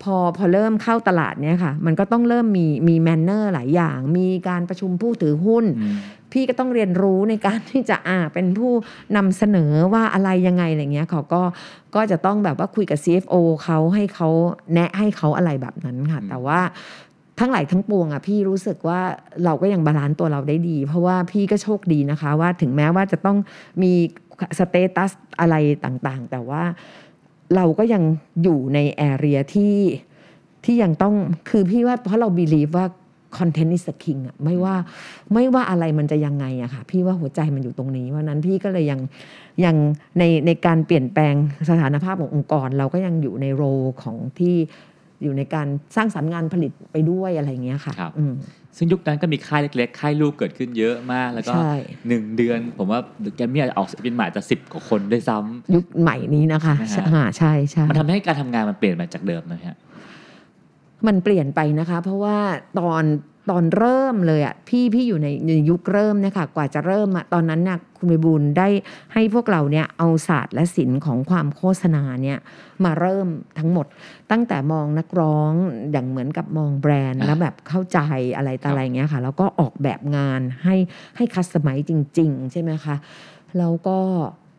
[0.03, 5.95] พอพอเริ่มเข้าตลาดเนี่ยค่ะ มันก็ต้องเริ่มมีมี manner หลายอย่าง มีการประชุมผู้ถือหุ้นอืม
[6.31, 8.71] พี่ก็ต้องเรียนรู้ในการที่จะอ่าเป็นผู้
[9.15, 11.41] นำเสนอว่าอะไรยังไงอะไรเงี้ยเขาก็
[11.95, 14.29] ก็จะต้องแบบว่าคุยกับ CFO เขาให้เขา
[14.73, 16.59] แนะให้เขาอะไรแบบนั้นค่ะอืมแต่ว่า
[17.39, 18.99] ทั้งหลายทั้งปวงอะพี่รู้สึกว่า
[19.45, 23.37] เราก็ยัง balance ตัวเราได้ดี เพราะว่าพี่ก็โชคดีนะคะ ว่าถึงแม้ว่าจะต้อง
[23.81, 23.91] มี
[24.59, 25.55] statusอะไร
[25.85, 26.63] ต่างๆ แต่ว่า
[27.55, 28.03] เราก็ยัง
[28.43, 29.75] อยู่ในแอเรียที่
[30.65, 31.15] ที่ยังต้อง
[31.49, 32.85] คือพี่ว่าเพราะเราบีลีฟว่า
[33.37, 34.75] คอนเทนต์ is the king อะไม่ว่า
[35.33, 38.99] ไม่ว่าอะไรมันจะยังไงอะค่ะ พี่ว่าหัวใจมันอยู่ตรงนี้ เพราะฉะนั้นพี่ก็เลยยัง
[39.65, 39.75] ยัง
[40.19, 41.33] ในในการเปลี่ยนแปลง
[41.69, 43.63] สถานภาพขององค์กร เราก็ยังอยู่ในโร
[44.03, 44.55] ของที่
[45.23, 48.33] อยู่ในการสร้างสรรค์งานผลิตไปด้วยอะไรอย่างเงี้ยค่ะครับอืม
[48.77, 51.71] ซึ่งยุคนั้นก็มีค่ายเล็กๆ ค่ายลูกเกิดขึ้นเยอะมาก แล้วก็ใช่
[52.07, 52.99] หนึ่งเดือน ผมว่า
[53.35, 59.75] แกรมมี่อาจจะออกศิลปินใหม่จะสิบกว่าคนด้วยซ้ำยุคใหม่นี้นะคะนะฮะใช่อ่าใช่ใช่มันทำให้การทำงานมันเปลี่ยนไปจากเดิมนะฮะ
[61.07, 62.37] มันเปลี่ยนไปนะคะ เพราะว่า
[62.79, 63.03] ตอน
[63.51, 68.67] ตอนเริ่มเลยอะพี่พี่อยู่ในในยุคเริ่มเนี่ยค่ะกว่าจะเริ่มอะตอนนั้นน่ะคุณไปบุญได้
[69.13, 72.37] ให้พวกเราเนี่ยเอาศาสตร์และศิลป์ของความโฆษณาเนี่ย
[72.83, 73.27] มาเริ่ม
[73.59, 73.85] ทั้งหมด
[74.31, 75.51] ตั้งแต่มองนักร้อง
[75.91, 77.99] อย่างเหมือนกับมองแบรนด์อะแล้วแบบเข้าใจ
[78.35, 80.75] อะไรต่ออะไรเงี้ยค่ะแล้วก็ออกแบบงานให้
[81.17, 82.95] ให้ customize จริง ๆ ใช่ไหมคะ
[83.57, 83.99] แล้วก็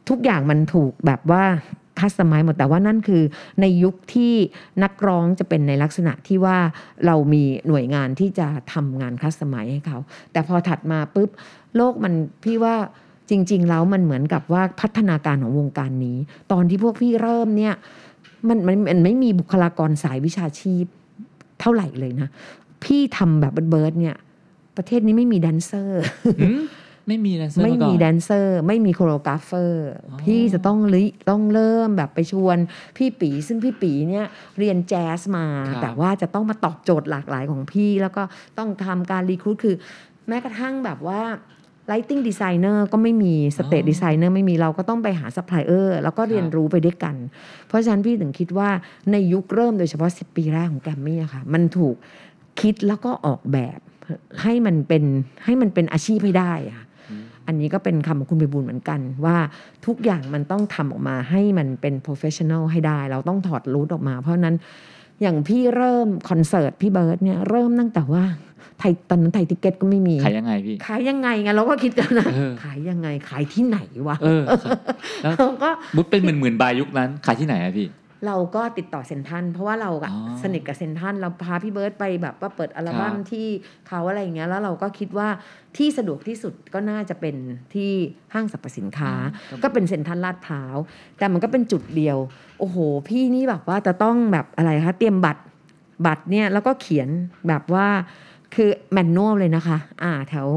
[0.08, 1.44] ทุกอย่างมันถูกแบบว่า
[2.00, 3.22] customize หมดแต่ว่านั่นคือ
[3.60, 4.34] ในยุคที่
[4.82, 6.58] นักร้องจะเป็นในลักษณะที่ว่า
[7.06, 9.98] เรามีหน่วยงานที่จะทำงาน customize ให้เขา
[10.32, 11.30] แต่พอถัดมาปุ๊บ
[11.76, 12.74] โลกมันพี่ว่า
[13.30, 16.18] จริง ๆ แล้วมันเหมือนกับว่าพัฒนาการของวงการนี้
[16.52, 17.74] ตอนที่พวกพี่เริ่มเนี่ย
[18.48, 20.84] มันมันมันไม่มีบุคลากรสายวิชาชีพ
[21.60, 22.28] เท่าไหร่เลยนะ
[22.84, 24.16] พี่ทำแบบเบิร์ดเนี่ย
[24.76, 26.02] ประเทศนี้ไม่มีแดนเซอร์
[27.08, 32.56] ไม่มีแดนเซอร์ไม่มาก่อนมีแดนเซอร์ ไม่มี choreographer อ๋อพี่จะต้องลิต้องเริ่มแบบไปชวน
[32.96, 34.26] พี่ปี ซึ่งพี่ปีเนี่ย
[34.58, 38.22] เรียนแจ๊สมาครับแต่ว่าจะต้องมาตอบโจทย์หลากหลายของพี่ แล้วก็
[38.58, 39.76] ต้องทำการ recruit คือ
[40.28, 41.22] แม้กระทั่งแบบว่า
[41.90, 47.14] lighting designer ก็ไม่มี stage designer ไม่มีเราก็ต้องไปหา supplier แล้วก็เรียนรู้ไปด้วยกัน
[47.68, 48.68] เพราะฉะนั้นพี่ถึงคิดว่า
[49.12, 51.96] ในยุคเริ่มโดยเฉพาะ 10 ปีแรกของแกรมมี่อะค่ะ มันถูก
[52.60, 53.78] คิดแล้วก็ออกแบบ
[54.42, 55.04] ให้มันเป็น
[55.44, 56.86] ให้มันเป็นอาชีพให้ได้อะค่ะ
[57.48, 59.36] อันนี้ก็เป็นคำของคุณไพบูลย์เหมือนกันว่า
[59.86, 64.56] ทุกอย่างมันต้องทำออกมาให้มันเป็น professional ให้ได้ เราต้องถอด root ออกมา เพราะฉะนั้น
[65.22, 68.24] อย่างพี่เริ่มคอนเสิร์ตพี่เบิร์ดเนี่ยเริ่มตั้งแต่ว่า
[68.78, 73.78] ไทยตอนนั้นไทยทิคเก็ตก็ไม่มี ขายยังไงพี่ ขายยังไงไงเราก็คิดกันนะเออขายยังไงขายที่ไหน
[74.08, 74.42] วะเออ
[75.22, 77.86] แล้วเราก็มุดเป็นหมื่นหมื่นๆใบยุคนั้น ขายที่ไหนอะพี่
[78.26, 83.46] เราก็ติดต่อเซนทรันเพราะว่าเราอะอ๋อสนิทกับเซนทรันเราพาพี่เบิร์ตไปแบบว่าเปิดอัลบั้มครับที่
[83.88, 85.28] เขาอะไรอย่างเงี้ยแล้วเราก็คิดว่า
[85.76, 87.36] ที่สะดวกที่สุดก็น่าจะเป็น
[87.74, 87.92] ที่
[88.34, 89.12] ห้างสรรพสินค้า
[89.62, 90.76] ก็เป็นเซ็นทรัลลาดพร้าว
[91.18, 92.18] แต่มันก็เป็นจุดเดียว
[92.58, 92.76] โอ้โห
[93.08, 95.42] พี่นี่แบบว่าจะต้องแบบอะไรคะเตรียมบัตร
[96.06, 97.08] บัตรเนี่ยแล้วก็เขียน
[97.48, 97.86] แบบว่า
[98.54, 100.48] คือแมนนวลเลยนะคะ อ่าแถว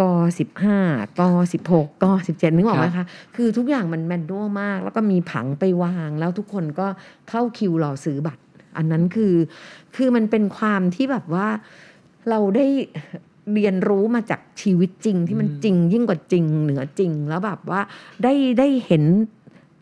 [0.00, 0.02] ก
[0.38, 0.78] สิบห้า
[1.20, 1.22] ก
[1.52, 6.86] สิบหกกสิบเจ็ดนึกออกไหมคะคือทุกอย่างมันแมนนวลมาก แล้วก็มีผังไปวาง แล้วทุกคนก็
[7.28, 8.42] เข้าคิวรอซื้อบัตร
[8.76, 9.34] อันนั้นคือ
[9.96, 11.48] คือมันเป็นความที่แบบว่า
[12.30, 12.66] เราได้
[13.52, 17.80] เรียนรู้มาจากชีวิตจริงที่มันจริงยิ่งกว่าจริงเหนือจริง แล้วแบบว่า
[18.22, 19.04] ได้ได้เห็น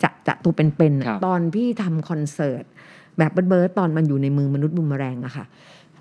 [0.03, 2.63] จะจะตัวเป็นๆครัอะบตอนพี่ทำคอนเสิร์ต
[3.17, 5.45] แบบเบิร์ดๆตอนมันอยู่ในมือมนุษย์บุมแมลงอะค่ะ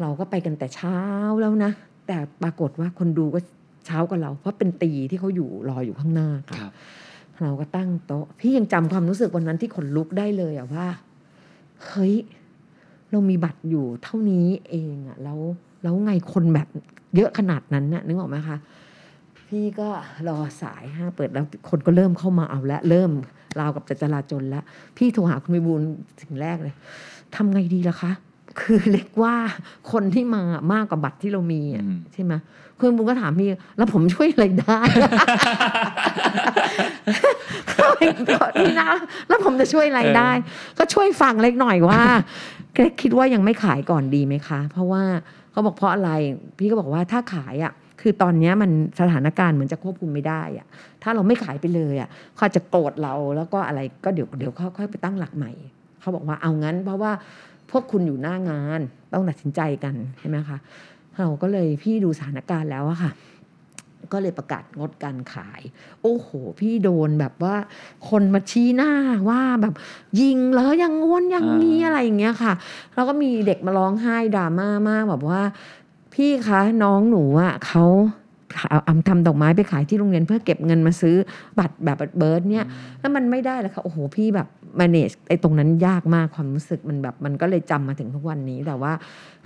[0.01, 0.97] เราก็ไปกันแต่เช้า
[1.41, 1.71] แล้วนะ
[2.07, 6.73] แต่ปรากฏว่าคนดูก็เช้ากว่าเรา เพราะเป็นตีที่เขาอยู่รออยู่ข้างหน้าค่ะครับ
[7.43, 10.87] เราก็ตั้งโต๊ะ พี่ยังจำความรู้สึกวันนั้นที่ขนลุกได้เลยอะว่า
[11.87, 12.15] เฮ้ย
[13.11, 15.39] เรามีบัตรอยู่เท่านี้เองอะแล้ว
[15.83, 16.69] แล้วไงคนแบบ
[17.17, 18.57] เยอะขนาดนั้นน่ะนึกออกไหมคะ
[19.49, 19.89] พี่ก็
[20.29, 23.11] รอสายฮะเปิดแล้วคนก็เริ่มเข้ามาเอาแล้วเริ่ม
[23.61, 24.65] ราวกับจะจราจนแล้ว
[24.97, 25.89] พี่โทรหาคุณวิบูลย์
[26.23, 26.75] ถึงแรกเลย
[27.35, 28.13] ทำไงดีล่ะคะ
[28.61, 29.35] คือเล็กว่า
[29.93, 30.43] คนที่มา
[30.73, 32.33] มากกว่าบัตรที่เรามีอะอืมใช่ไหม
[32.79, 34.81] คุณวิบูลย์ก็ถามพี่แล้วผมช่วยอะไรได้
[38.59, 38.91] พี่นะ
[39.29, 40.31] แล้วผมจะช่วยอะไรได้
[40.79, 42.03] ก็ช่วยฟังเล็กหน่อยว่า
[42.77, 45.03] เล็กคิดว่ายังไม่ขายก่อนดีไหมคะ เพราะว่า
[45.53, 46.11] เขาบอกเพราะอะไร
[46.59, 48.71] พี่ก็บอกว่าถ้าขายอะ คือตอนเนี้ยมัน
[49.01, 50.67] สถานการณ์เหมือนจะควบคุมไม่ได้อะ
[51.03, 55.53] ถ้าเราไม่ขายไปเลยอะเขาอาจจะโกรธเราแล้วก็อะไรก็เดี๋ยวเดี๋ยวเขาค่อยไปตั้งหลักใหม่
[56.01, 57.13] เขาบอกว่าเอางั้น เพราะว่า
[57.71, 58.81] พวกคุณอยู่หน้างาน
[59.13, 60.59] ต้องตัดสินใจกันใช่ไหมคะ
[61.19, 63.13] เราก็เลยพี่ดูสถานการณ์แล้วอะค่ะ
[64.13, 65.61] ก็เลยประกาศงดการขาย
[66.03, 66.29] โอ้โห
[66.61, 67.57] พี่โดนแบบว่า
[68.11, 68.93] คนมาชี้หน้า
[69.29, 69.75] ว่าแบบ
[70.21, 72.53] ยิงเหรออยังงวนอย่างนี้อ่าอะไรอย่างเงี้ยค่ะ
[72.95, 75.41] แล้วก็มีเด็กมาร้องไห้ดราม่ามากแบบว่า
[76.15, 77.85] พี่คะน้องหนูอะเขา
[78.71, 81.17] เอาเอาทำดอกไม้ไปขายที่โรงเรียนเพื่อเก็บเงินมาซื้อ
[81.59, 82.67] บัตรแบบเบิร์ดเนี่ย
[83.01, 84.49] แล้วมันไม่ได้เลยค่ะโอ้โหพี่แบบ
[84.81, 88.93] manage ไอ้ตรงนั้นยากมากความรู้สึกมันแบบ มันก็เลยจำมาถึงทุกวันนี้แต่ว่า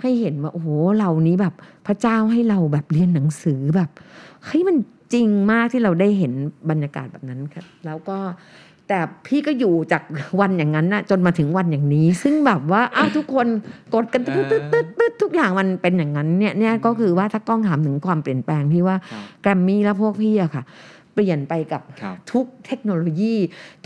[0.01, 0.67] ให้เห็นว่าโอ้โห
[0.99, 1.53] เรานี้แบบ
[1.87, 3.89] พระเจ้าให้เราแบบเรียนหนังสือแบบ
[4.45, 4.77] เฮ้ยมัน
[5.13, 6.33] จริงมากที่เราได้เห็น
[6.69, 8.17] บรรยากาศแบบนั้นค่ะแล้วก็
[8.89, 10.03] แต่พี่ก็อยู่จาก
[10.39, 13.47] วันอย่างนั้นนะจนมาถึงวันอย่างนี้ ซึ่งแบบว่าอ้าวทุกคน
[13.93, 20.63] กดกันตึ๊ดตึ๊ดตึ๊ดตึ๊ดทุกอย่างมันเป็นอย่างนั้นเนี่ยเนี่ยก็คือว่าถ้ากล้องถามถึงความเปลี่ยนแปลงพี่ว่าครับแกรมมี่และพวกพี่อะค่ะ
[21.15, 23.35] เปลี่ยนไปกับครับทุกเทคโนโลยี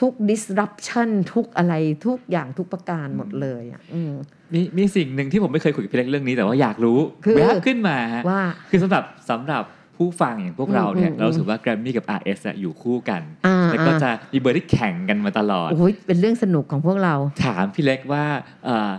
[0.01, 1.73] ทุก disruption ทุกอะไร
[2.05, 4.13] ทุกอย่างทุกประการหมดเลยอะอืม
[4.53, 9.63] มีมีสิ่งหนึ่งที่ผมไม่เคยคุยกับพี่เล็กเรื่องนี้แต่ว่าอยากรู้คือแวบขึ้นมาฮะว่าคือสำหรับสำหรับ
[9.97, 18.25] ผู้ฟังอย่างพวกเราเนี่ยอืมอืมเรารู้สึกว่าแกรมมี่กับ RS อะอยู่คู่กันอ่าแล้วก็อ่าจะมีเบอร์ที่แข่งกันมาตลอดโอ้ยเป็นเรื่องสนุกของพวกเรา ถามพี่เล็กว่า
[18.65, 18.91] เอ่อ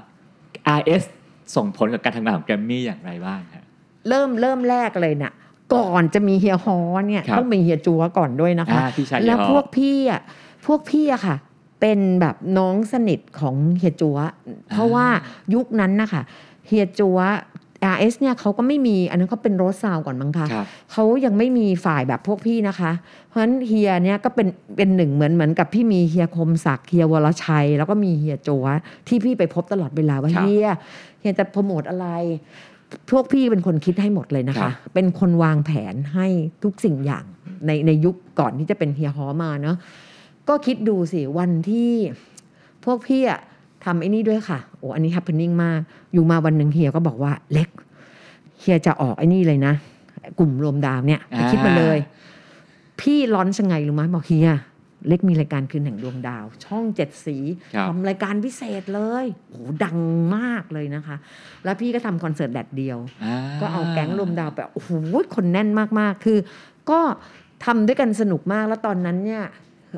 [0.78, 1.04] RS
[1.56, 3.64] ส่งผลกับการทำงานของแกรมมี่อย่างไรบ้างฮะ
[4.08, 5.32] เริ่มเริ่มแรกเลยเนี่ย
[5.74, 6.78] ก่อนจะมีเฮียฮอ
[7.08, 10.20] เนี่ยครับต้องมีเฮียจัวก่อนด้วยนะคะอ่าพี่ชายแล้วเฮียฮอพวกพี่อะ
[10.66, 11.36] พวกพี่อะค่ะ
[11.80, 14.16] เป็นแบบน้องสนิทของเฮียจัว
[14.70, 15.06] เพราะว่า
[15.54, 16.22] ยุคนั้นนะคะ
[16.66, 17.18] เฮียจัว
[17.94, 22.92] RS เนี่ยเขาก็ไม่มีอันนั้นเขาเป็นโรสซาวก่อนมั้งคะครับเขายังไม่มีฝ่ายแบบพวกพี่นะคะ
[23.28, 28.76] เพราะฉะนั้นเฮียเนี่ยก็เป็นเป็นหนึ่งเหมือนเหมือนกับพี่มีเฮียคมศักดิ์เฮียวรชัย แล้วก็มีเฮียโจวะ
[29.08, 30.68] ที่พี่ไปพบตลอดเวลาว่าครับเฮีย
[31.20, 32.06] เฮียจะโปรโมทอะไร
[33.10, 36.26] พวกพี่เป็นคนคิดให้หมดเลยนะครัคะบเป็นคนวางแผนให้
[36.62, 37.24] ทุกสิ่งอย่าง
[37.66, 39.76] ในในยุคก่อนที่จะเป็นเฮียฮอมาเนาะ
[40.48, 41.92] ก็คิดดูสิวันที่
[42.84, 43.40] พวกพี่อะ
[43.84, 45.80] ทำไอ้นี่ด้วยค่ะโอ้อันนี้ happening มาก
[46.12, 47.68] อยู่มาวันหนึ่งเฮียก็บอกว่าเล็ก
[48.60, 49.74] เฮียจะออกไอ้นี่เลยนะ
[50.38, 51.98] กลุ่มรวมดาวเนี่ยไปคิดมาเลย
[53.00, 54.50] พี่ร้อนยังไงรู้ไหมบอกเฮีย
[55.08, 57.36] เล็กมีรายการคืนแห่งดวงดาว ช่องเจ็ดสี
[57.74, 59.98] ครับทำรายการพิเศษเลยโอ้โหดัง
[60.36, 61.16] มากเลยนะคะ
[61.64, 64.90] แล้วพี่ก็ทำคอนเสิร์ตแดดเดียวอ่าก็เอาแก๊งรวมดาวไปโอ้โห
[65.34, 65.68] คนแน่น
[65.98, 66.38] มากๆ คือ
[66.90, 67.00] ก็
[67.64, 69.44] ทำด้วยกันสนุกมากแล้วตอนนั้นเนี่ย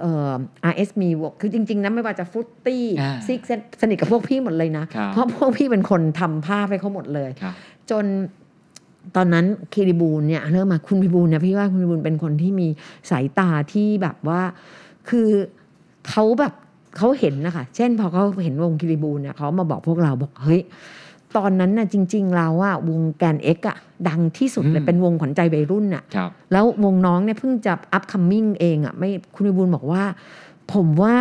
[0.01, 0.35] เอ่อ
[0.73, 7.55] RS มีวงคือจริง ๆ นะไม่ว่าจะฟุตตี้อ่าซิกเซนสนิทกับพวกพี่หมดเลยนะครับเพราะพวกพี่เป็นคนทำภาพให้เขาหมดเลยครับ
[7.91, 8.05] จน
[9.17, 12.69] ตอนนั้นคิริบูลเนี่ยเริ่มมาคุณพิบูลเนี่ยพี่ว่าคุณพิบูลเป็นคนที่มี
[13.11, 14.43] สายตาที่แบบว่า
[15.09, 15.29] คือ
[16.09, 16.53] เขาแบบ
[16.97, 20.61] เขาเห็นนะคะ เช่นพอเขาเห็นวงคีรีบูนเนี่ยเขามาบอกพวกเราบอกเฮ้ย
[21.37, 23.77] ตอนนั้นน่ะจริง ๆ เราอะวงแกรนด์เอ็กซ์อะ
[24.09, 30.03] ดังที่สุดเลยอืมเป็นวงขวัญใจวัยรุ่นอะครับแล้ววงน้องเนี่ยเพิ่งจะ upcoming เองอะค่ะไม่คุณวิบูลย์บอกว่า
[30.73, 31.15] ผมว่า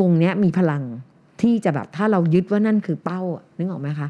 [0.00, 0.82] วงเนี้ยมีพลัง
[1.42, 4.08] ที่จะแบบถ้าเรายึดว่านั่นคือเป้าอะนึกออกไหมคะ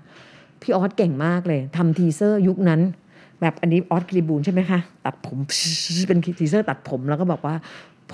[0.63, 2.81] พี่อ๊อดเก่งมากเลยทำ teaser ยุคนั้น
[3.41, 5.39] แบบอันนี้อ๊อดคีรีบูนใช่ไหมคะ ตัดผม
[6.09, 7.55] เป็น teaser ตัดผมแล้วก็บอกว่า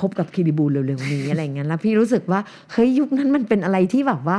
[0.01, 2.41] พบกับคีรีบูนเร็วๆนี้อะไรอย่างเงี้ยแล้วพี่รู้สึกว่า
[2.73, 4.39] เฮ้ยยุคนั้นมันเป็นอะไรที่แบบว่า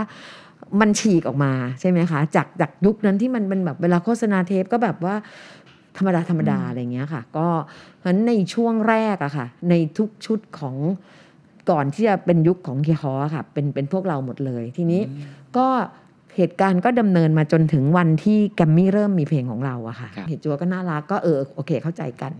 [0.81, 5.15] มันฉีกออกมาใช่ไหมคะ จากจากยุคนั้นที่มันเป็นแบบเวลาโฆษณาเทปก็แบบว่า
[5.97, 7.47] ธรรมดาธรรมดาอะไรเงี้ยค่ะ ก็
[7.97, 10.75] เพราะฉะนั้นในช่วงแรกอะค่ะ ในทุกชุดของ
[11.69, 15.01] ก่อนที่จะเป็นยุคของเฮียฮ้ออะค่ะ เป็นเป็นพวกเราหมดเลย ทีนี้
[15.57, 15.67] ก็
[16.35, 22.33] เหตุการณ์ก็ดำเนินมาจนถึงวันที่แกรมมี่เริ่มมีเพลงของเราอะค่ะครับเหตุจัวก็น่ารักก็เออโอเคเข้าใจกัน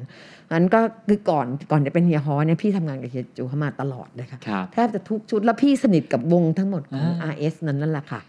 [0.51, 8.21] งั้นก็คือก่อนก่อนจะเป็นเฮียฮอเนี่ยพี่ทำงานกับเฮียจูเขามาตลอดเลยค่ะครับแทบจะทุกชุดแล้วพี่สนิทกับวงทั้งหมดของอ่า RS นั้นนั่นแหละค่ะ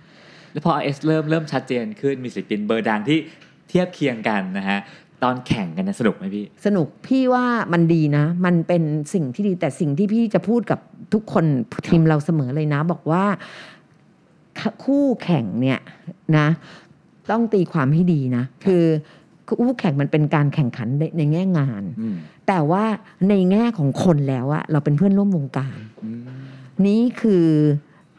[0.52, 3.18] แล้วพอ RS เริ่มเริ่มชัดเจนขึ้นมีศิลปินเบอร์ดังที่
[3.68, 4.78] เทียบเคียงกันนะฮะ
[5.22, 8.82] ตอนแข่งกันเนี่ยสนุกไหมพี่ สนุกพี่ว่ามันดีนะ มันเป็น
[9.14, 10.80] สิ่งที่ดีแต่สิ่งที่พี่จะพูดกับ
[11.14, 11.44] ทุกคน
[11.88, 13.24] ทีมเราเสมอเลยนะ บอกว่า
[14.84, 15.80] คู่แข่งเนี่ย
[16.36, 16.48] นะ
[17.30, 18.84] ต้องตีความให้ดีนะ คือ
[19.58, 22.16] คู่แข่งมันเป็นการแข่งขันในในแง่งานอืม
[22.48, 22.84] แต่ว่า
[23.28, 26.20] ในแง่ของคนแล้วอะเราเป็นเพื่อนร่วมวงการอืม
[26.86, 27.46] นี้คือ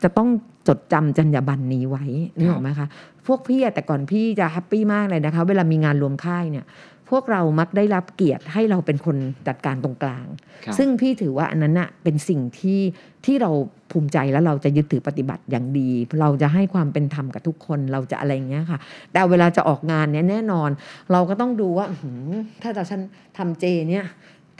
[0.04, 0.30] จะต้อง
[0.68, 2.06] จดจำจรรยาบรรณนี้ไว้
[2.36, 2.88] นึกออกไหมคะ
[3.28, 6.66] พวกพี่อะแต่ก่อนพี่จะแฮปปี้มากเลยนะคะ เวลามีงานรวมค่ายเนี่ย
[7.12, 9.18] พวกเรามักได้รับเกียรติให้เราเป็นคน
[9.48, 10.26] จัดการตรงกลาง
[10.66, 12.80] ครับซึ่งพี่ถือว่าอันนั้นน่ะเป็นสิ่งที่
[13.26, 13.52] ที่เรา
[13.92, 15.90] ภูมิใจแล้วเราจะยึดถือปฏิบัติอย่างดี
[16.20, 18.80] เราจะให้ความเป็นธรรมกับทุกคนเราจะอะไรอย่างเงี้ยค่ะ
[19.14, 20.70] แต่เวลาจะออกงานเนี่ยแน่นอน
[21.12, 22.30] เราก็ต้องดูว่าอื้อหือ
[22.62, 23.02] ถ้าเราฉัน
[23.38, 24.06] ทำเจเนี่ย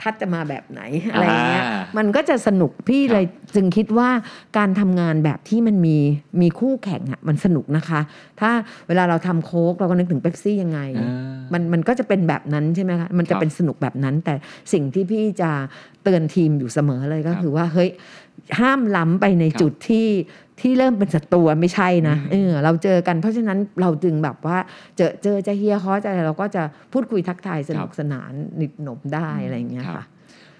[0.02, 0.80] ทัดจะมาแบบไหน
[1.12, 4.08] อะไรอย่างเงี้ยอ่ามันก็จะสนุกพี่ครับเลยจึงคิดว่า
[4.58, 5.96] การทำงานแบบที่มันมี
[6.40, 8.00] มีคู่แข่งอะมันสนุกนะคะ
[8.40, 8.50] ถ้า
[8.88, 14.34] เวลาเราทำโค้กเราก็นึกถึงเป๊ปซี่ยังไงอ่ามันมันก็จะเป็นแบบนั้นใช่ไหมคะมันคจะรับเป็นสนุกแบบนั้น แต่
[14.72, 15.50] สิ่งที่พี่จะ
[16.02, 17.90] เตือนทีมอยู่เสมอเลยก็ครับคือว่าเฮ้ย
[18.60, 20.08] ห้ามล้ำไปในครับจุดที่
[20.60, 24.58] ที่เริ่มเป็นศัตรูไม่ใช่นะอืมเออเราเจอกันเพราะฉะนั้นเราจึงแบบว่า
[24.96, 30.04] เจอเจอจะเฮียฮอจะอะไรเราก็จะพูดคุยทักทายสนุกสนานหนิดหนมได้อะไรอย่างเงี้ยครับค่ะ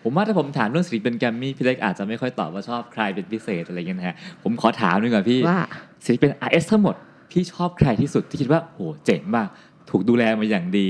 [0.03, 5.61] ผมว่าถ้าผมถามเรื่องศิลปินแกรมมี่พี่เล็กอาจจะไม่ค่อยตอบว่าชอบใครเป็นพิเศษอะไรเงี้ยนะฮะผมขอถามหน่อยก่อนพี่ว่า
[6.05, 6.95] ศิลปิน RS ทั้งหมด
[7.31, 9.49] พี่ชอบใครที่สุดที่คิดว่าโหเจ๋งมาก
[9.91, 10.89] ถูกดูแลมาอย่างดี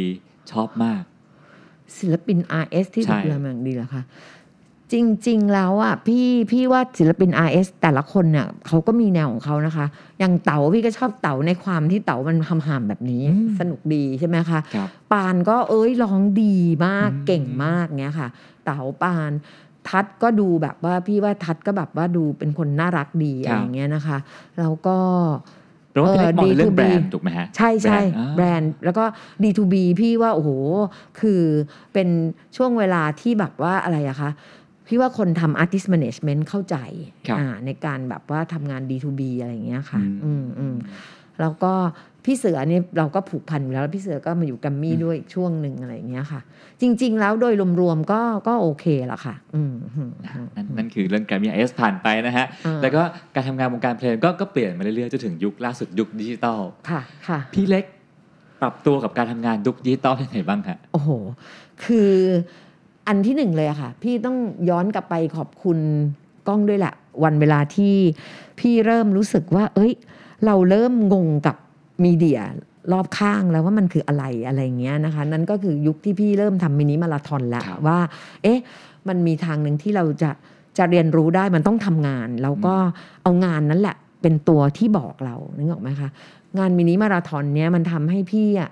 [0.52, 1.02] ชอบมาก
[1.98, 4.02] ศิลปิน RS ที่ใช่ดูแลมาอย่างดีเหรอคะ
[4.92, 4.94] จ
[5.28, 9.86] ริง ๆ แล้วอะพี่พี่ว่าศิลปิน RS แต่ละคนเนี่ยเขาก็มีแนวของเขานะคะ
[10.18, 16.56] อย่างเต๋าพี่ก็ชอบเต๋าในความที่เต๋ามันหำๆแบบนี้อืมสนุกดีใช่ไหมคะครับ ปานก็เอ้ยร้องดี
[16.86, 18.28] มากอืม เก่งมากเงี้ยค่ะ
[18.64, 19.30] เต๋าปาน
[19.88, 24.18] ทัดก็ดูแบบว่าพี่ว่าทัดก็แบบว่าดูเป็นคนน่ารักดีอะไรอย่างเงี้ยนะคะ
[24.60, 24.96] แล้วก็
[25.92, 29.04] แปลว่าพี่เล็กมองในเรื่อง D2B แบรนด์ถูกไหมฮะใช่ใช่อ่าแบรนด์แล้วก็
[29.42, 30.50] D2B พี่ว่า โอ้โห
[31.20, 31.42] คือ
[31.92, 32.08] เป็น
[32.56, 34.30] ช่วงเวลาที่แบบว่าอะไรอะคะ
[34.86, 36.76] พี่ว่าคนทำ artist management เข้าใจ
[37.28, 40.74] ครับอ่าในการแบบว่าทำงาน D2B อะไรอย่างเงี้ยค่ะ อืมอืมอืม
[41.40, 41.72] แล้วก็
[42.24, 46.40] พี่เสือนี่เราก็ผูกพันอยู่แล้วแล้วพี่เสือก็มาอยู่แกัมมี่ด้วยอีกช่วงหนึ่งอะไรอย่างเงี้ยค่ะ
[46.80, 53.02] จริง ๆ แล้วโดยรวมๆก็ก็โอเคละค่ะ อืมอืมอืมนั่นนั่นคือเรื่องแกรมมี่ RS ผ่านไปนะฮะอ่าแล้วก็
[53.34, 56.60] การทำงานวงการเพลงก็ก็เปลี่ยนมาเรื่อยๆจนถึงยุคล่าสุดยุคดิจิตอล
[56.90, 57.84] ค่ะค่ะ พี่เล็ก
[58.62, 61.10] ปรับตัวกับการทำงานยุคดิจิตอลยังไงบ้างฮะโอ้โห
[61.84, 62.12] คือ
[63.06, 64.36] อันที่หนึ่งเลยอะค่ะ พี่ต้อง
[64.70, 65.78] ย้อนกลับไปขอบคุณ
[66.48, 67.94] กล้องด้วยแหละวันเวลาที่
[68.60, 69.92] พี่เริ่มรู้สึกว่า เอ้ย
[70.46, 71.56] เราเริ่มงงกับ
[72.04, 72.40] มีเดีย
[72.92, 77.98] รอบข้างแล้วว่ามันคืออะไรอะไรเงี้ยนะคะ นั่นก็คือยุคที่พี่เริ่มทำมินิมาราธอนแล้วครับว่า
[78.42, 78.58] เอ๊ะ
[79.08, 80.30] มันมีทางหนึ่งที่เราจะ
[80.78, 82.74] จะเรียนรู้ได้มันต้องทำงาน แล้วก็
[83.22, 86.08] เอางานนั้นแหละ เป็นตัวที่บอกเรานึกออกไหมคะ
[86.58, 88.70] งานมินิมาราธอนเนี้ยมันทำให้พี่อะ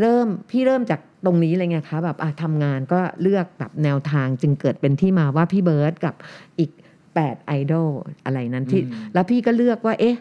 [0.00, 6.14] เริ่มพี่เริ่มจาก ตรงนี้เลยไงคะแบบอะทำงานก็เลือกแบบแนวทางจึงเกิดเป็นที่มาว่าพี่เบิร์ดกับ
[6.58, 6.70] อีก
[7.08, 7.88] 8ไอดอล
[8.24, 10.16] อะไรนั้นที่อืมแล้วพี่ก็เลือกว่า เอ๊ะ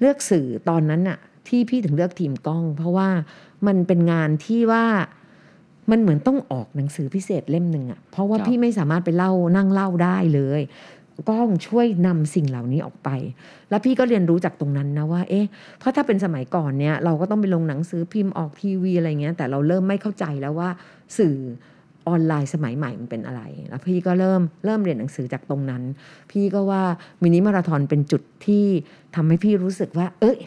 [0.00, 1.18] เลือกสื่อตอนนั้นน่ะ
[1.48, 3.08] ที่พี่ถึงเลือกทีมกล้อง เพราะว่า
[3.66, 4.84] มันเป็นงานที่ว่า
[5.90, 10.60] มันเหมือนต้องออกหนังสือพิเศษเล่มหนึ่งอะเพราะว่าครับพี่ไม่สามารถไปเล่านั่งเล่าได้เลย
[11.28, 13.08] กล้องช่วยนำสิ่งเหล่านี้ออกไป
[13.70, 15.46] แล้วพี่ก็เรียนรู้จากตรงนั้นนะว่า เอ๊ะ
[15.78, 20.68] เพราะถ้าเป็นสมัยก่อนเนี่ยเราก็ต้องไปลงหนังสือพิมพ์ออกทีวีอะไรเงี้ย แต่เราเริ่มไม่เข้าใจแล้วว่า
[21.18, 21.36] สื่อ
[22.08, 25.82] ออนไลน์สมัยใหม่มันเป็นอะไร แล้วพี่ก็เริ่มเริ่มเรียนหนังสือจากตรงนั้น
[26.30, 26.82] พี่ก็ว่า
[27.22, 28.66] มินิมาราธอนเป็นจุดที่
[29.14, 30.38] ทำให้พี่รู้สึกว่า เอ้ย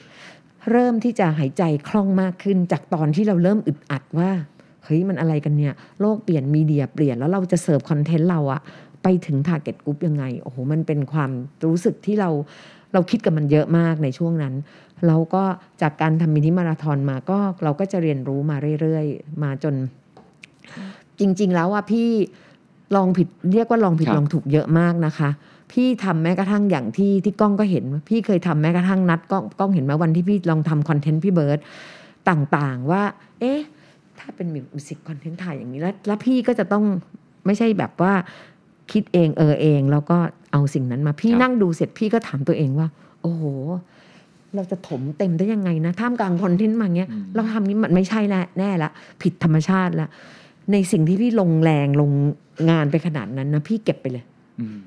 [0.71, 4.31] เริ่มที่จะหายใจคล่องมากขึ้นจากตอนที่เราเริ่มอึดอัดว่า
[4.83, 8.61] เฮ้ยมันอะไรกันเนี่ย โลกเปลี่ยนมีเดียเปลี่ยนแล้วเราจะเสิร์ฟคอนเทนต์เราอะ
[9.07, 11.31] ไปถึง t a r g e t group ยังไง โอ้โห มันเป็นความ
[11.65, 12.29] รู้สึกที่เรา
[12.93, 14.53] เราคิดกับมันเยอะมากในช่วงนั้น
[15.07, 15.43] แล้วก็
[15.81, 19.75] จากการทำมินิมาราธอนมาก็เราก็จะเรียนรู้มาเรื่อยๆ มาจน
[21.19, 22.09] จริง ๆ แล้วว่าพี่
[22.95, 25.29] ลองผิดเรียกว่าลองผิดครับลองถูกเยอะมากนะคะ
[25.71, 31.59] พี่ทำแม้กระทั่งอย่างที่ที่กล้องก็เห็น พี่เคยทำแม้กระทั่งนัดกล้องกล้องเห็นไหมวันที่พี่ลองทำคอนเทนต์พี่เบิร์ต
[32.29, 33.03] ต่างๆ ว่า
[33.39, 33.59] เอ๊ะ
[34.19, 36.83] ถ้าเป็นมิวสิกคอนเทนต์ถ่ายอย่างนี้แล้วแล้วพี่ก็จะต้อง
[37.45, 38.13] ไม่ใช่แบบว่า
[38.91, 40.17] คิดเองเออเอง แล้วก็
[40.51, 42.87] เอาสิ่งนั้นมาพี่ครับนั่งดูเสร็จพี่ก็ถามตัวเองว่า
[43.21, 43.43] โอ้โห
[44.55, 48.89] เราจะถมเต็มได้ยังไงนะท่ามกลางคอนเทนต์มาเงี้ยอืมเราทำนี้มันไม่ใช่แล้วแน่ละ
[49.21, 50.07] ผิดธรรมชาติละ
[50.71, 52.11] ในสิ่งที่พี่ลงแรงลง
[52.69, 54.25] งานไปขนาดนั้นนะพี่เก็บไปเลย
[54.59, 54.77] อืม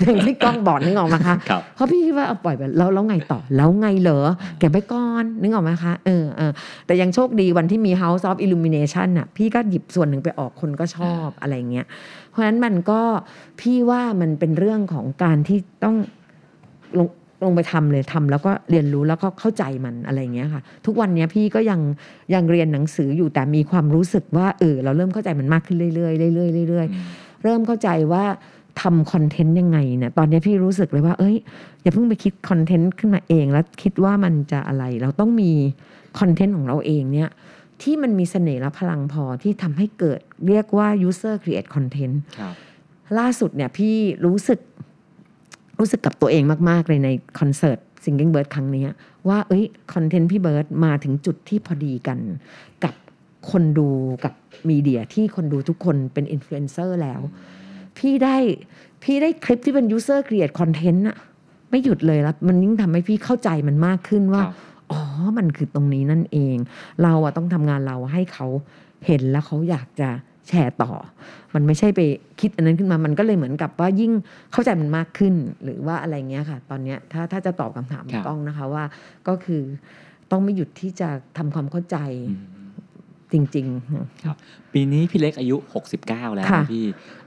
[0.00, 4.20] อย่างที่กล้องบอกนึกออกไหมคะครับเพราะพี่คิดว่าเอาปล่อยไปแล้วแล้วไงต่อ แล้วไงเหรอ
[4.58, 6.52] เก็บไว้ก่อนนึกออกไหมคะเออเออ
[6.86, 11.86] แต่ยังโชคดีวันที่มี House of Illumination น่ะพี่ก็หยิบส่วนหนึ่งไปออกคนก็ชอบอะไรเงี้ย
[12.25, 13.00] เพ ราะฉะนั้นมันก็
[13.60, 15.96] พี่ว่ามันเป็นเรื่องของการที่ต้อง
[16.98, 17.08] ลง
[17.44, 21.80] ลงไปทำเลยทำแล้วก็เรียนรู้แล้วก็เข้าใจมันอะไรเงี้ยค่ะ ทุกวันเนี้ยพี่ก็ยัง
[22.34, 28.24] ยังเรียนหนังสืออยู่แต่มีความรู้สึกว่าเออเราเริ่มเข้าใจมันมากขึ้นเรื่อยๆเรื่อยๆเรื่อยๆเริ่มเข้าใจว่า
[28.80, 31.36] ทำคอนเทนต์ยังไงเนี่ยตอนนี้พี่รู้สึกเลยว่า เอ้ย
[31.82, 35.52] อย่าเพิ่งไปคิดคอนเทนต์ขึ้นมาเอง แล้วคิดว่ามันจะอะไร เราต้องมี
[36.18, 37.30] คอนเทนต์ของเราเองเนี่ย
[37.82, 42.54] ที่มันมีเสน่ห์และพลังพอที่ทำให้เกิดเรียกว่า user create content ครับ
[43.18, 44.60] ล่าสุดเนี่ยพี่รู้สึก
[45.78, 47.08] รู้สึกกับตัวเองมาก ๆ เลยใน
[47.38, 48.90] คอนเสิร์ต Singing Bird ครั้งเนี้ย
[49.28, 52.18] ว่าเอ้ย content พี่เบิร์ดมาถึงจุดที่พอดีกัน
[52.84, 52.94] กับ
[53.50, 53.88] คนดู
[54.24, 54.34] กับ
[54.68, 57.20] media ที่คนดูทุกคนเป็นอินฟลูเอนเซอร์แล้ว
[57.98, 58.36] พี่ได้
[59.02, 61.16] พี่ได้คลิปที่เป็น user create content อะ
[61.70, 64.54] ไม่หยุดเลยแล้วมันยิ่งทำให้พี่เข้าใจมันมากขึ้นว่าครับ
[64.90, 65.00] อ๋อ
[65.38, 66.56] มันคือตรงนี้นั่นเอง
[67.02, 68.46] เราอะต้องทำงานเราให้เขา
[69.06, 70.08] เห็นแล้วเขาอยากจะ
[70.48, 70.92] แชร์ต่อ
[71.54, 72.00] มันไม่ใช่ไป
[72.40, 74.12] คิดอันนั้นขึ้นมา มันก็เลยเหมือนกับว่ายิ่ง
[74.52, 75.34] เข้าใจมันมากขึ้น
[75.64, 78.84] หรือว่าอะไรเงี้ยค่ะ ตอนเนี้ยถ้าถ้าจะตอบคำถามครับกล้องนะคะว่า
[79.28, 79.62] ก็คือ
[80.30, 81.08] ต้องไม่หยุดที่จะ
[81.38, 81.96] ทำความเข้าใจ
[82.30, 82.44] อืม
[83.32, 84.36] จริง ๆ ครับ
[84.72, 85.56] ปีนี้พี่เล็กอายุ
[85.96, 86.84] 69 แล้วค่ะนะพี่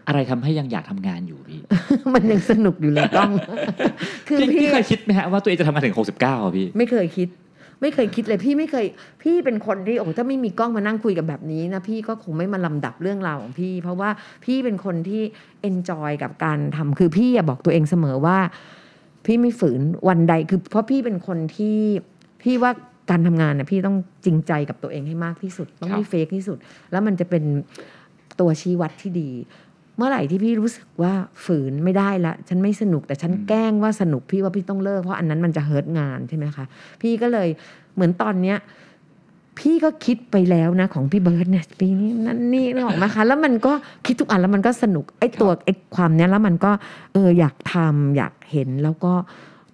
[0.07, 1.61] อะไรทำให้ยังอยากทำงานอยู่พี่
[2.13, 3.31] มันยังสนุกอยู่เลยกล้อง
[4.27, 7.27] คือพี่พี่ พี่เคยคิดไหมฮะว่าตัวเองจะทำงานถึง 69อะพี่ ไม่เคยคิด
[7.81, 8.85] ไม่เคยคิดเลยพี่ไม่เคย
[9.21, 14.09] พี่เป็นคนที่โอ้โหถ้าไม่มีกล้องมานั่งคุยกับแบบนี้นะพี่ก็คงไม่มาลำดับเรื่องราวของพี่ เพราะว่า
[14.45, 15.21] พี่เป็นคนที่
[15.61, 18.37] enjoy กับการทำคือพี่อะบอกตัวเองเสมอว่า
[19.25, 21.77] พี่ไม่ฝืนวันใดคือ เพราะพี่เป็นคนที่
[22.43, 22.71] พี่ว่า
[23.09, 26.57] การทำงานเนี่ยพี่ต้องจริงใจกับตัวเองให้มากที่สุด ต้องไม่ครับ fake ที่สุด
[26.91, 27.43] แล้วมันจะเป็น
[28.39, 29.29] ตัวชี้วัดที่ดี
[29.99, 31.13] เมื่อไหร่ที่พี่รู้สึกว่า
[31.45, 36.65] ฝืนไม่ได้ละฉันไม่สนุกแต่ฉันแกล้งว่าสนุกพี่ว่าพี่ต้องเลิกเพราะอันนั้นมันจะ hurt งานใช่ไหมคะ
[37.01, 37.47] พี่ก็เลย
[37.95, 38.57] เหมือนตอนเนี้ย
[39.59, 43.73] พี่ก็คิดไปแล้วนะของพี่เบิร์ดเนี่ยปีนี้นั่นนี่นึกออกไหมคะแล้วมันก็
[44.05, 46.71] คิดทุกอันแล้วมันก็สนุกไอ้ตัวไอ้ความเนี้ยแล้วมันก็
[47.13, 49.13] เอออยากทำอยากเห็นแล้วก็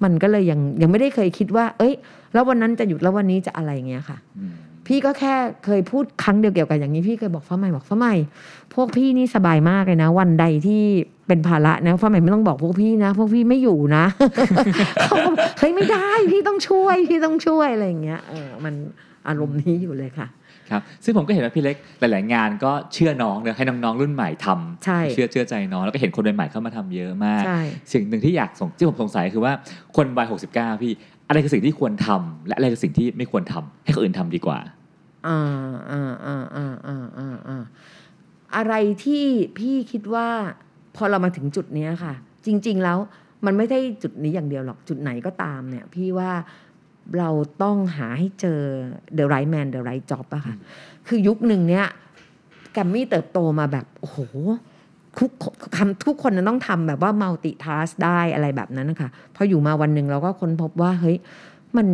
[0.04, 1.94] มันก็เลยยังยังไม่ได้เคยคิดว่า เอ้ย
[2.34, 4.56] แล้ววันนั้นจะหยุดแล้ววันนี้จะอะไรเงี้ยค่ะอืม
[4.88, 5.34] พี่ก็แค่
[5.66, 8.16] เคยพูดครั้งเดียวเกี่ยวกับอย่างนี้พี่เคยบอกฟ้าใหม่บอกฟ้าใหม่
[8.74, 10.84] พวกพี่นี่สบายมากเลยนะ วันใดที่
[11.28, 14.06] เป็นภาระนะฟ้าใหม่ไม่ต้องบอกพวกพี่นะ พวกพี่ไม่อยู่นะ
[15.02, 18.74] เขาก็บอกเฮ้ยไม่ได้พี่ต้องช่วยพี่ต้องช่วยอะไรอย่างเงี้ยเออมัน
[19.28, 20.28] อารมณ์นี้อยู่เลยค่ะ
[20.72, 27.62] ครับซึ่งผมก็เห็นว่าพี่เล็กหลาย ๆ งานก็เชื่อน้องเนอะให้น้อง ๆ รุ่นใหม่ทำใช่เชื่อเชื่อใจน้อง แล้วก็เห็นคนใหม่ๆเข้ามาทำเยอะมากใช่
[27.94, 29.54] สิ่งหนึ่งที่อยากสงที่ผมสงสัยคือว่า
[29.98, 30.94] คนวัย69พี่
[31.28, 34.60] อะไรคือสิ่งที่ควรทำและอะไรคือสิ่งที่ไม่ควรทำให้คนอื่นทำดีกว่า
[35.28, 35.40] อ่า
[35.92, 37.64] อ่าอ่าอ่าอ่าอ่าอ่า
[38.56, 38.74] อะไร
[39.04, 39.26] ที่
[39.58, 40.28] พี่คิดว่า
[40.96, 42.14] พอเรามาถึงจุดเนี้ยค่ะ
[42.46, 42.98] จริง ๆ แล้ว
[43.46, 46.32] มันไม่ได้จุดนี้อย่างเดียวหรอกจุดไหนก็ตามเนี่ย พี่ว่า
[47.18, 47.30] เรา
[47.64, 48.60] ต้องหาให้เจอ
[49.18, 50.56] the right man the right job อะค่ะ
[51.08, 51.86] คือยุคหนึ่งเนี้ย
[52.74, 54.20] แกรมมี่เติบโตมาแบบ โอ้โห
[55.20, 55.32] ทุก
[55.78, 61.18] คำทุกคนจะต้องทำแบบว่า multi task ได้อะไรแบบนั้นนะคะพออยู่มาวันหนึ่งเราก็ค้นพบว่าเฮ้ย
[61.78, 61.88] มัน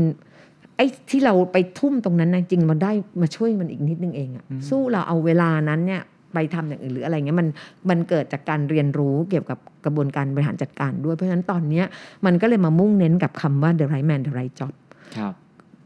[0.78, 2.92] ไอ้ที่เราไปทุ่มตรงนั้นนะจริงมันได้
[3.22, 6.02] มาช่วยมันอีกนิดนึงเองอะสู้เราเอาเวลานั้นเนี่ย
[6.34, 7.48] ไปทำอย่างอื่นหรืออะไรเงี้ยมัน
[7.90, 11.86] มันเกิดจากการเรียนรู้เกี่ยวกับกระบวนการบริหารจัดการด้วยเพราะฉะนั้นตอนเนี้ย
[12.26, 14.74] มันก็เลยมามุ่งเน้นกับคำว่า the right man the right job
[15.18, 15.34] ครับ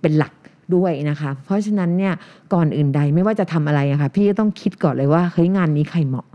[0.02, 0.34] เป็นหลัก
[0.76, 2.14] ด้วยนะคะ เพราะฉะนั้นเนี่ย
[2.54, 6.35] ก่อนอื่นใดไม่ว่าจะทำอะไรอะค่ะพี่ก็ต้องคิดก่อนเลยว่าเฮ้ยงานนี้ใครเหมาะอ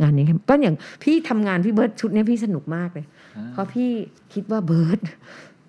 [0.00, 3.90] งานนี้ใครก็อย่างพี่ทำงานพี่เบิร์ดชุดเนี้ยพี่สนุกมากเลยอ่าเพราะพี่
[4.32, 5.00] คิดว่าเบิร์ด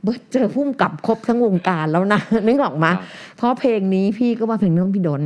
[0.03, 3.05] เบิร์ดเจอพุ่มกับครบทั้งวงการแล้วนะนึกออกมาครับ
[3.37, 5.23] เพราะเพลงนี้พี่ก็ว่าเพลงน้องพี่ดน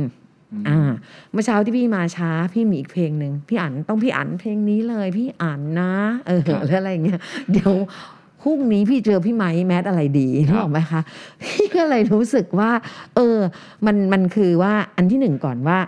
[0.52, 0.90] อืมอ่า
[1.32, 5.92] เมื่อเช้าที่พี่มาช้า พี่มีอีกเพลงหนึ่งพี่อ่านต้องพี่อ่านเพลงนี้เลย พี่อ่านนะ
[6.26, 7.20] เออครับหรืออะไรอย่างเงี้ย
[7.52, 7.72] เดี๋ยว
[8.42, 11.00] พรุ่งนี้พี่เจอพี่ไม้แมทอะไรดีครับนึกออกไหมคะ
[11.42, 12.70] พี่ก็เลยรู้สึกว่า
[13.16, 13.38] เออ
[13.86, 15.78] มันมันคือว่าอันที่หนึ่งก่อนว่า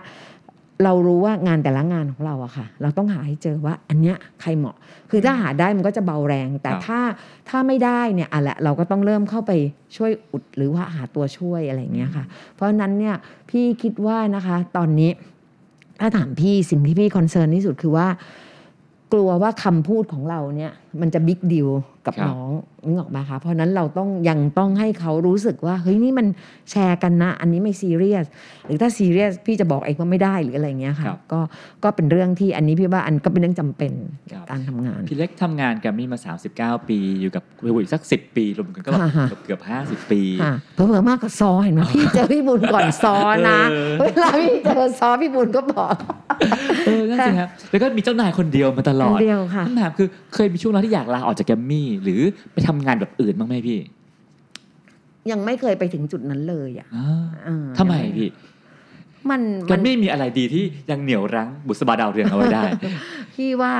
[0.83, 4.75] เรารู้ว่างานแต่ละงานของเราอะค่ะ เราต้องหาให้เจอว่าอันเนี้ยใครเหมาะ
[5.09, 6.99] คือถ้าหาได้มันก็จะเบาแรง แต่ครับถ้า
[7.49, 9.51] ถ้าไม่ได้เนี่ยอะแหละเราก็ต้องเริ่มเข้าไป
[9.95, 12.25] ช่วยอุดหรือว่าหาตัวช่วยอะไรอย่างเงี้ยค่ะ
[12.55, 13.15] เพราะฉะนั้นเนี่ย
[13.49, 15.11] พี่คิดว่านะคะตอนนี้
[16.01, 18.07] ถ้าถามพี่สิ่งที่พี่ concern ที่สุดคือว่า
[19.13, 21.67] กลัวว่าคำพูดของเราเนี่ย มันจะ big deal
[22.05, 22.49] กับครับน้อง
[22.85, 26.27] นึกออกไหมคะเพราะฉะนั้นเราต้องยังต้องให้เขารู้สึกว่าเฮ้ยนี่มัน
[26.71, 28.25] แชร์กันนะ อันนี้ไม่ซีเรียส
[28.65, 31.39] หรือถ้าซีเรียสพี่จะบอกเองว่าไม่ได้หรืออะไรเงี้ยค่ะครับก็
[31.83, 33.93] ก็เป็นเรื่องที่อันนี้พี่ว่าอันก็เป็นเรื่องจำเป็น
[34.31, 36.19] ครับการทำงาน พี่เล็กทำงานแกรมมี่มา
[36.79, 43.15] 39 ปีอยู่กับคุณอีกสัก 10 ปีรวมกันก็แบบค่ะค่ะเกือบ50ปีค่ะเผื่อๆมากกว่าซอเห็นไหมพี่เจอพี่บุญก่อนซอ
[43.49, 45.93] นะเออเวลาพี่เจอซอพี่บุญก็บอก
[46.87, 52.21] เออนั่นสิครับแล้วก็มีเจ้านายคนเดียวมาตลอดคนเดียวค่ะคำถามคือเคยมีช่วงเวลาที่อยากลาออกจากแกรมมี่หรือ
[52.53, 53.79] ไปทำงานแบบอื่นบ้างไหมพี่
[55.31, 57.07] ยังไม่เคยไปถึงจุดนั้นเลยอะอ่า
[57.43, 58.29] เออทำไมพี่
[59.29, 62.63] มันแกรมันมมี่มีอะไรดีที่ยังเหนียวรั้งบุษบาดาวเรืองเอาไว้ได้
[63.35, 63.73] พี่ว่า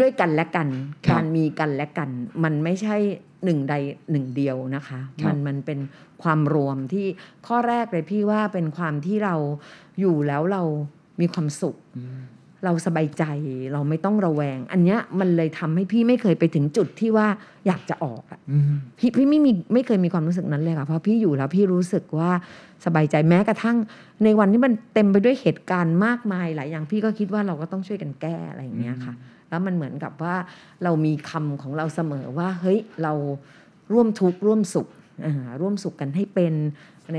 [0.00, 0.68] ด้วยกันและกัน
[1.06, 2.10] ครับการมีกันและกัน
[2.44, 2.96] มันไม่ใช่
[3.44, 3.74] หนึ่งใด
[4.10, 5.78] หนึ่งเดียวนะคะครับมันมันเป็น
[6.22, 7.06] ความรวมที่
[7.46, 9.34] ข้อแรกเลยพี่ว่าเป็นความที่เรา
[10.00, 10.62] อยู่แล้วเรา
[11.20, 12.18] มีความสุขอืม
[12.64, 13.24] เราสบายใจ
[13.72, 17.26] เราไม่ต้องระแวง อันเนี้ยมันเลยทำให้พี่ไม่เคยไปถึงจุดที่ว่า
[17.66, 18.62] อยากจะออกอะอืม
[18.98, 22.30] พี่พี่ไม่มีไม่เคยมีความรู้สึกนั้นเลยค่ะเพราะพี่อยู่แล้วพี่รู้สึกว่า
[22.86, 23.76] สบายใจแม้กระทั่ง
[24.24, 29.14] ในวันที่มันเต็มไปด้วยเหตุการณ์มากมายหลายอย่างพี่ก็คิดว่าเราก็ต้องช่วยกันแก้อะไรอย่างเงี้ยค่ะ
[29.48, 30.36] แล้วมันเหมือนกับว่า
[30.84, 33.12] เรามีคำของเราเสมอว่าเฮ้ยเรา
[33.92, 34.86] ร่วมทุกข์ร่วมสุข
[35.24, 36.52] อ่าร่วมสุขกันให้เป็น
[37.14, 37.18] ใน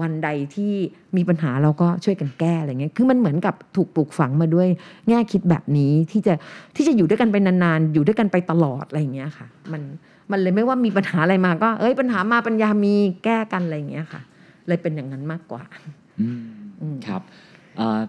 [0.00, 0.72] วันใดที่
[1.16, 4.68] มีปัญหาเราก็ช่วยกันแก้อะไรเงี้ย คือมันเหมือนกับถูกปลูกฝังมาด้วย
[5.08, 6.34] แง่คิดแบบนี้ที่จะ
[6.76, 9.82] ที่จะอยู่ด้วยกันไปนานๆ อยู่ด้วยกันไปตลอดอะไรอย่างเงี้ยค่ะ มัน
[10.30, 12.94] มันเลยไม่ว่ามีปัญหาอะไรมาก็ เอ้ยปัญหามาปัญญามี
[13.24, 14.20] แก้กันอะไรอย่างเงี้ยค่ะ
[14.68, 15.62] เลยเป็นอย่างนั้นมากกว่า
[16.20, 16.42] อืม
[16.80, 17.22] อืมครับ
[17.80, 18.00] อ่า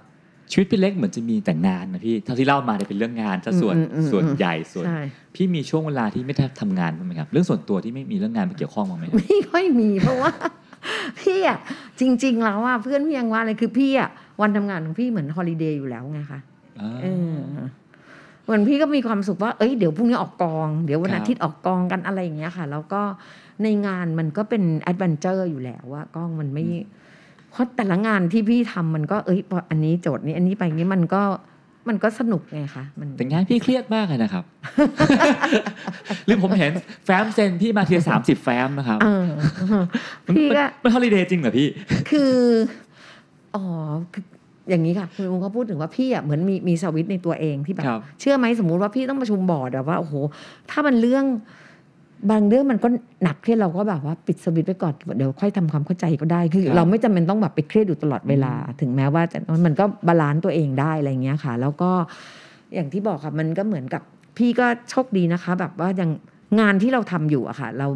[0.52, 5.00] ชีวิตพี่เล็กเหมือนจะมีแต่งานนะพี่เท่าที่เล่ามาเนี่ยเป็นเรื่องงานซะส่วนอืมอืมอืมส่วนใหญ่ส่วนใช่
[5.36, 10.32] พี่มีช่วงเวลาที่ไม่ได้ทำงานบ้างไหมครับ เรื่องส่วนตัวที่ไม่มีเรื่องงานมาเกี่ยวข้องบ้างไหมครับไม่ค่อยมีเพราะว่า
[11.20, 11.57] พี่อะ
[11.99, 14.10] จริง ๆ แล้วอะเพื่อนพี่ยังว่าเลยคือพี่อะ
[14.41, 16.40] วันทำงานของพี่เหมือนฮอลิเดย์อยู่แล้วไงคะ
[16.80, 17.06] อ่าเอ
[17.36, 17.38] อ
[18.44, 23.02] เหมือนพี่ก็มีความสุขว่า เอ้ยเดี๋ยวพรุ่งนี้ออกกอง เดี๋ยววันครับอาทิตย์ออกกองกันอะไรอย่างเงี้ยค่ะ แล้วก็
[23.64, 26.66] ในงานมันก็เป็น adventure อยู่แล้วว่ากล้องมันไม่
[27.52, 31.24] เพราะแต่ละงานที่พี่ทำมันก็เอ้ยพออันนี้โจทย์นี้อันนี้ไปอย่างงี้มันก็
[31.90, 34.44] มันก็สนุกไงคะมันแต่งานพี่เครียดมากเลยนะครับ
[36.26, 36.72] หรือผมเห็น
[37.06, 39.26] แฟ้มเซ็นพี่มาเทียสามสิบแฟ้มนะครับเออ
[40.26, 41.68] มันพี่ก็มัน holiday จริงเหรอพี่
[42.10, 42.34] คือ
[43.56, 43.64] อ๋อ
[44.14, 44.24] คือ
[44.70, 50.14] อย่างนี้ค่ะคุณลุงเขาพูดถึงว่าพี่อะเหมือนมีมีสวิตช์ในตัวเองที่แบบครับเชื่อไหมสมมุติว่าพี่ต้องประชุมบอร์ดแบบว่าโอ้โห
[50.70, 51.26] ถ้ามันเรื่อง
[52.32, 52.88] บางเรื่องมันก็
[53.24, 61.92] หนักเครียดเราก็แบบว่าปิดสวิตช์ไปก่อนเดี๋ยวค่อยทำความเข้าใจก็ได้คือครับเราไม่จำเป็นต้องแบบไปเครียดอยู่ตลอดเวลา ถึงแม้ว่าจะมันก็ balance ตัวเองได้อะไรอย่างเงี้ยค่ะ แล้วก็
[62.76, 64.02] อย่างที่บอกค่ะมันก็เหมือนกับ
[64.38, 66.12] พี่ก็โชคดีนะคะ แบบว่าอย่าง
[66.60, 67.88] งานที่เราทำอยู่อะค่ะ เรา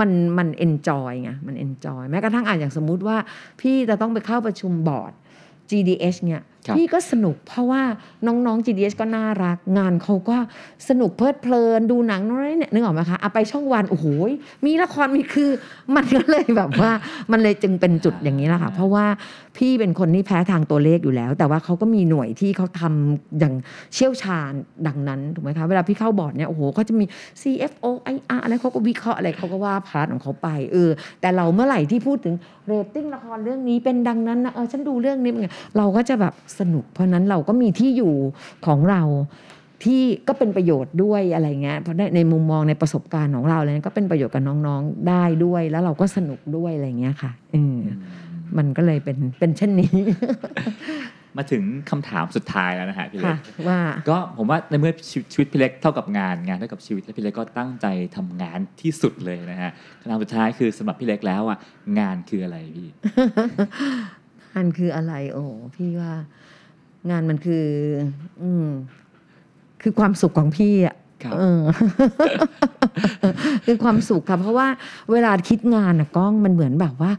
[0.00, 3.16] มันมัน enjoy ไงมัน enjoy แม้กระทั่งอ่านอย่างสมมุติว่า
[3.60, 5.12] พี่จะต้องไปเข้าประชุมบอร์ด
[5.70, 7.82] GDH เนี่ยครับ พี่ก็สนุกเพราะว่า
[8.26, 10.36] น้องๆ GDH ก็น่ารักงานเขาก็
[10.88, 14.06] สนุกเพลิดเพลินดูหนังน้อยเนี่ยนึกออกไหมคะเอาไปช่องวันโอ้โห
[14.64, 15.50] มีละครมีคือ
[15.96, 16.90] มันก็เลยแบบว่า
[17.32, 19.06] มันเลยจึงเป็นจุดอย่างนี้แหละค่ะเพราะว่า
[19.56, 23.54] พี่เป็นคนที่แพ้ทางตัวเลขอยู่แล้ว แต่ว่าเขาก็มีหน่วยที่เขาทำอย่าง
[23.94, 24.52] เชี่ยวชาญ
[24.86, 27.04] ดังนั้นถูกไหมคะเวลาพี่เข้าบอร์ดเนี่ยโอ้โหเขาจะมี
[27.42, 30.90] CFO IR อะไรเขาก็วิเคราะห์อะไรเขาก็ว่า part ของเขาไปเออ
[31.20, 32.34] แต่เราเมื่อไหร่ที่พูดถึง
[32.66, 38.14] เรตติ้งละครเรื่องนี้เป็นดังนั้นนะเออฉันดูเรื่องนี้เป็นไงเราก็จะแบบสนุก เพราะฉะนั้นเราก็มีที่อยู่
[38.66, 39.02] ของเรา
[39.84, 47.78] ที่ก็เป็นประโยชน์ด้วยอะไรเงี้ยเพราะในในมุมมองในประสบการณ์ของเราเลยก็เป็นประโยชน์กับน้องๆได้ด้วย แล้วเราก็สนุกด้วยอะไรเงี้ยค่ะอืม
[48.58, 49.92] มันก็เลยเป็นเป็นเช่นนี้
[51.36, 53.36] มาถึงคำถามสุดท้ายแล้วนะฮะพี่เล็ค่ะ
[53.66, 53.80] กว่า
[54.10, 57.86] ก็ผมว่าในเมื่อชีวิตชีวิตพี่เล็กเท่ากับงานงานเท่ากับชีวิตแล้วพี่เล็กก็ตั้งใจ
[58.16, 59.70] ทำงานที่สุดเลยนะฮะ
[60.00, 61.58] คำถามสุดท้ายคือสำหรับพี่เล็กแล้วอะ
[61.98, 62.88] งานคืออะไรพี่
[64.54, 65.44] งานคืออะไร โอ้
[65.76, 66.12] พี่ว่า
[67.10, 67.66] งานมันคือ
[68.42, 68.68] อืม
[69.82, 71.62] คือความสุขของพี่อะ ครับเออ
[73.64, 74.66] คือความสุขค่ะเพราะว่า
[75.12, 77.10] เวลาคิดงานอะกล้องมันเหมือนแบบว่า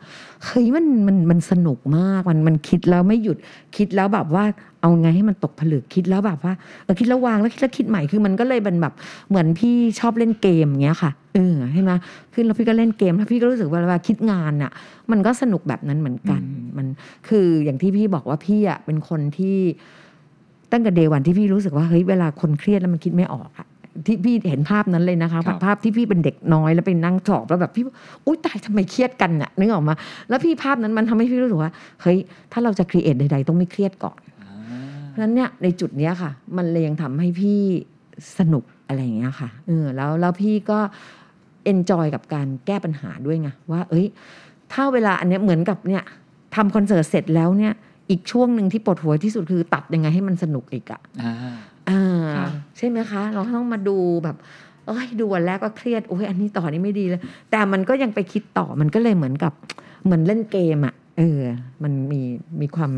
[0.46, 3.38] เฮ้ยมันมันมันสนุกมากมันมันคิดแล้วไม่หยุด
[3.78, 4.44] คิดแล้วแบบว่า
[4.82, 6.54] เอาไงให้มันตกผลึกคิดแล้วแบบว่า
[6.84, 8.94] เออคิดแล้ววางแล้วคิดแล้วคิดใหม่คือมันก็เลยเป็นแบบ
[9.30, 11.92] เหมือนพี่ชอบเล่นเกมอย่างเงี้ยค่ะเออใช่ไหม
[12.34, 14.72] ขึ้นแล้วพี่ก็เล่นเกมแล้วพี่ก็รู้สึกว่าเวลาคิดงานอะ
[15.12, 16.88] มันก็สนุกแบบนั้นเหมือนกันอืมมัน
[17.28, 19.58] คืออย่างที่พี่บอกว่าพี่อะเป็นคนที่
[20.72, 23.68] ตั้งแต่เดวันที่พี่รู้สึกว่าเฮ้ยเวลาคนเครียดแล้วมันคิดไม่ออกอะ
[24.06, 27.84] ที่พี่เห็นภาพนั้นเลยนะคะครับภาพที่พี่เป็นเด็กน้อยแล้วไปนั่งสอบแล้วแบบพี่
[28.26, 29.94] อุ้ยตายทำไมเครียดกันน่ะนึกออกมา
[30.30, 31.72] แล้วพี่ภาพนั้นมันทำให้พี่รู้สึกว่า
[32.02, 32.18] เฮ้ย
[32.52, 34.54] ถ้าเราจะ create ใดๆ ต้องไม่เครียดก่อนอ่า
[35.10, 37.60] เพราะฉะนั้นเนี่ยในจุดเนี้ยค่ะ มันเลยยังทำให้พี่
[38.38, 40.80] สนุกอะไรอย่างเงี้ยค่ะเออแล้วแล้วพี่ก็
[41.66, 44.06] enjoy กับการแก้ปัญหาด้วยไงว่า เอ้ย
[44.74, 46.04] ถ้าเวลาอันเนี้ยเหมือนกับเนี่ย
[46.56, 47.74] ทำคอนเสิร์ตเสร็จแล้วเนี่ย
[48.10, 51.02] อีกช่วงหนึ่งที่ปวดหัวที่สุดคือตัดยังไงให้มันสนุกอีกอะ
[51.90, 54.38] อ่าอ่าครับใช่ไหมคะ เราต้องมาดูแบบ
[54.88, 57.22] เอ้ยดูวันแรกก็เครียดโอ้ยอันนี้ต่อนี้ไม่ดีเลย
[57.52, 59.54] แต่มันก็ยังไปคิดต่อมันก็เลยเหมือนกับ
[60.06, 61.42] เหมือนเล่นเกมอะเออ
[61.84, 62.22] มันมี
[62.62, 62.92] มีความ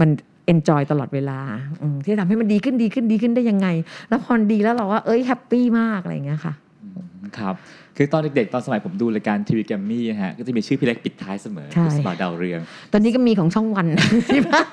[0.00, 0.08] มัน
[0.46, 1.38] enjoy ตลอดเวลา
[1.82, 3.68] อืมที่ทำให้มันดีขึ้นดีขึ้นดีขึ้นได้ยังไง
[4.08, 7.04] แล้วพอดีแล้วเราว่าเอ้ย happy มากอะไรอย่างเงี้ยค่ะอืม
[7.38, 7.54] ครับ
[7.96, 12.60] คือตอนเด็กๆ ตอนสมัยผมดูรายการทีวีแกรมมี่ฮะก็จะมีชื่อพี่เล็กปิดท้ายเสมอใช่บุษบาดาวเรือง
[12.92, 13.86] ตอนนี้ก็มีของช่องวัน
[14.28, 14.66] ที่บ้าน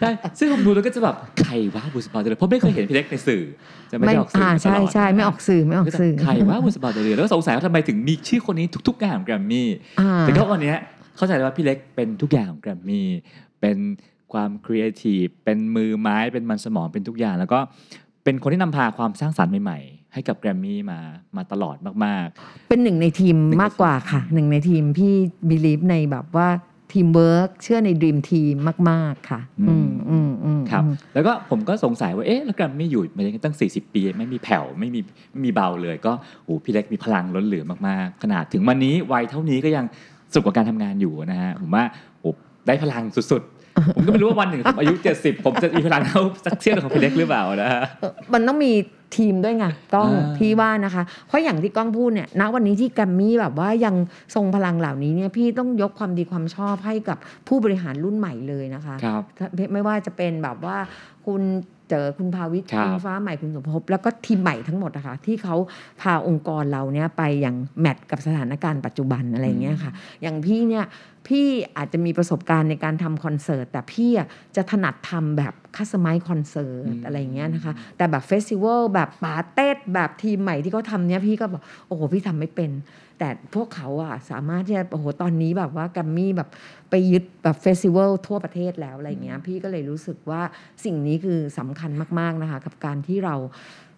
[0.00, 3.42] ใช่ซึ่งผมดูแล้วก็จะแบบใครวะบุษบาดาวเรืองเพราะไม่เคยเห็นพี่เล็กในสื่อ
[3.90, 9.68] จะไม่ได้ออกสื่ออ่ามาตใช่ลอดใช่ไม่ออกสื่อไม่ออกสื่อใครวะบุษบาดาวเรืองแล้วก็สงสัยว่าทำไมถึงมีชื่อคนนี้ทุกๆงานของแกรมมี่
[10.00, 10.76] อ่าแต่ก็วันเนี้ย
[11.16, 13.06] เข้าใจแล้วว่าพี่เล็กเป็นทุกอย่างของแกรมมี่
[13.60, 13.78] เป็น
[14.32, 17.58] ความครีเอทีฟเป็นมือไม้เป็นมันสมองเป็นทุกอย่างแล้วก็
[18.24, 20.98] เป็นคนที่นำพาความสร้างสรรค์ใหม่ๆ ให้กับแกรมมี่มา
[21.36, 21.76] มาตลอด
[22.06, 22.26] มาก
[22.68, 25.12] เป็นหนึ่งในทีมหนึ่งในมากกว่าค่ะ หนึ่งในทีมพี่
[25.48, 26.48] believe ในแบบว่า
[26.92, 28.54] ทีมเวิร์กเชื่อใน dream team
[28.90, 30.82] มาก ๆ ค่ะ อืมอืมอืมๆครับ
[31.14, 36.12] แล้วก็ผมก็สงสัยว่า เอ๊ะ แล้วแกรมมี่อยู่มาตั้ง 40 ปี ไม่มีแผ่ว ไม่มีไม่มีเบาเลย ก็
[36.44, 39.84] โอ้พี่เล็กมีพลังล้นเหลือมาก ๆ ขนาดถึงวันนี้วัยเท่านี้ก็ยัง
[40.32, 41.84] สนุกกับการทำงานอยู่นะฮะ ผมว่า
[42.20, 42.30] โอ้
[42.66, 43.57] ได้พลังสุด ๆ
[43.96, 48.72] ผมก็ไม่รู้ว่าวันหนึ่งผมอายุ 70 ผมจะมีพลังเท่าสักเทียบกับของพี่เล็กหรือเปล่านะฮะเอ่อมันต้องมี
[49.16, 53.94] ทีมด้วยไงกล้องอ่าพี่ว่านะคะ เพราะอย่างที่กล้องพูดเนี่ยณวันนี้ที่แกรมมี่แบบว่ายัง
[54.34, 57.18] ทรงพลังเหล่านี้เนี่ยพี่ต้องยกความดีความชอบให้กับ
[57.48, 60.76] ผู้บริหารรุ่นใหม่เลยนะคะครับถ้าไม่ว่าจะเป็นแบบว่า
[61.26, 61.42] คุณ
[61.90, 65.56] เจอคุณภาวิทย์ครับคุณฟ้าใหม่คุณสมภพแล้วก็ทีมใหม่ทั้งหมดนะคะที่เขา
[66.00, 69.92] พาองค์กรเราเนี่ยไปอย่าง match กับสถานการณ์ปัจจุบันอะไรอย่างเงี้ยค่ะ
[70.22, 70.84] อย่างพี่เนี่ย
[71.28, 71.46] พี่
[71.76, 82.70] อาจจะมีประสบการณ์ในการทำคอนเสิร์ต แต่พี่อะจะถนัดทำแบบ customize คอนเสิร์ตอืมอะไรอย่างเงี้ยนะคะ แต่แบบ festival แบบป๋าเต็ดแบบทีมใหม่ที่เขาทำเนี่ยพี่ก็บอกโอ้โหพี่ทำไม่เป็น
[83.18, 86.48] แต่พวกเขาอะสามารถที่จะโอ้โหตอนนี้แบบว่าแกัมมี่แบบ
[86.90, 90.42] ไปยึดแบบเฟสติวัลทั่วประเทศแล้วอะไรเงี้ยพี่ก็เลยรู้สึกว่า
[90.84, 93.36] สิ่งนี้คือสำคัญมาก ๆนะคะ กับการที่เรา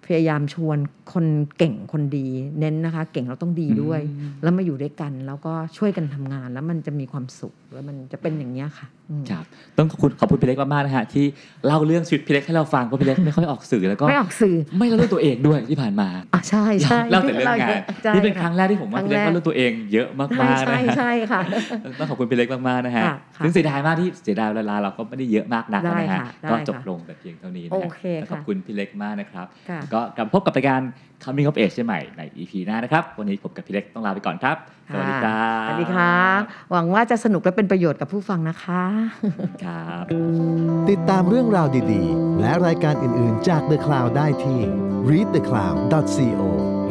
[0.07, 0.79] พยายามชวน
[1.13, 1.27] คน
[1.59, 2.27] เก่งคนดี
[2.59, 9.00] เน้นนะคะ เก่งเราต้องดีด้วยอืมแล้วมาอยู่ด้วยกัน แล้วก็ช่วยกันทำงาน แล้วมันจะมีความสุขแล้วมันจะเป็นอย่างนี้ยค่ะอืม
[9.31, 9.45] ครับ
[9.79, 11.25] ต้องขอบคุณขอบคุณพี่เล็กมากๆนะฮะที่
[11.67, 21.41] เล่าเรื่องชีวิตพี่เล็กให้เราฟังเพราะพี่เล็กไม่ค่อยออกสื่อแล้วก็ไม่ออกสื่อไม่เล่าเรื่องตัวเองด้วยที่ผ่านมาอะใช่ใช่เล่าแต่เรื่องงานใช่นี่เป็นครั้งแรกที่ผมว่าครั้งพี่เล็กแรกเล่าเรื่องตัวเองเยอะมากใช่ๆใช่นะฮะใช่ค่ะ
[21.99, 30.81] ต้องขอบคุณพี่เล็กมากๆนะฮะค่ะค่ะซึ่งเสียดายมากที่เสียดายเวลาเราก็ไม่ได้เยอะมากนักได้นะฮะค่ะได้ก็ค่ะจบลงแต่เพียงเท่านี้นะโอฮะเคแล้วขอบค่ะคุณพี่เล็กมากนะครับค่ะก็กลับมาพบกับรายการ
[31.25, 34.57] Coming of Age ใหม่ใน EP หน้านะครับวันนี้ผมกับพี่เล็กต้องลาไปก่อนครับ
[34.93, 36.15] สวัสดีครับสวัสดีค่ะ
[36.73, 38.83] หวังว่าจะสนุกและเป็นประโยชน์กับผู้ฟังนะคะ
[39.65, 40.05] ครับ
[40.91, 44.61] ติดตามเรื่องราวดีๆ และรายการอื่นๆจาก The Cloud ได้ที่
[45.11, 46.43] readthecloud.co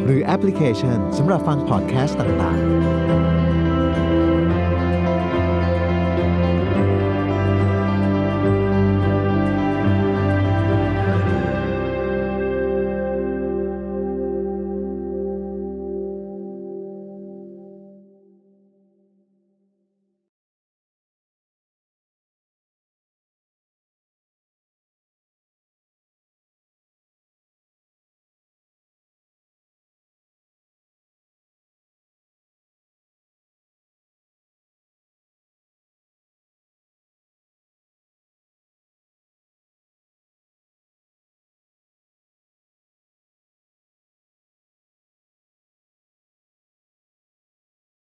[0.04, 3.49] หรือแอปพลิเคชันสำหรับฟังพอดแคสต์ต่างๆ